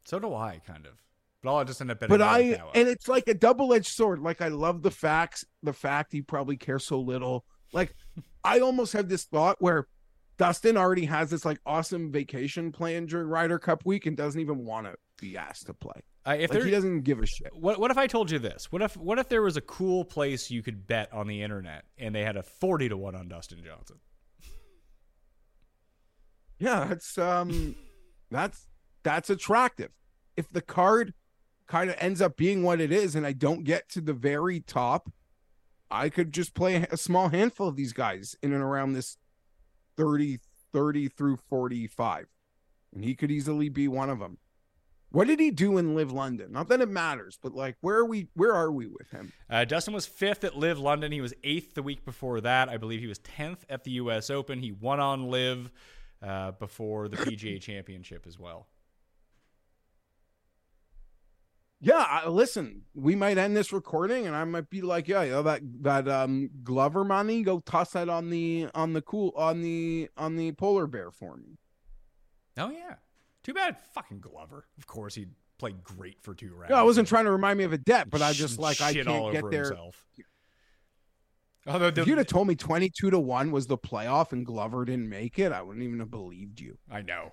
[0.05, 1.01] So do I, kind of.
[1.43, 2.15] But I'll just end up betting.
[2.15, 2.71] But I Morikawa.
[2.75, 4.19] and it's like a double-edged sword.
[4.19, 7.45] Like I love the facts, the fact he probably cares so little.
[7.73, 7.95] Like
[8.43, 9.87] I almost have this thought where
[10.37, 14.65] Dustin already has this like awesome vacation plan during Ryder Cup week and doesn't even
[14.65, 16.01] want to be asked to play.
[16.27, 17.49] Uh, if Like there, he doesn't give a shit.
[17.53, 18.71] what what if I told you this?
[18.71, 21.85] What if what if there was a cool place you could bet on the internet
[21.97, 23.97] and they had a forty to one on Dustin Johnson?
[26.59, 27.75] Yeah, that's um
[28.31, 28.67] that's
[29.03, 29.89] that's attractive.
[30.37, 31.13] If the card
[31.71, 34.59] kind of ends up being what it is and I don't get to the very
[34.59, 35.09] top,
[35.89, 39.17] I could just play a small handful of these guys in and around this
[39.95, 40.39] 30
[40.73, 42.27] 30 through 45.
[42.93, 44.37] And he could easily be one of them.
[45.11, 46.51] What did he do in LIV London?
[46.51, 49.31] Not that it matters, but like where are we where are we with him?
[49.49, 51.13] Uh, Dustin was fifth at LIV London.
[51.13, 52.67] He was eighth the week before that.
[52.67, 54.29] I believe he was tenth at the U.S.
[54.29, 54.59] Open.
[54.59, 55.71] He won on LIV
[56.21, 58.67] uh, before the PGA Championship as well.
[61.83, 65.31] Yeah, I, listen, we might end this recording, and I might be like, yeah, you
[65.31, 69.61] know, that that um Glover money, go toss that on the on the cool on
[69.61, 71.57] the on the polar bear for me.
[72.57, 72.95] Oh yeah.
[73.43, 74.67] Too bad fucking Glover.
[74.77, 75.25] Of course he
[75.57, 76.69] played great for two rounds.
[76.69, 78.93] Yeah, I wasn't trying to remind me of a debt, but I just like I
[78.93, 79.63] can't all get there.
[79.63, 80.05] himself.
[81.65, 84.85] Although the, If you'd have told me twenty-two to one was the playoff and Glover
[84.85, 86.77] didn't make it, I wouldn't even have believed you.
[86.91, 87.31] I know.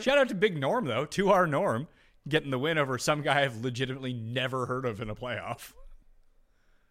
[0.00, 1.88] Shout out to Big Norm though, to our Norm,
[2.28, 5.72] getting the win over some guy I've legitimately never heard of in a playoff.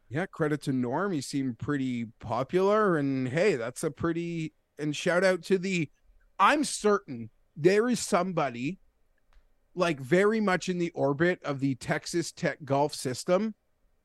[0.09, 1.11] Yeah, credit to Norm.
[1.11, 4.53] He seemed pretty popular, and hey, that's a pretty.
[4.77, 5.89] And shout out to the.
[6.39, 8.79] I'm certain there is somebody,
[9.73, 13.55] like very much in the orbit of the Texas Tech golf system,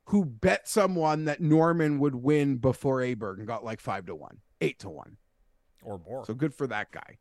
[0.07, 4.39] who bet someone that Norman would win before Aberg and got like five to one,
[4.61, 5.17] eight to one.
[5.83, 6.25] Or more.
[6.25, 7.19] So good for that guy.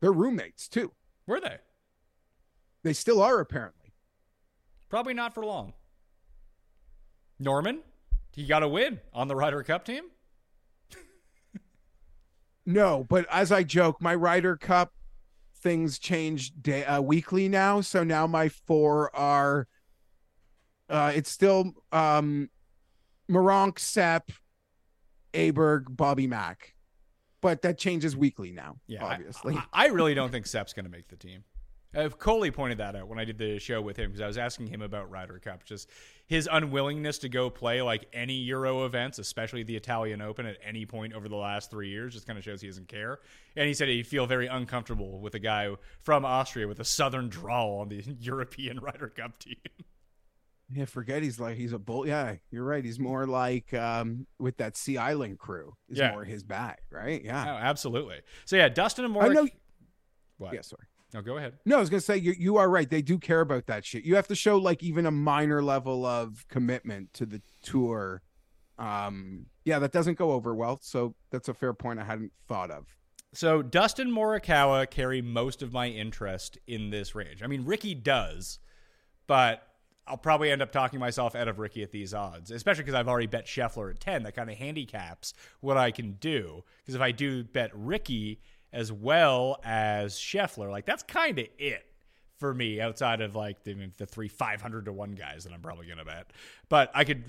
[0.00, 0.92] They're roommates too.
[1.26, 1.58] Were they?
[2.82, 3.92] They still are apparently.
[4.88, 5.74] Probably not for long.
[7.38, 7.80] Norman,
[8.32, 10.04] he got a win on the Ryder Cup team.
[12.66, 14.92] No, but as I joke, my Ryder Cup
[15.56, 17.80] things change day uh, weekly now.
[17.80, 19.66] So now my four are
[20.88, 22.48] uh it's still um
[23.30, 24.30] Meronk, Sepp,
[25.32, 26.74] Aberg, Bobby Mack.
[27.40, 29.56] But that changes weekly now, Yeah, I- obviously.
[29.56, 31.42] I, I really don't think Sepp's going to make the team.
[31.94, 34.38] Uh, Coley pointed that out when I did the show with him because I was
[34.38, 35.90] asking him about Ryder Cup, just
[36.28, 40.86] his unwillingness to go play like any Euro events, especially the Italian Open, at any
[40.86, 43.18] point over the last three years, just kind of shows he doesn't care.
[43.56, 45.68] And he said he'd feel very uncomfortable with a guy
[46.02, 49.56] from Austria with a southern drawl on the European Ryder Cup team.
[50.72, 52.06] yeah, forget he's like he's a bull.
[52.06, 52.84] Yeah, you're right.
[52.84, 56.12] He's more like um with that Sea Island crew is Yeah.
[56.12, 57.20] more his bag, right?
[57.24, 58.20] Yeah, Oh, absolutely.
[58.44, 59.48] So yeah, Dustin and I know
[60.38, 60.54] What?
[60.54, 60.84] Yeah, sorry.
[61.12, 61.58] No, go ahead.
[61.64, 62.88] No, I was gonna say you you are right.
[62.88, 64.04] They do care about that shit.
[64.04, 68.22] You have to show like even a minor level of commitment to the tour.
[68.78, 70.78] Um, yeah, that doesn't go over well.
[70.82, 72.96] So that's a fair point I hadn't thought of.
[73.32, 77.42] So Dustin Morikawa carry most of my interest in this range.
[77.42, 78.58] I mean, Ricky does,
[79.26, 79.62] but
[80.06, 83.06] I'll probably end up talking myself out of Ricky at these odds, especially because I've
[83.06, 84.24] already bet Scheffler at 10.
[84.24, 86.64] That kind of handicaps what I can do.
[86.80, 88.40] Because if I do bet Ricky
[88.72, 91.86] as well as Scheffler, like that's kind of it
[92.40, 95.86] for me outside of like the, the three 500 to 1 guys that I'm probably
[95.86, 96.32] going to bet.
[96.70, 97.22] But I could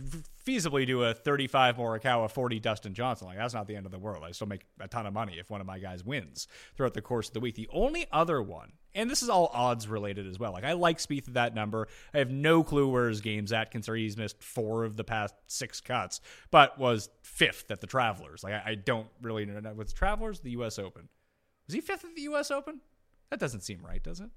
[0.48, 3.28] feasibly do a 35 Morikawa, 40 Dustin Johnson.
[3.28, 4.24] Like that's not the end of the world.
[4.26, 7.02] I still make a ton of money if one of my guys wins throughout the
[7.02, 7.56] course of the week.
[7.56, 10.54] The only other one, and this is all odds related as well.
[10.54, 11.90] Like I like Spieth at that number.
[12.14, 15.36] I have no clue where his game's at considering he's missed four of the past
[15.48, 18.46] six cuts, but was fifth at the Travelers.
[18.46, 20.80] Like I, I don't really know with Travelers, the U.S.
[20.80, 21.10] Open.
[21.72, 22.52] Was he fifth at the U.S.
[22.52, 22.82] Open?
[23.30, 24.30] That doesn't seem right, does it?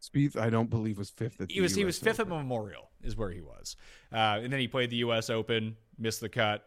[0.00, 2.32] Spieth, I don't believe was fifth at the he was he was fifth Open.
[2.32, 3.76] at Memorial is where he was,
[4.14, 5.28] uh, and then he played the U.S.
[5.28, 6.64] Open, missed the cut.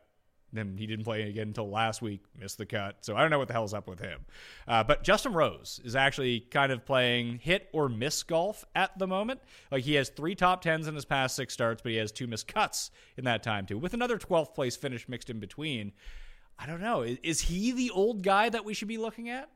[0.53, 2.97] Then he didn't play again until last week, missed the cut.
[3.01, 4.19] So I don't know what the hell's up with him.
[4.67, 9.07] Uh, but Justin Rose is actually kind of playing hit or miss golf at the
[9.07, 9.39] moment.
[9.71, 12.27] Like he has three top tens in his past six starts, but he has two
[12.27, 15.91] missed cuts in that time too, with another 12th place finish mixed in between.
[16.59, 17.01] I don't know.
[17.01, 19.49] Is, is he the old guy that we should be looking at?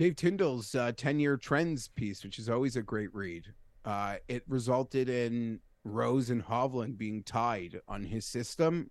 [0.00, 3.44] Dave Tindall's uh, 10 year trends piece, which is always a great read.
[3.84, 8.90] Uh, it resulted in Rose and Hovland being tied on his system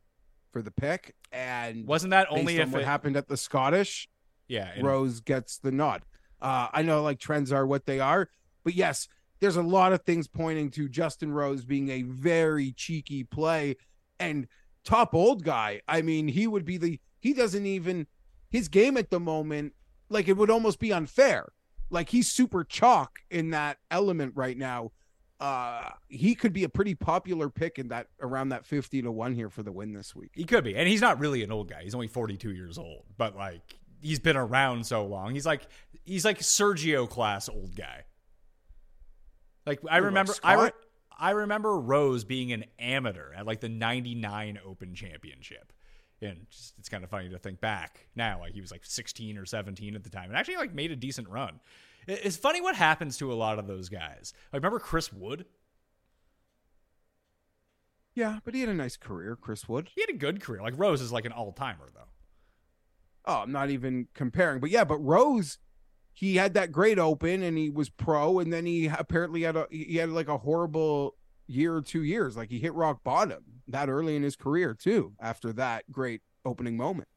[0.53, 1.15] for the pick.
[1.31, 4.07] And Wasn't that only on if what it, happened at the Scottish,
[4.47, 4.69] yeah?
[4.75, 6.03] and- Rose gets the nod.
[6.39, 8.29] Uh, I know like trends are what they are,
[8.63, 9.07] but yes,
[9.39, 13.77] there's a lot of things pointing to Justin Rose being a very cheeky play
[14.19, 14.47] and
[14.83, 15.81] top old guy.
[15.87, 18.05] I mean, he would be the he doesn't even
[18.51, 19.73] his game at the moment
[20.09, 21.49] like it would almost be unfair.
[21.89, 24.91] Like he's super chalk in that element right now.
[25.39, 29.35] Uh he could be a pretty popular pick in that around that 50 to 1
[29.35, 30.31] here for the win this week.
[30.33, 30.75] He could be.
[30.75, 31.83] And he's not really an old guy.
[31.83, 33.61] He's only 42 years old, but like
[34.01, 35.33] he's been around so long.
[35.33, 35.67] He's like
[36.03, 38.03] he's like Sergio class old guy.
[39.65, 40.71] Like I like remember I re-
[41.17, 45.73] I remember Rose being an amateur at like the 99 Open Championship.
[46.21, 49.37] And just, it's kind of funny to think back now like he was like 16
[49.37, 51.59] or 17 at the time and actually like made a decent run.
[52.07, 54.33] It's funny what happens to a lot of those guys.
[54.51, 55.45] Like remember Chris Wood?
[58.15, 59.89] Yeah, but he had a nice career, Chris Wood.
[59.95, 60.61] He had a good career.
[60.61, 62.09] Like Rose is like an all-timer though.
[63.25, 64.59] Oh, I'm not even comparing.
[64.59, 65.57] But yeah, but Rose,
[66.11, 69.67] he had that great open and he was pro, and then he apparently had a
[69.69, 71.15] he had like a horrible
[71.47, 72.35] year or two years.
[72.35, 75.13] Like he hit rock bottom that early in his career too.
[75.19, 77.07] After that great opening moment.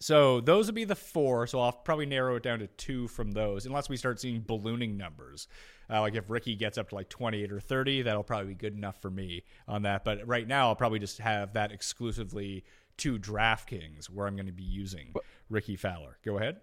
[0.00, 1.46] So those would be the four.
[1.46, 4.96] So I'll probably narrow it down to two from those, unless we start seeing ballooning
[4.96, 5.48] numbers.
[5.90, 8.74] Uh, like if Ricky gets up to like 28 or 30, that'll probably be good
[8.74, 10.04] enough for me on that.
[10.04, 12.64] But right now, I'll probably just have that exclusively
[12.98, 15.14] to DraftKings, where I'm going to be using
[15.48, 16.18] Ricky Fowler.
[16.24, 16.58] Go ahead.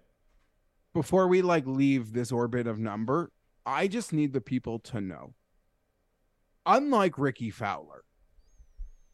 [0.94, 3.32] Before we like leave this orbit of number,
[3.66, 5.34] I just need the people to know.
[6.64, 8.04] Unlike Ricky Fowler,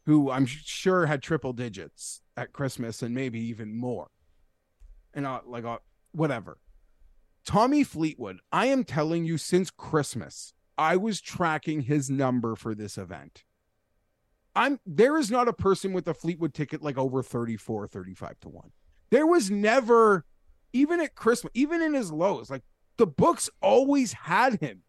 [0.05, 4.09] who I'm sure had triple digits at Christmas and maybe even more,
[5.13, 5.79] and like uh,
[6.11, 6.57] whatever.
[7.45, 12.97] Tommy Fleetwood, I am telling you, since Christmas, I was tracking his number for this
[12.97, 13.43] event.
[14.55, 18.49] I'm there is not a person with a Fleetwood ticket like over 34, 35 to
[18.49, 18.71] 1.
[19.09, 20.25] There was never,
[20.73, 22.63] even at Christmas, even in his lows, like
[22.97, 24.83] the books always had him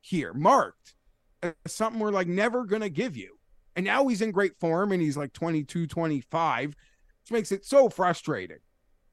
[0.00, 0.94] here marked
[1.42, 3.37] as something we're like never gonna give you.
[3.76, 7.88] And now he's in great form and he's like 22, 25, which makes it so
[7.88, 8.58] frustrating.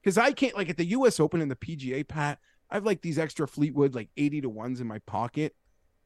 [0.02, 2.38] Because I can't like at the US Open and the PGA Pat,
[2.70, 5.54] I have like these extra Fleetwood like 80 to ones in my pocket.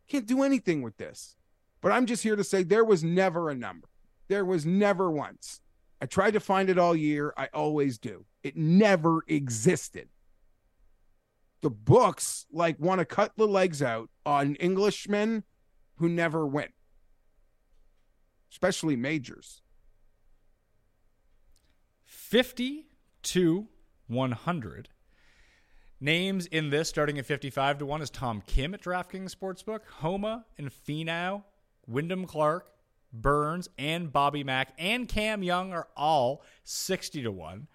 [0.08, 1.36] Can't do anything with this.
[1.80, 3.88] But I'm just here to say there was never a number.
[4.28, 5.60] There was never once.
[6.00, 7.32] I tried to find it all year.
[7.36, 8.24] I always do.
[8.42, 10.08] It never existed.
[11.62, 15.44] The books like want to cut the legs out on Englishmen
[15.96, 16.68] who never win,
[18.50, 19.62] especially majors.
[22.04, 22.86] 50
[23.22, 23.68] to
[24.08, 24.88] 100.
[26.00, 30.46] Names in this starting at 55 to 1 is Tom Kim at DraftKings Sportsbook, Homa
[30.56, 31.44] and Finau,
[31.86, 32.70] Wyndham Clark,
[33.12, 37.66] Burns, and Bobby Mack, and Cam Young are all 60 to 1.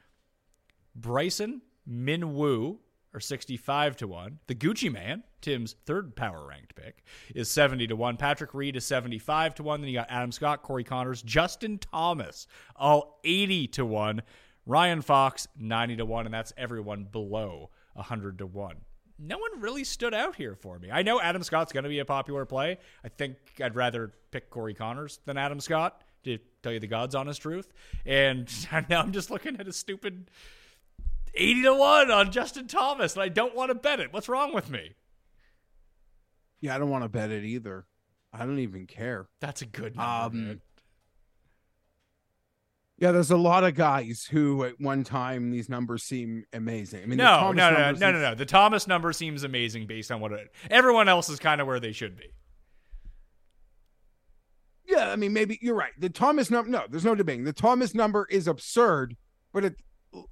[0.95, 2.79] Bryson, Min Woo
[3.15, 4.39] are 65 to 1.
[4.47, 8.17] The Gucci Man, Tim's third power ranked pick, is 70 to 1.
[8.17, 9.81] Patrick Reed is 75 to 1.
[9.81, 14.21] Then you got Adam Scott, Corey Conners, Justin Thomas, all 80 to 1.
[14.65, 16.25] Ryan Fox, 90 to 1.
[16.25, 18.75] And that's everyone below 100 to 1.
[19.17, 20.91] No one really stood out here for me.
[20.91, 22.77] I know Adam Scott's going to be a popular play.
[23.03, 27.15] I think I'd rather pick Corey Conners than Adam Scott, to tell you the God's
[27.15, 27.71] honest truth.
[28.05, 28.51] And
[28.89, 30.29] now I'm just looking at a stupid
[31.35, 34.13] 80 to 1 on Justin Thomas, and I don't want to bet it.
[34.13, 34.95] What's wrong with me?
[36.61, 37.85] Yeah, I don't want to bet it either.
[38.33, 39.27] I don't even care.
[39.39, 40.37] That's a good number.
[40.37, 40.61] Um.
[42.97, 47.03] Yeah, there's a lot of guys who at one time these numbers seem amazing.
[47.03, 48.35] I mean, No, no, no, no, no, no, no.
[48.35, 51.81] The Thomas number seems amazing based on what it, everyone else is kind of where
[51.81, 52.27] they should be.
[54.87, 55.91] Yeah, I mean, maybe you're right.
[55.99, 57.43] The Thomas number, no, there's no debating.
[57.43, 59.17] The Thomas number is absurd,
[59.51, 59.75] but it,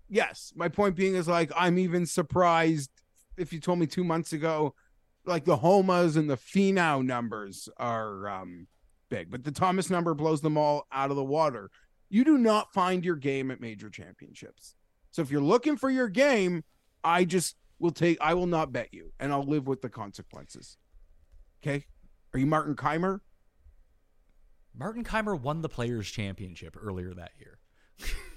[0.09, 2.91] yes, my point being is like, I'm even surprised
[3.37, 4.75] if you told me two months ago,
[5.25, 8.67] like the Homas and the Finau numbers are um,
[9.09, 11.69] big, but the Thomas number blows them all out of the water.
[12.09, 14.75] You do not find your game at major championships.
[15.11, 16.63] So if you're looking for your game,
[17.03, 20.77] I just will take, I will not bet you and I'll live with the consequences.
[21.61, 21.85] Okay.
[22.33, 23.19] Are you Martin Kaymer?
[24.75, 27.59] Martin Kaymer won the Players' Championship earlier that year.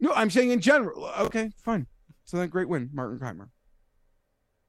[0.00, 1.06] No, I'm saying in general.
[1.20, 1.86] Okay, fine.
[2.24, 3.48] So that great win, Martin Kaymer.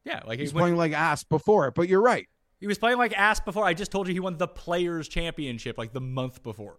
[0.05, 2.27] Yeah, like He's he, playing like ass before it, but you're right.
[2.59, 3.65] he was playing like ass before.
[3.65, 6.77] I just told you he won the Players' Championship like the month before.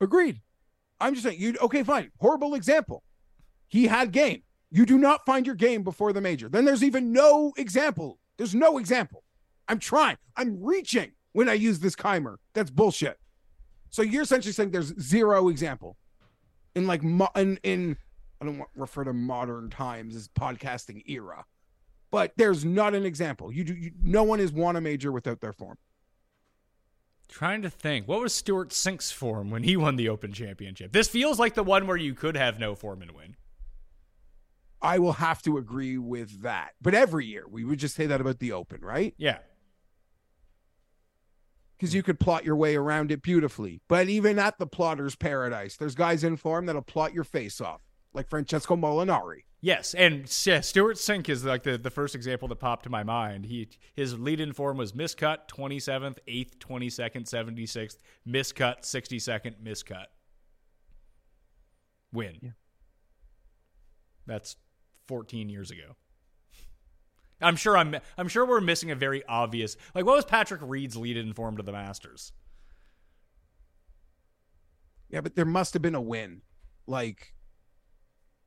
[0.00, 0.40] Agreed.
[1.00, 2.10] I'm just saying you okay, fine.
[2.20, 3.02] Horrible example.
[3.68, 4.42] He had game.
[4.70, 6.48] You do not find your game before the major.
[6.48, 8.18] Then there's even no example.
[8.36, 9.22] There's no example.
[9.68, 10.16] I'm trying.
[10.36, 12.36] I'm reaching when I use this Kaymer.
[12.54, 13.18] That's bullshit.
[13.94, 15.96] So you're essentially saying there's zero example
[16.74, 17.96] in like mo- in, in
[18.40, 21.44] I don't want refer to modern times as podcasting era,
[22.10, 23.52] but there's not an example.
[23.52, 23.72] You do.
[23.72, 25.78] You, no one has won a major without their form.
[27.28, 30.90] Trying to think, what was Stewart Cink's form when he won the Open Championship?
[30.90, 33.36] This feels like the one where you could have no form and win.
[34.82, 36.70] I will have to agree with that.
[36.82, 39.14] But every year we would just say that about the Open, right?
[39.18, 39.38] Yeah,
[41.84, 43.82] Because you could plot your way around it beautifully.
[43.88, 47.82] But even at the plotter's paradise, there's guys in form that'll plot your face off,
[48.14, 49.40] like Francesco Molinari.
[49.60, 53.02] Yes, and yeah, Stewart Cink is like the, the first example that popped to my
[53.02, 53.44] mind.
[53.44, 58.86] He his lead in form was miscut, twenty seventh, eighth, twenty second, seventy sixth, miscut,
[58.86, 60.06] sixty second, miscut.
[62.14, 62.38] Win.
[62.40, 62.50] Yeah.
[64.26, 64.56] That's
[65.06, 65.96] fourteen years ago.
[67.44, 70.96] I'm sure I'm I'm sure we're missing a very obvious like what was Patrick Reed's
[70.96, 72.32] lead in form to the Masters?
[75.10, 76.42] Yeah, but there must have been a win.
[76.88, 77.34] Like,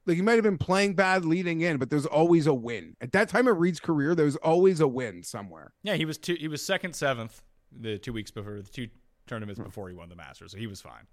[0.06, 2.96] like he might have been playing bad leading in, but there's always a win.
[3.00, 5.74] At that time of Reed's career, there was always a win somewhere.
[5.84, 7.42] Yeah, he was two, he was second, seventh
[7.72, 8.90] the two weeks before the two
[9.28, 11.08] tournaments before he won the Masters, so he was fine.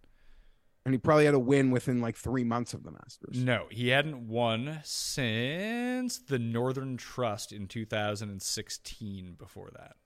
[0.85, 3.39] And he probably had a win within like three months of the Masters.
[3.43, 9.97] No, he hadn't won since the Northern Trust in 2016 before that.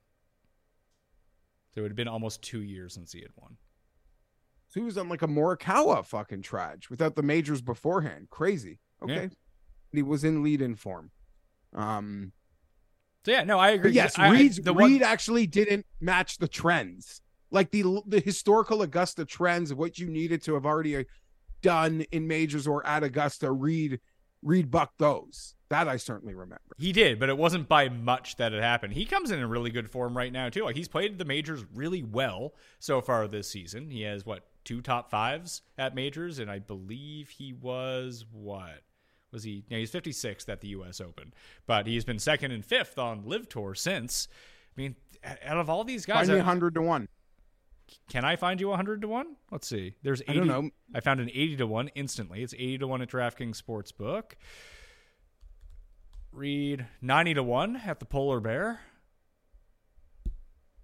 [1.74, 3.56] So it would have been almost two years since he had won.
[4.68, 8.28] So he was on like a Morikawa fucking trudge without the majors beforehand.
[8.30, 8.78] Crazy.
[9.02, 9.14] Okay.
[9.14, 9.28] Yeah.
[9.92, 11.10] He was in lead in form.
[11.74, 12.32] Um,
[13.24, 13.90] So yeah, no, I agree.
[13.92, 17.20] yes, I- I- Reed's, the one- actually didn't match the trends.
[17.50, 21.04] Like the the historical Augusta trends of what you needed to have already uh,
[21.62, 24.00] done in majors or at Augusta, Read
[24.42, 25.54] Reed bucked those.
[25.70, 26.62] That I certainly remember.
[26.78, 28.94] He did, but it wasn't by much that it happened.
[28.94, 30.64] He comes in in really good form right now too.
[30.64, 33.90] Like he's played the majors really well so far this season.
[33.90, 38.82] He has what two top fives at majors, and I believe he was what
[39.30, 39.64] was he?
[39.70, 41.00] No, he's 56th at the U.S.
[41.00, 41.34] Open,
[41.66, 44.28] but he's been second and fifth on LIV Tour since.
[44.76, 44.96] I mean,
[45.44, 47.08] out of all these guys, Find me hundred to one.
[48.08, 49.36] Can I find you 100 to 1?
[49.50, 49.94] Let's see.
[50.02, 50.30] There's 80.
[50.30, 50.70] I don't know.
[50.94, 52.42] I found an 80 to 1 instantly.
[52.42, 54.32] It's 80 to 1 at DraftKings Sportsbook.
[56.32, 58.80] Reed 90 to 1 at the Polar Bear.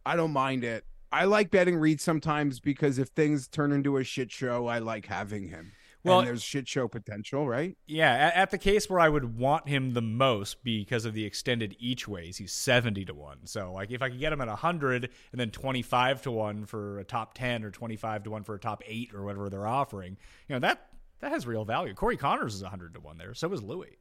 [0.06, 0.84] I don't mind it.
[1.12, 5.06] I like betting Reed sometimes because if things turn into a shit show, I like
[5.06, 5.72] having him.
[6.04, 7.76] Well- and there's shit show potential, right?
[7.86, 11.24] Yeah, at, at the case where I would want him the most because of the
[11.24, 13.46] extended each ways, he's 70 to 1.
[13.46, 16.98] So, like, if I could get him at 100 and then 25 to 1 for
[16.98, 20.16] a top 10 or 25 to 1 for a top 8 or whatever they're offering,
[20.48, 20.88] you know, that
[21.20, 21.94] that has real value.
[21.94, 23.32] Corey Conners is 100 to 1 there.
[23.32, 23.98] So is Louis.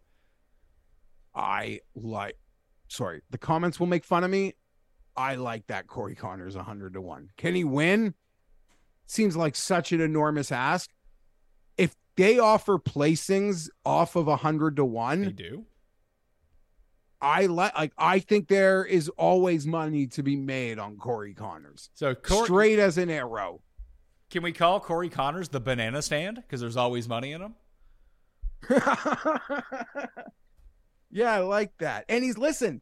[1.33, 2.37] I like.
[2.89, 4.53] Sorry, the comments will make fun of me.
[5.15, 7.29] I like that Corey Conners 100 to 1.
[7.37, 8.13] Can he win?
[9.05, 10.89] Seems like such an enormous ask.
[12.15, 15.65] They offer placings off of a 100 to 1 They do.
[17.21, 21.89] I like like I think there is always money to be made on Corey Conners.
[21.93, 23.61] So, Corey, Straight as an arrow.
[24.29, 26.35] Can we call Corey Conners the banana stand?
[26.35, 27.55] Because there's always money in him.
[31.11, 32.03] yeah, I like that.
[32.09, 32.81] And he's listen.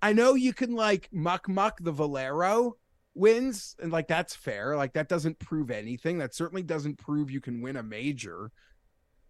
[0.00, 2.76] I know you can like muck muck the Valero
[3.14, 4.76] wins, and like that's fair.
[4.76, 6.18] Like that doesn't prove anything.
[6.18, 8.50] That certainly doesn't prove you can win a major.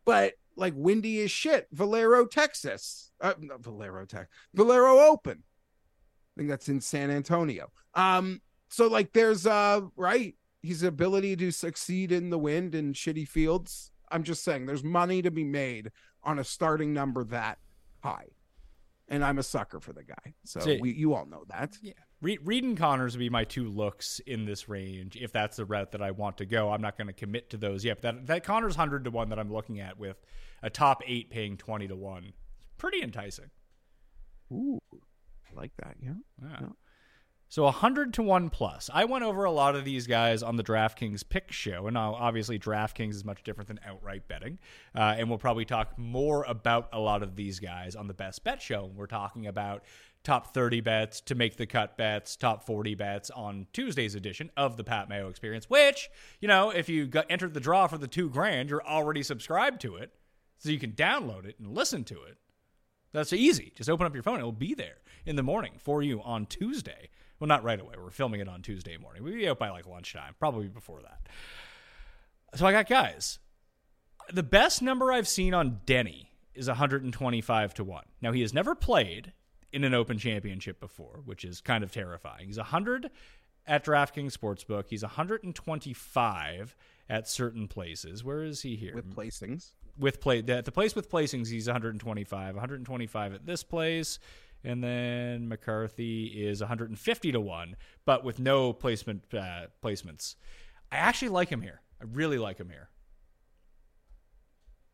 [0.05, 3.13] But like windy as shit, Valero, Texas.
[3.21, 4.29] Uh, not Valero, Tech.
[4.55, 5.43] Valero Open.
[5.43, 7.71] I think that's in San Antonio.
[7.95, 13.29] Um, so like there's uh right his ability to succeed in the wind and shitty
[13.29, 13.93] fields.
[14.11, 15.91] I'm just saying there's money to be made
[16.23, 17.59] on a starting number that
[18.03, 18.29] high.
[19.09, 20.35] And I'm a sucker for the guy.
[20.45, 21.77] So See- we you all know that.
[21.83, 21.93] Yeah.
[22.25, 25.67] Reed, Reed and Conners would be my two looks in this range if that's the
[25.67, 26.73] route that I want to go.
[26.73, 28.01] I'm not going to commit to those yet.
[28.01, 30.17] But that, that Conners 100 to 1 that I'm looking at with
[30.63, 32.33] a top eight paying 20 to 1,
[32.79, 33.51] pretty enticing.
[34.51, 34.79] Ooh.
[34.95, 36.15] I like that, yeah.
[36.43, 36.57] Yeah.
[36.63, 36.69] Yeah.
[37.51, 38.89] So 100 to 1 plus.
[38.93, 42.59] I went over a lot of these guys on the DraftKings pick show, and obviously
[42.59, 44.59] DraftKings is much different than outright betting.
[44.95, 48.43] Uh, and we'll probably talk more about a lot of these guys on the best
[48.43, 48.91] bet show.
[48.93, 49.85] We're talking about
[50.25, 54.77] top 30 bets to make the cut bets, top 40 bets on Tuesday's edition of
[54.77, 56.11] the Pat Mayo Experience, which,
[56.41, 59.81] you know, if you got entered the draw for the two grand, you're already subscribed
[59.83, 60.13] to it.
[60.59, 62.39] So you can download it and listen to it.
[63.13, 63.73] That's easy.
[63.77, 64.41] Just open up your phone.
[64.41, 64.97] It will be there
[65.27, 67.11] in the morning for you on Tuesday.
[67.39, 67.95] Well, not right away.
[67.97, 69.23] We're filming it on Tuesday morning.
[69.23, 71.29] We'll be out by like lunchtime, probably before that.
[72.57, 73.39] So I got guys.
[74.33, 78.05] The best number I've seen on Denny is 125 to 1.
[78.23, 79.33] Now, he has never played
[79.75, 82.47] in an open championship before, which is kind of terrifying.
[82.47, 83.11] He's 100
[83.67, 84.85] at DraftKings Sportsbook.
[84.89, 86.77] He's 125
[87.09, 88.25] at certain places.
[88.25, 88.95] Where is he here?
[88.95, 89.73] With placings.
[89.99, 94.19] with play the, the place with placings he's 125 125 at this place
[94.65, 100.35] and then mccarthy is 150 to 1 but with no placement uh, placements
[100.91, 102.89] i actually like him here i really like him here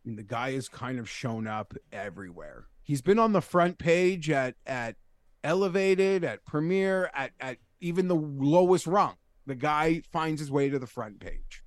[0.05, 2.65] I mean, the guy has kind of shown up everywhere.
[2.82, 4.97] He's been on the front page at at
[5.44, 9.15] Elevated, at Premiere, at at even the lowest rung.
[9.47, 11.62] The guy finds his way to the front page.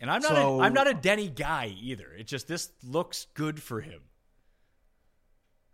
[0.00, 3.26] and i'm not So- a, i'm not a denny guy either it just this looks
[3.34, 4.02] good for him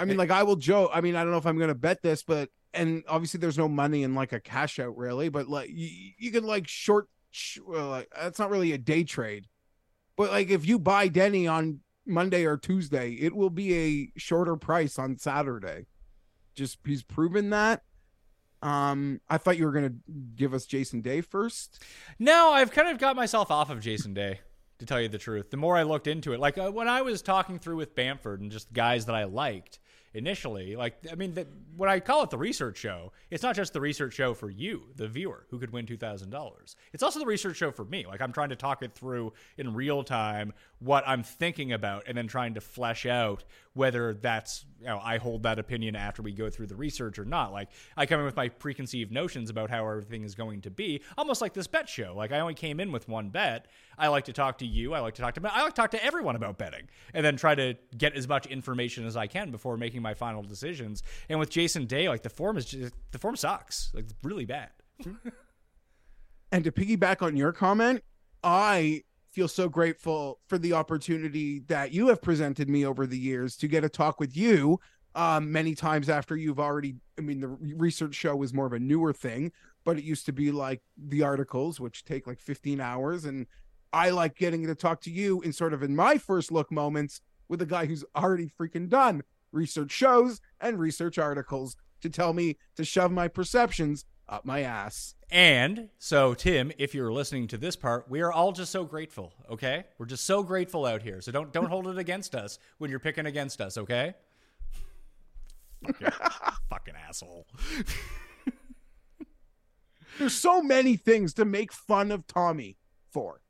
[0.01, 0.91] I mean, like I will joke.
[0.93, 3.57] I mean, I don't know if I'm going to bet this, but and obviously there's
[3.57, 5.89] no money in like a cash out really, but like you,
[6.19, 7.07] you can like short.
[7.31, 9.47] Sh- well, like, that's not really a day trade,
[10.17, 14.57] but like if you buy Denny on Monday or Tuesday, it will be a shorter
[14.57, 15.87] price on Saturday.
[16.55, 17.83] Just he's proven that.
[18.63, 19.95] Um, I thought you were to
[20.37, 21.83] give us Jason Day first.
[22.19, 24.41] No, I've kind of got myself off of Jason Day,
[24.79, 25.51] to tell you the truth.
[25.51, 28.41] The more I looked into it, like uh, when I was talking through with Bamford
[28.41, 29.81] and just guys that I liked
[30.15, 30.77] initially.
[30.77, 33.81] Like, I mean, the, when I call it the research show, it's not just the
[33.81, 36.77] research show for you, the viewer, who could win two thousand dollars.
[36.93, 38.07] It's also the research show for me.
[38.07, 40.53] Like, I'm trying to talk it through in real time
[40.85, 45.19] what I'm thinking about, and then trying to flesh out whether that's you know I
[45.19, 47.53] hold that opinion after we go through the research or not.
[47.53, 51.03] Like, I come in with my preconceived notions about how everything is going to be,
[51.17, 52.15] almost like this bet show.
[52.17, 53.67] Like, I only came in with one bet.
[53.99, 54.95] I like to talk to you.
[54.95, 57.37] I like to talk to I like to talk to everyone about betting, and then
[57.37, 61.03] try to get as much information as I can before making my final decisions.
[61.29, 64.45] And with Jason Day, like the form is just the form sucks, like it's really
[64.45, 64.71] bad.
[66.55, 68.05] And to piggyback on your comment,
[68.45, 69.03] I
[69.35, 73.67] feel so grateful for the opportunity that you have presented me over the years to
[73.67, 74.79] get a talk with you
[75.17, 76.95] um, many times after you've already.
[77.19, 79.51] I mean, the research show was more of a newer thing,
[79.85, 83.25] but it used to be like the articles, which take like 15 hours.
[83.25, 83.47] And
[83.93, 87.21] I like getting to talk to you in sort of in my first look moments
[87.49, 92.57] with a guy who's already freaking done research shows and research articles to tell me
[92.77, 95.15] to shove my perceptions up my ass.
[95.35, 99.33] And so, Tim, if you're listening to this part, we are all just so grateful.
[99.51, 101.21] Okay, we're just so grateful out here.
[101.21, 103.77] So don't don't hold it against us when you're picking against us.
[103.77, 104.15] Okay.
[105.85, 106.07] fucking,
[106.71, 107.49] fucking asshole.
[110.21, 112.77] There's so many things to make fun of Tommy
[113.11, 113.41] for.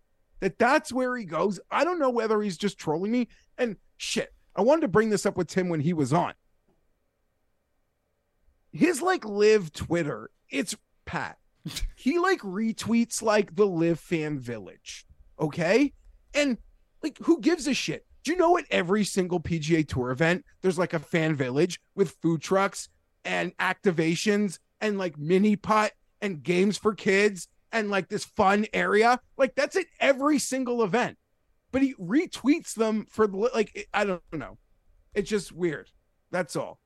[0.41, 1.61] That that's where he goes.
[1.71, 3.29] I don't know whether he's just trolling me.
[3.59, 6.33] And shit, I wanted to bring this up with Tim when he was on.
[8.73, 10.75] His like live Twitter, it's
[11.05, 11.37] Pat.
[11.97, 15.07] He like retweets like the live fan village.
[15.39, 15.93] Okay.
[16.35, 16.59] And
[17.03, 18.07] like, who gives a shit?
[18.23, 22.17] Do you know at every single PGA Tour event, there's like a fan village with
[22.23, 22.89] food trucks
[23.25, 29.21] and activations and like mini putt and games for kids and like this fun area?
[29.37, 31.19] Like, that's at every single event.
[31.71, 34.59] But he retweets them for like, I don't know.
[35.13, 35.91] It's just weird.
[36.31, 36.79] That's all.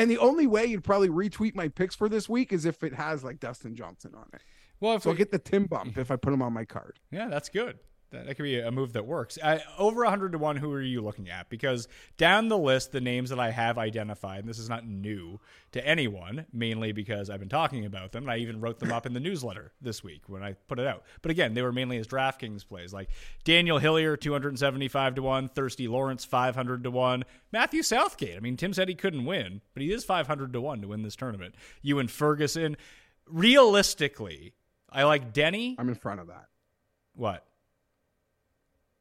[0.00, 2.94] And the only way you'd probably retweet my picks for this week is if it
[2.94, 4.42] has like Dustin Johnson on it.
[4.80, 6.64] Well, if So we, I'll get the Tim bump if I put him on my
[6.64, 6.98] card.
[7.10, 7.78] Yeah, that's good.
[8.10, 9.38] That, that could be a move that works.
[9.40, 11.48] Uh, over 100 to 1, who are you looking at?
[11.48, 15.38] Because down the list, the names that I have identified, and this is not new
[15.72, 19.06] to anyone, mainly because I've been talking about them, and I even wrote them up
[19.06, 21.04] in the newsletter this week when I put it out.
[21.22, 23.10] But again, they were mainly as DraftKings plays, like
[23.44, 28.36] Daniel Hillier, 275 to 1, Thirsty Lawrence, 500 to 1, Matthew Southgate.
[28.36, 31.02] I mean, Tim said he couldn't win, but he is 500 to 1 to win
[31.02, 31.54] this tournament.
[31.82, 32.76] Ewan Ferguson.
[33.26, 34.54] Realistically,
[34.90, 35.76] I like Denny.
[35.78, 36.46] I'm in front of that.
[37.14, 37.46] What?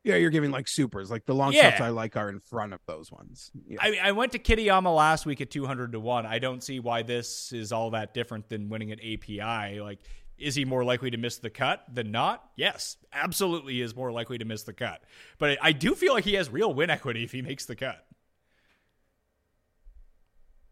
[0.03, 1.11] Yeah, you're giving like supers.
[1.11, 1.69] Like the long Yeah.
[1.69, 3.51] shots I like are in front of those ones.
[3.67, 3.79] Yeah.
[3.81, 6.25] I, I went to Kitayama last week at 200 to 1.
[6.25, 9.81] I don't see why this is all that different than winning at API.
[9.81, 9.99] Like,
[10.37, 12.49] is he more likely to miss the cut than not?
[12.55, 15.03] Yes, absolutely is more likely to miss the cut.
[15.37, 18.05] But I do feel like he has real win equity if he makes the cut.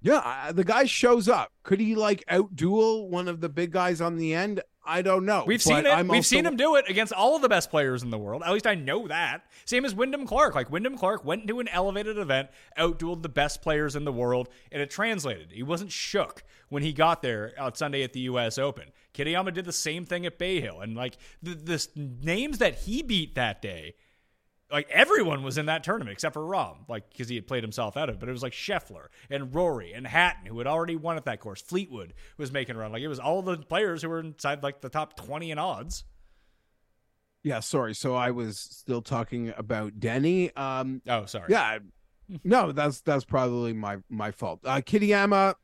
[0.01, 1.51] yeah, the guy shows up.
[1.63, 4.61] Could he like outduel one of the big guys on the end?
[4.87, 5.43] I don't know.
[5.45, 5.87] We've seen it.
[5.87, 8.17] I'm We've also- seen him do it against all of the best players in the
[8.17, 8.41] world.
[8.45, 9.41] At least I know that.
[9.65, 10.55] Same as Wyndham Clark.
[10.55, 14.49] Like Wyndham Clark went to an elevated event, outdueled the best players in the world,
[14.71, 15.51] and it translated.
[15.51, 18.57] He wasn't shook when he got there on Sunday at the U.S.
[18.57, 18.85] Open.
[19.13, 23.01] Kitayama did the same thing at Bay Hill, and like the, the names that he
[23.01, 23.95] beat that day.
[24.71, 27.95] Like everyone was in that tournament except for Rahm, like because he had played himself
[27.95, 28.19] out of it.
[28.19, 31.39] But it was like Scheffler and Rory and Hatton who had already won at that
[31.39, 31.61] course.
[31.61, 32.91] Fleetwood was making a run.
[32.91, 36.03] Like it was all the players who were inside like the top twenty in odds.
[37.43, 37.95] Yeah, sorry.
[37.95, 40.53] So I was still talking about Denny.
[40.55, 41.45] Um, Oh, sorry.
[41.49, 41.79] yeah,
[42.43, 44.59] no, that's that's probably my my fault.
[44.65, 45.55] Uh, Kitayama.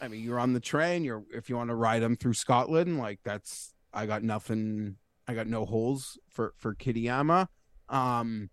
[0.00, 1.04] I mean, you're on the train.
[1.04, 4.96] You're if you want to ride him through Scotland, like that's I got nothing.
[5.28, 7.46] I got no holes for for Kitayama.
[7.90, 8.48] Um,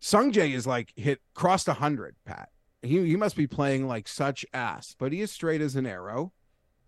[0.00, 2.16] Sungjae is like hit crossed a hundred.
[2.24, 2.48] Pat,
[2.82, 6.32] he he must be playing like such ass, but he is straight as an arrow.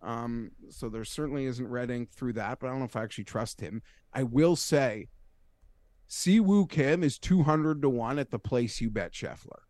[0.02, 3.02] Um, so there certainly isn't red ink through that, but I don't know if I
[3.04, 3.82] actually trust him.
[4.12, 5.08] I will say,
[6.10, 9.60] Siwoo Kim is two hundred to one at the place you bet Scheffler.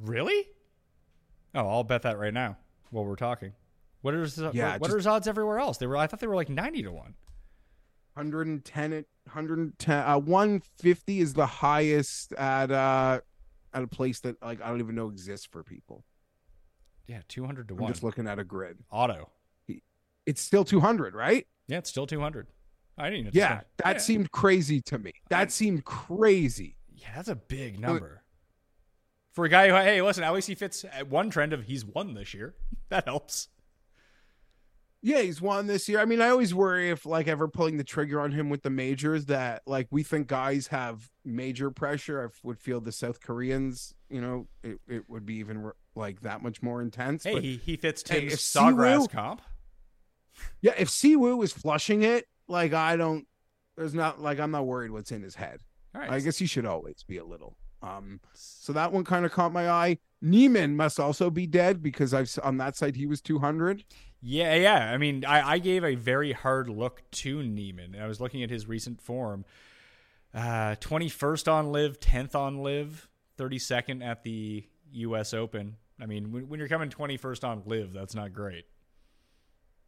[0.00, 0.48] Really?
[1.54, 2.56] Oh, I'll bet that right now
[2.90, 3.52] while we're talking.
[4.02, 5.78] What are his, Yeah, what, what just- are his odds everywhere else?
[5.78, 7.14] They were I thought they were like ninety to one.
[8.16, 8.92] 110
[9.24, 13.20] 110 uh 150 is the highest at uh
[13.74, 16.02] at a place that like I don't even know exists for people.
[17.06, 17.92] Yeah, two hundred to I'm one.
[17.92, 18.78] just looking at a grid.
[18.90, 19.30] Auto.
[20.24, 21.46] It's still 200, right?
[21.68, 22.48] Yeah, it's still two hundred.
[22.98, 23.26] I didn't.
[23.26, 25.12] Even Yeah, that seemed crazy to me.
[25.28, 26.78] That seemed crazy.
[26.94, 28.22] Yeah, that's a big number.
[29.34, 31.84] For a guy who, hey, listen, at least he fits at one trend of he's
[31.84, 32.54] won this year.
[32.88, 33.48] That helps.
[35.06, 36.00] Yeah, he's won this year.
[36.00, 38.70] I mean, I always worry if like ever pulling the trigger on him with the
[38.70, 42.26] majors that like we think guys have major pressure.
[42.26, 46.42] I would feel the South Koreans, you know, it, it would be even like that
[46.42, 47.22] much more intense.
[47.22, 49.42] Hey, but he, he fits Hey, Tim's if Sawgrass Siwoo- comp.
[50.60, 53.28] yeah, if Siwoo is flushing it, like I don't,
[53.76, 55.60] there's not like I'm not worried what's in his head.
[55.94, 56.10] All right.
[56.10, 57.56] I guess he should always be a little.
[57.80, 59.98] Um, so that one kind of caught my eye.
[60.20, 63.84] Niemann must also be dead because I've on that side he was 200.
[64.28, 64.90] Yeah, yeah.
[64.92, 68.50] I mean, I, I gave a very hard look to Niemann, I was looking at
[68.50, 69.44] his recent form.
[70.34, 73.08] Uh, 21st on LIV, 10th on LIV,
[73.38, 75.32] 32nd at the U.S.
[75.32, 75.76] Open.
[76.00, 78.64] I mean, when, when you're coming 21st on LIV, that's not great.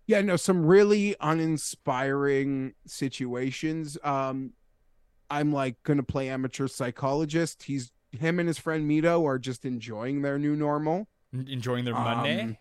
[0.07, 3.99] Yeah, no, some really uninspiring situations.
[4.05, 4.53] Um,
[5.29, 7.65] I'm like gonna play amateur psychologist.
[7.65, 11.09] He's him and his friend Mito are just enjoying their new normal.
[11.33, 12.59] Enjoying their Um, Monday.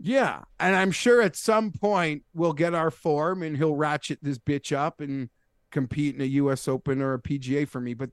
[0.00, 4.38] Yeah, and I'm sure at some point we'll get our form and he'll ratchet this
[4.38, 5.28] bitch up and
[5.70, 7.94] compete in a US Open or a PGA for me.
[7.94, 8.10] But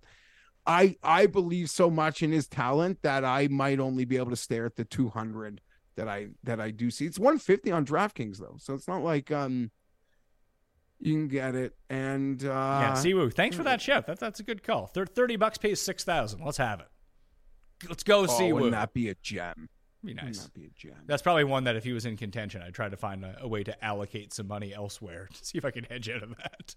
[0.66, 4.36] I I believe so much in his talent that I might only be able to
[4.36, 5.62] stare at the 200
[5.96, 7.06] that I that I do see.
[7.06, 9.70] It's 150 on DraftKings though, so it's not like um
[11.00, 11.74] you can get it.
[11.90, 14.08] And uh yeah, Siwoo, thanks for that shout.
[14.08, 14.88] That, that's a good call.
[14.88, 16.88] 30 bucks pays 6000 Let's have it.
[17.88, 18.54] Let's go, oh, Siwoo.
[18.54, 19.70] wouldn't that be a gem?
[20.06, 20.48] Be nice.
[20.48, 20.72] be?
[21.06, 23.48] That's probably one that if he was in contention, I'd try to find a, a
[23.48, 26.76] way to allocate some money elsewhere to see if I can hedge out of that.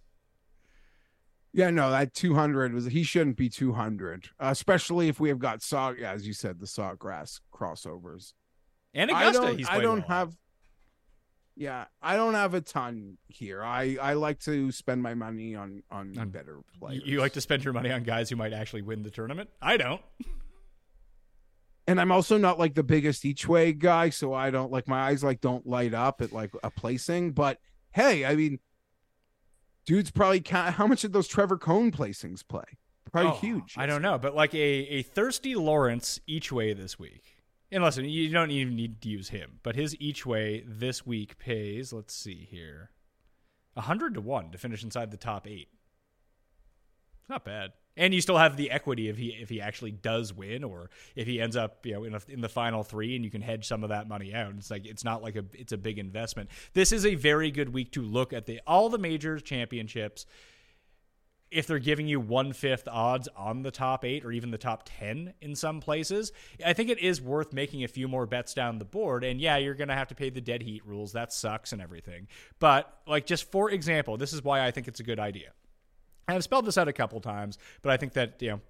[1.53, 5.63] Yeah, no, that 200 was he shouldn't be 200, uh, especially if we have got
[5.63, 8.35] saw, yeah, as you said, the sawgrass crossovers.
[8.95, 10.19] And I don't, he's I don't well.
[10.19, 10.37] have,
[11.57, 13.63] yeah, I don't have a ton here.
[13.63, 17.03] I I like to spend my money on on On- better players.
[17.05, 19.49] you like to spend your money on guys who might actually win the tournament?
[19.61, 20.03] I don't.
[21.89, 25.01] and I'm also not like the biggest each way guy, so I don't like my
[25.09, 27.33] eyes like don't light up at like a placing.
[27.33, 27.59] But
[27.93, 28.61] hey, I mean,
[29.87, 32.65] dude's probably ca- how much did those Trevor Cone placings play?
[33.11, 33.75] Probably Oh, huge.
[33.79, 37.25] I don't know, but like a, a thirsty Lawrence each way this week.
[37.73, 41.39] And listen, you don't even need to use him, but his each way this week
[41.39, 42.91] pays, let's see here,
[43.75, 45.69] 100 to 1 to finish inside the top eight.
[47.29, 47.73] It's not bad.
[47.95, 51.27] And you still have the equity if he if he actually does win, or if
[51.27, 53.67] he ends up you know in, a, in the final three, and you can hedge
[53.67, 54.55] some of that money out.
[54.57, 56.49] It's like it's not like a it's a big investment.
[56.73, 60.25] This is a very good week to look at the all the major championships
[61.51, 64.83] if they're giving you one fifth odds on the top eight or even the top
[64.85, 66.31] 10 in some places,
[66.65, 69.25] I think it is worth making a few more bets down the board.
[69.25, 71.13] And yeah, you're going to have to pay the dead heat rules.
[71.13, 72.29] That sucks and everything.
[72.59, 75.53] But, like, just for example, this is why I think it's a good idea.
[76.29, 78.61] I've spelled this out a couple times, but I think that, you know,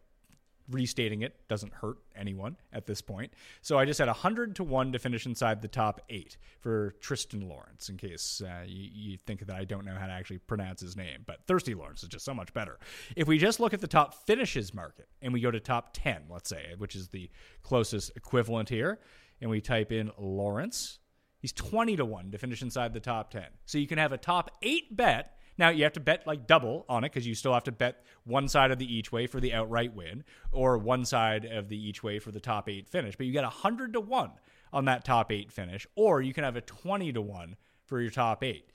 [0.70, 3.32] restating it doesn't hurt anyone at this point.
[3.62, 7.48] So I just had 100 to 1 to finish inside the top eight for Tristan
[7.48, 10.80] Lawrence, in case uh, you, you think that I don't know how to actually pronounce
[10.80, 11.24] his name.
[11.26, 12.78] But Thirsty Lawrence is just so much better.
[13.16, 16.24] If we just look at the top finishes market and we go to top 10,
[16.30, 17.30] let's say, which is the
[17.62, 18.98] closest equivalent here,
[19.40, 20.98] and we type in Lawrence,
[21.39, 23.44] he's 20 to 1 to finish inside the top 10.
[23.64, 26.86] So you can have a top eight bet now you have to bet like double
[26.89, 29.40] on it because you still have to bet one side of the each way for
[29.40, 33.16] the outright win, or one side of the each way for the top eight finish.
[33.16, 34.30] But you get a hundred to one
[34.72, 38.10] on that top eight finish, or you can have a twenty to one for your
[38.10, 38.70] top eight.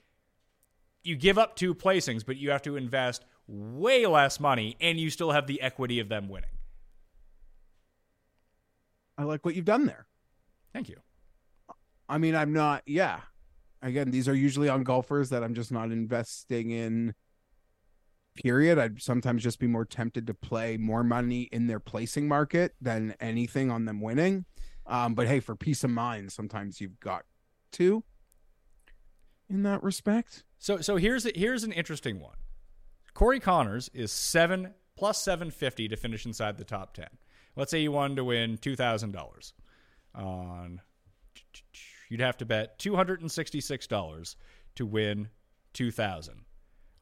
[1.02, 5.10] You give up two placings, but you have to invest way less money, and you
[5.10, 6.50] still have the equity of them winning.
[9.16, 10.06] I like what you've done there.
[10.72, 10.96] Thank you.
[12.08, 12.82] I mean, I'm not.
[12.86, 13.20] Yeah.
[13.84, 17.14] Again, these are usually on golfers that I'm just not investing in.
[18.34, 18.80] Period.
[18.80, 23.14] I'd sometimes just be more tempted to play more money in their placing market than
[23.20, 24.46] anything on them winning.
[24.86, 27.24] Um, but hey, for peace of mind, sometimes you've got
[27.72, 28.02] to.
[29.48, 32.36] In that respect, So so here's here's an interesting one.
[33.12, 37.08] Corey Conners is seven plus seven fifty to finish inside the top ten.
[37.54, 39.52] Let's say you wanted to win two thousand dollars
[40.14, 40.80] on.
[42.14, 44.36] You'd have to bet two hundred and sixty six dollars
[44.76, 45.30] to win
[45.72, 46.44] two thousand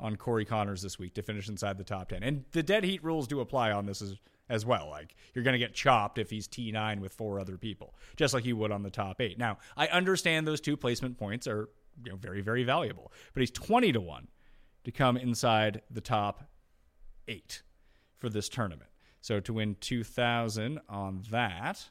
[0.00, 2.22] on Corey Conners this week to finish inside the top ten.
[2.22, 4.16] And the dead heat rules do apply on this as
[4.48, 4.88] as well.
[4.88, 8.32] Like you're going to get chopped if he's T nine with four other people, just
[8.32, 9.38] like you would on the top eight.
[9.38, 11.68] Now I understand those two placement points are
[12.02, 14.28] you know very very valuable, but he's twenty to one
[14.84, 16.42] to come inside the top
[17.28, 17.60] eight
[18.16, 18.88] for this tournament.
[19.20, 21.90] So to win two thousand on that.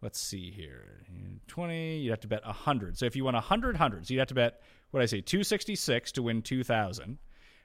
[0.00, 1.04] Let's see here.
[1.48, 2.98] 20, you'd have to bet 100.
[2.98, 4.60] So if you won 100 hundreds, you'd have to bet,
[4.90, 7.18] what I say, 266 to win 2,000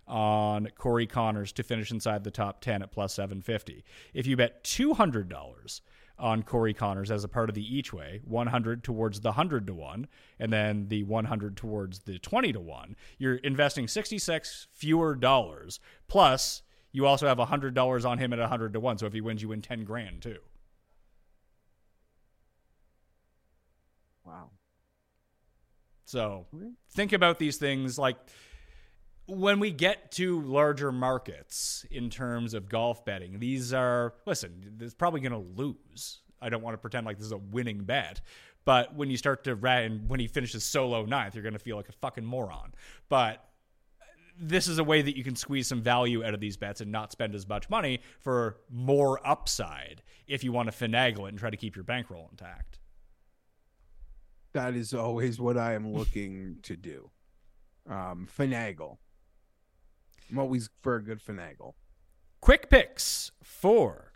[0.08, 3.84] on Corey Conners to finish inside the top 10 at plus 750.
[4.14, 5.82] If you bet $200
[6.20, 9.74] on Corey Conners as a part of the each way, 100 towards the 100 to
[9.74, 10.08] 1,
[10.40, 15.80] and then the 100 towards the 20 to 1, you're investing 66 fewer dollars.
[16.08, 18.98] Plus, you also have $100 on him at 100 to 1.
[18.98, 20.40] So if he wins, you win 10 grand too.
[24.26, 24.50] Wow.
[26.06, 26.46] So
[26.92, 28.18] think about these things like
[29.26, 34.94] when we get to larger markets in terms of golf betting, these are, listen, it's
[34.94, 36.22] probably going to lose.
[36.42, 38.22] I don't want to pretend like this is a winning bet.
[38.66, 41.78] But when you start to, and when he finishes solo ninth, you're going to feel
[41.78, 42.74] like a fucking moron.
[43.10, 43.46] But
[44.40, 46.92] this is a way that you can squeeze some value out of these bets and
[46.92, 51.38] not spend as much money for more upside if you want to finagle it and
[51.38, 52.80] try to keep your bankroll intact.
[54.54, 57.10] That is always what I am looking to do.
[57.90, 58.98] Um, finagle.
[60.32, 61.74] I'm always for a good finagle.
[62.40, 64.14] Quick picks for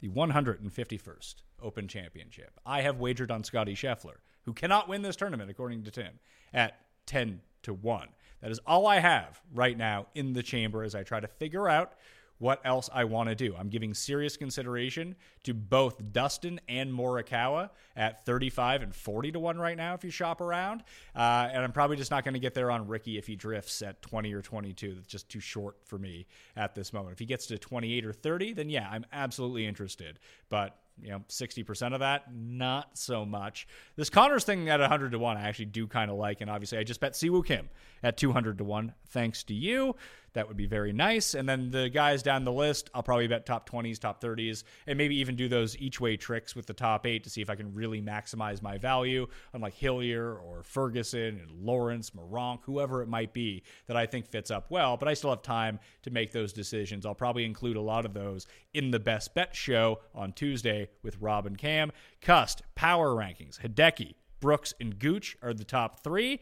[0.00, 2.60] the 151st Open Championship.
[2.64, 6.20] I have wagered on Scotty Scheffler, who cannot win this tournament, according to Tim,
[6.54, 8.08] at 10 to 1.
[8.42, 11.68] That is all I have right now in the chamber as I try to figure
[11.68, 11.94] out
[12.38, 13.54] what else I want to do.
[13.58, 19.58] I'm giving serious consideration to both Dustin and Morikawa at 35 and 40 to 1
[19.58, 20.82] right now if you shop around.
[21.14, 23.80] Uh, and I'm probably just not going to get there on Ricky if he drifts
[23.82, 24.94] at 20 or 22.
[24.94, 26.26] That's just too short for me
[26.56, 27.12] at this moment.
[27.12, 30.18] If he gets to 28 or 30, then yeah, I'm absolutely interested.
[30.48, 33.68] But you know, 60% of that, not so much.
[33.96, 36.40] This Conners thing at 100 to 1, I actually do kind of like.
[36.40, 37.68] And obviously, I just bet Siwoo Kim
[38.02, 39.94] at 200 to 1, thanks to you.
[40.32, 41.34] That would be very nice.
[41.34, 44.98] And then the guys down the list, I'll probably bet top 20s, top 30s, and
[44.98, 47.54] maybe even do those each way tricks with the top eight to see if I
[47.54, 53.08] can really maximize my value on like Hillier or Ferguson and Lawrence, Meronk, whoever it
[53.08, 54.96] might be that I think fits up well.
[54.96, 57.06] But I still have time to make those decisions.
[57.06, 61.16] I'll probably include a lot of those in the best bet show on Tuesday with
[61.20, 61.92] Rob and Cam.
[62.20, 66.40] Cust, power rankings, Hideki, Brooks, and Gooch are the top three.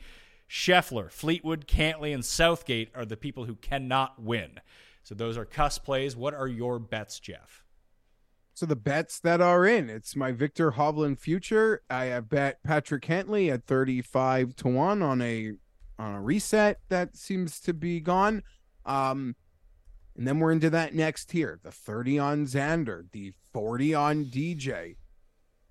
[0.49, 4.61] Scheffler, Fleetwood, Cantlay, and Southgate are the people who cannot win.
[5.03, 6.17] So those are Cust plays.
[6.17, 7.65] What are your bets, Geoff?
[8.55, 11.83] So the bets that are in, it's my Viktor Hovland future.
[11.91, 15.53] I have bet Patrick Cantlay at 35 to 1 on a
[15.99, 18.43] on a reset that seems to be gone.
[18.87, 19.35] Um
[20.17, 24.97] and then we're into that next tier, the 30 on Xander, the 40 on DJ.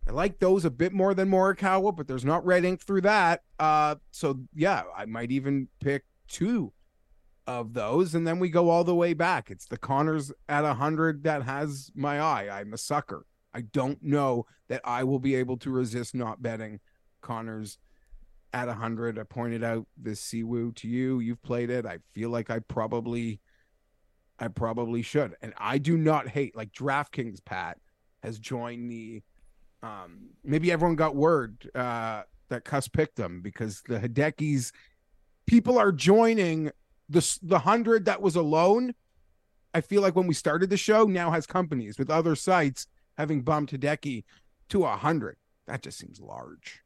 [0.07, 3.43] I like those a bit more than Morikawa, but there's not red ink through that.
[3.57, 6.73] Uh, so yeah, I might even pick two
[7.47, 9.49] of those, and then we go all the way back.
[9.49, 12.49] It's the Conners at hundred that has my eye.
[12.51, 13.25] I'm a sucker.
[13.53, 16.79] I don't know that I will be able to resist not betting
[17.21, 17.77] Conners
[18.51, 19.17] at hundred.
[19.17, 21.19] I pointed out this Siwoo to you.
[21.19, 21.85] You've played it.
[21.85, 23.39] I feel like I probably,
[24.37, 27.43] I probably should, and I do not hate like DraftKings.
[27.45, 27.77] Pat
[28.21, 29.21] has joined the
[29.83, 34.71] um, maybe everyone got word uh, that Cust picked them because the Hidekis
[35.45, 36.71] people are joining
[37.09, 38.95] the the hundred that was alone.
[39.73, 42.87] I feel like when we started the show, now has companies with other sites
[43.17, 44.23] having bumped Hideki
[44.69, 45.37] to a hundred.
[45.67, 46.81] That just seems large.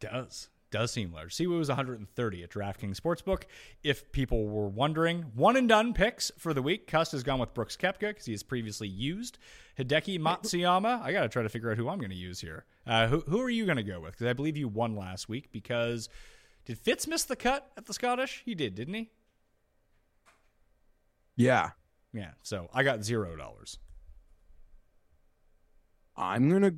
[0.00, 1.34] It Does does seem large.
[1.34, 3.44] Siwoo was 130 at DraftKings Sportsbook.
[3.82, 6.86] If people were wondering, one and done picks for the week.
[6.86, 9.38] Cust has gone with Brooks Koepka because he has previously used
[9.78, 11.02] Hideki Matsuyama.
[11.02, 12.64] I got to try to figure out who I'm going to use here.
[12.86, 14.12] Uh, who, who are you going to go with?
[14.12, 15.50] Because I believe you won last week.
[15.52, 16.08] Because
[16.64, 18.42] did Fitz miss the cut at the Scottish?
[18.44, 19.10] He did, didn't he?
[21.36, 21.70] Yeah,
[22.12, 22.30] Yeah.
[22.42, 23.78] So I got zero dollars.
[26.16, 26.72] I'm gonna.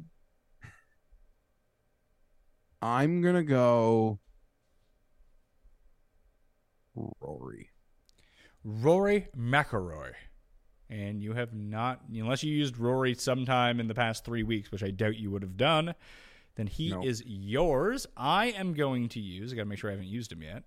[2.80, 4.18] I'm gonna go.
[7.20, 7.70] Rory.
[8.64, 10.12] Rory McIlroy.
[10.90, 14.82] And you have not, unless you used Rory sometime in the past three weeks, which
[14.82, 15.94] I doubt you would have done,
[16.54, 17.04] then he No.
[17.04, 18.06] is yours.
[18.16, 20.64] I am going to use, I got to make sure I haven't used him yet.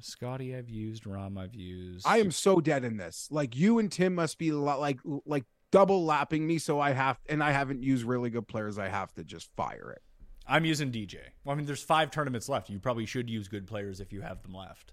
[0.00, 1.04] Scotty, I've used.
[1.04, 2.06] Rahm, I've used.
[2.06, 3.28] I am so dead in this.
[3.30, 7.18] Like you and Tim must be lo- like like double lapping me, so I have
[7.28, 8.78] and I haven't used really good players.
[8.78, 10.02] I have to just fire it.
[10.46, 11.18] I'm using DJ.
[11.44, 12.70] Well, I mean, there's five tournaments left.
[12.70, 14.92] You probably should use good players if you have them left.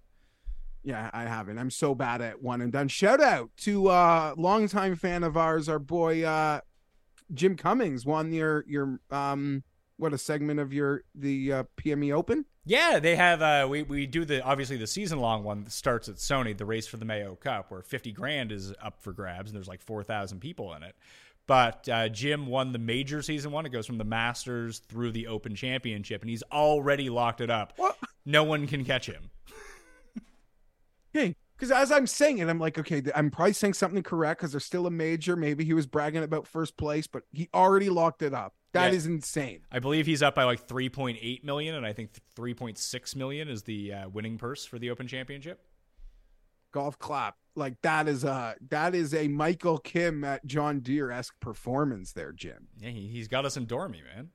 [0.84, 1.58] Yeah, I haven't.
[1.58, 2.88] I'm so bad at one and done.
[2.90, 6.62] Shout out to uh longtime fan of ours, our boy uh
[7.34, 9.64] Jim Cummings won your your um
[9.98, 12.46] what a segment of your the uh, PME Open.
[12.66, 13.42] Yeah, they have.
[13.42, 16.66] Uh, we we do the obviously the season long one that starts at Sony, the
[16.66, 19.82] race for the Mayo Cup, where fifty grand is up for grabs, and there's like
[19.82, 20.96] four thousand people in it.
[21.48, 23.68] But uh, Jim won the major season one.
[23.68, 27.74] It goes from the Masters through the Open Championship, and he's already locked it up.
[27.76, 27.98] What?
[28.26, 29.30] No one can catch him.
[31.14, 34.52] Hey, because as I'm saying it, I'm like, okay, I'm probably saying something correct because
[34.52, 35.36] there's still a major.
[35.36, 38.56] Maybe he was bragging about first place, but he already locked it up.
[38.76, 38.98] That Yeah.
[38.98, 39.62] is insane.
[39.72, 42.78] I believe he's up by like three point eight million, and I think three point
[42.78, 45.62] six million is the uh, winning purse for the Open Championship.
[46.74, 47.38] Golf clap.
[47.56, 52.34] Like that is a that is a Michael Kim at John Deere esque performance there,
[52.34, 52.68] Jim.
[52.78, 54.30] Yeah, he, he's got us in Dormy, man.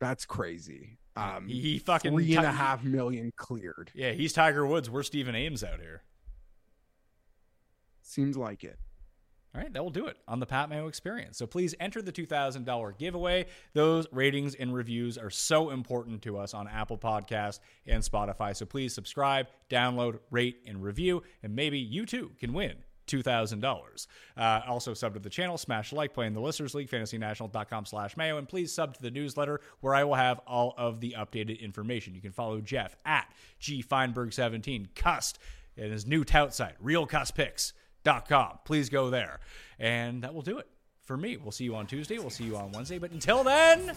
[0.00, 0.98] That's crazy.
[1.14, 3.92] Um, He, he fucking three and a half million cleared.
[3.94, 4.90] Yeah, he's Tiger Woods.
[4.90, 6.02] We're Stephen Ames out here.
[8.02, 8.78] Seems like it.
[9.56, 11.38] All right, that will do it on the Pat Mayo experience.
[11.38, 13.46] So please enter the $2,000 giveaway.
[13.72, 18.54] Those ratings and reviews are so important to us on Apple Podcasts and Spotify.
[18.54, 22.74] So please subscribe, download, rate, and review, and maybe you too can win.
[23.06, 24.06] $2,000.
[24.36, 28.16] Uh, also, sub to the channel, smash like, play in the Listeners League, fantasynational.com slash
[28.16, 31.60] mayo, and please sub to the newsletter where I will have all of the updated
[31.60, 32.16] information.
[32.16, 35.38] You can follow Geoff at gfeinberg17, Cust,
[35.76, 36.74] and his new tout site,
[38.06, 38.58] realcustpicks.com.
[38.64, 39.40] Please go there.
[39.78, 40.68] And that will do it
[41.02, 41.36] for me.
[41.36, 42.18] We'll see you on Tuesday.
[42.18, 42.98] We'll see you on Wednesday.
[42.98, 43.92] But until then,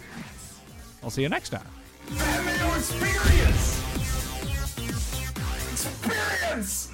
[1.03, 1.67] I'll see you next time.
[2.75, 3.83] Experience!
[5.71, 6.91] Experience!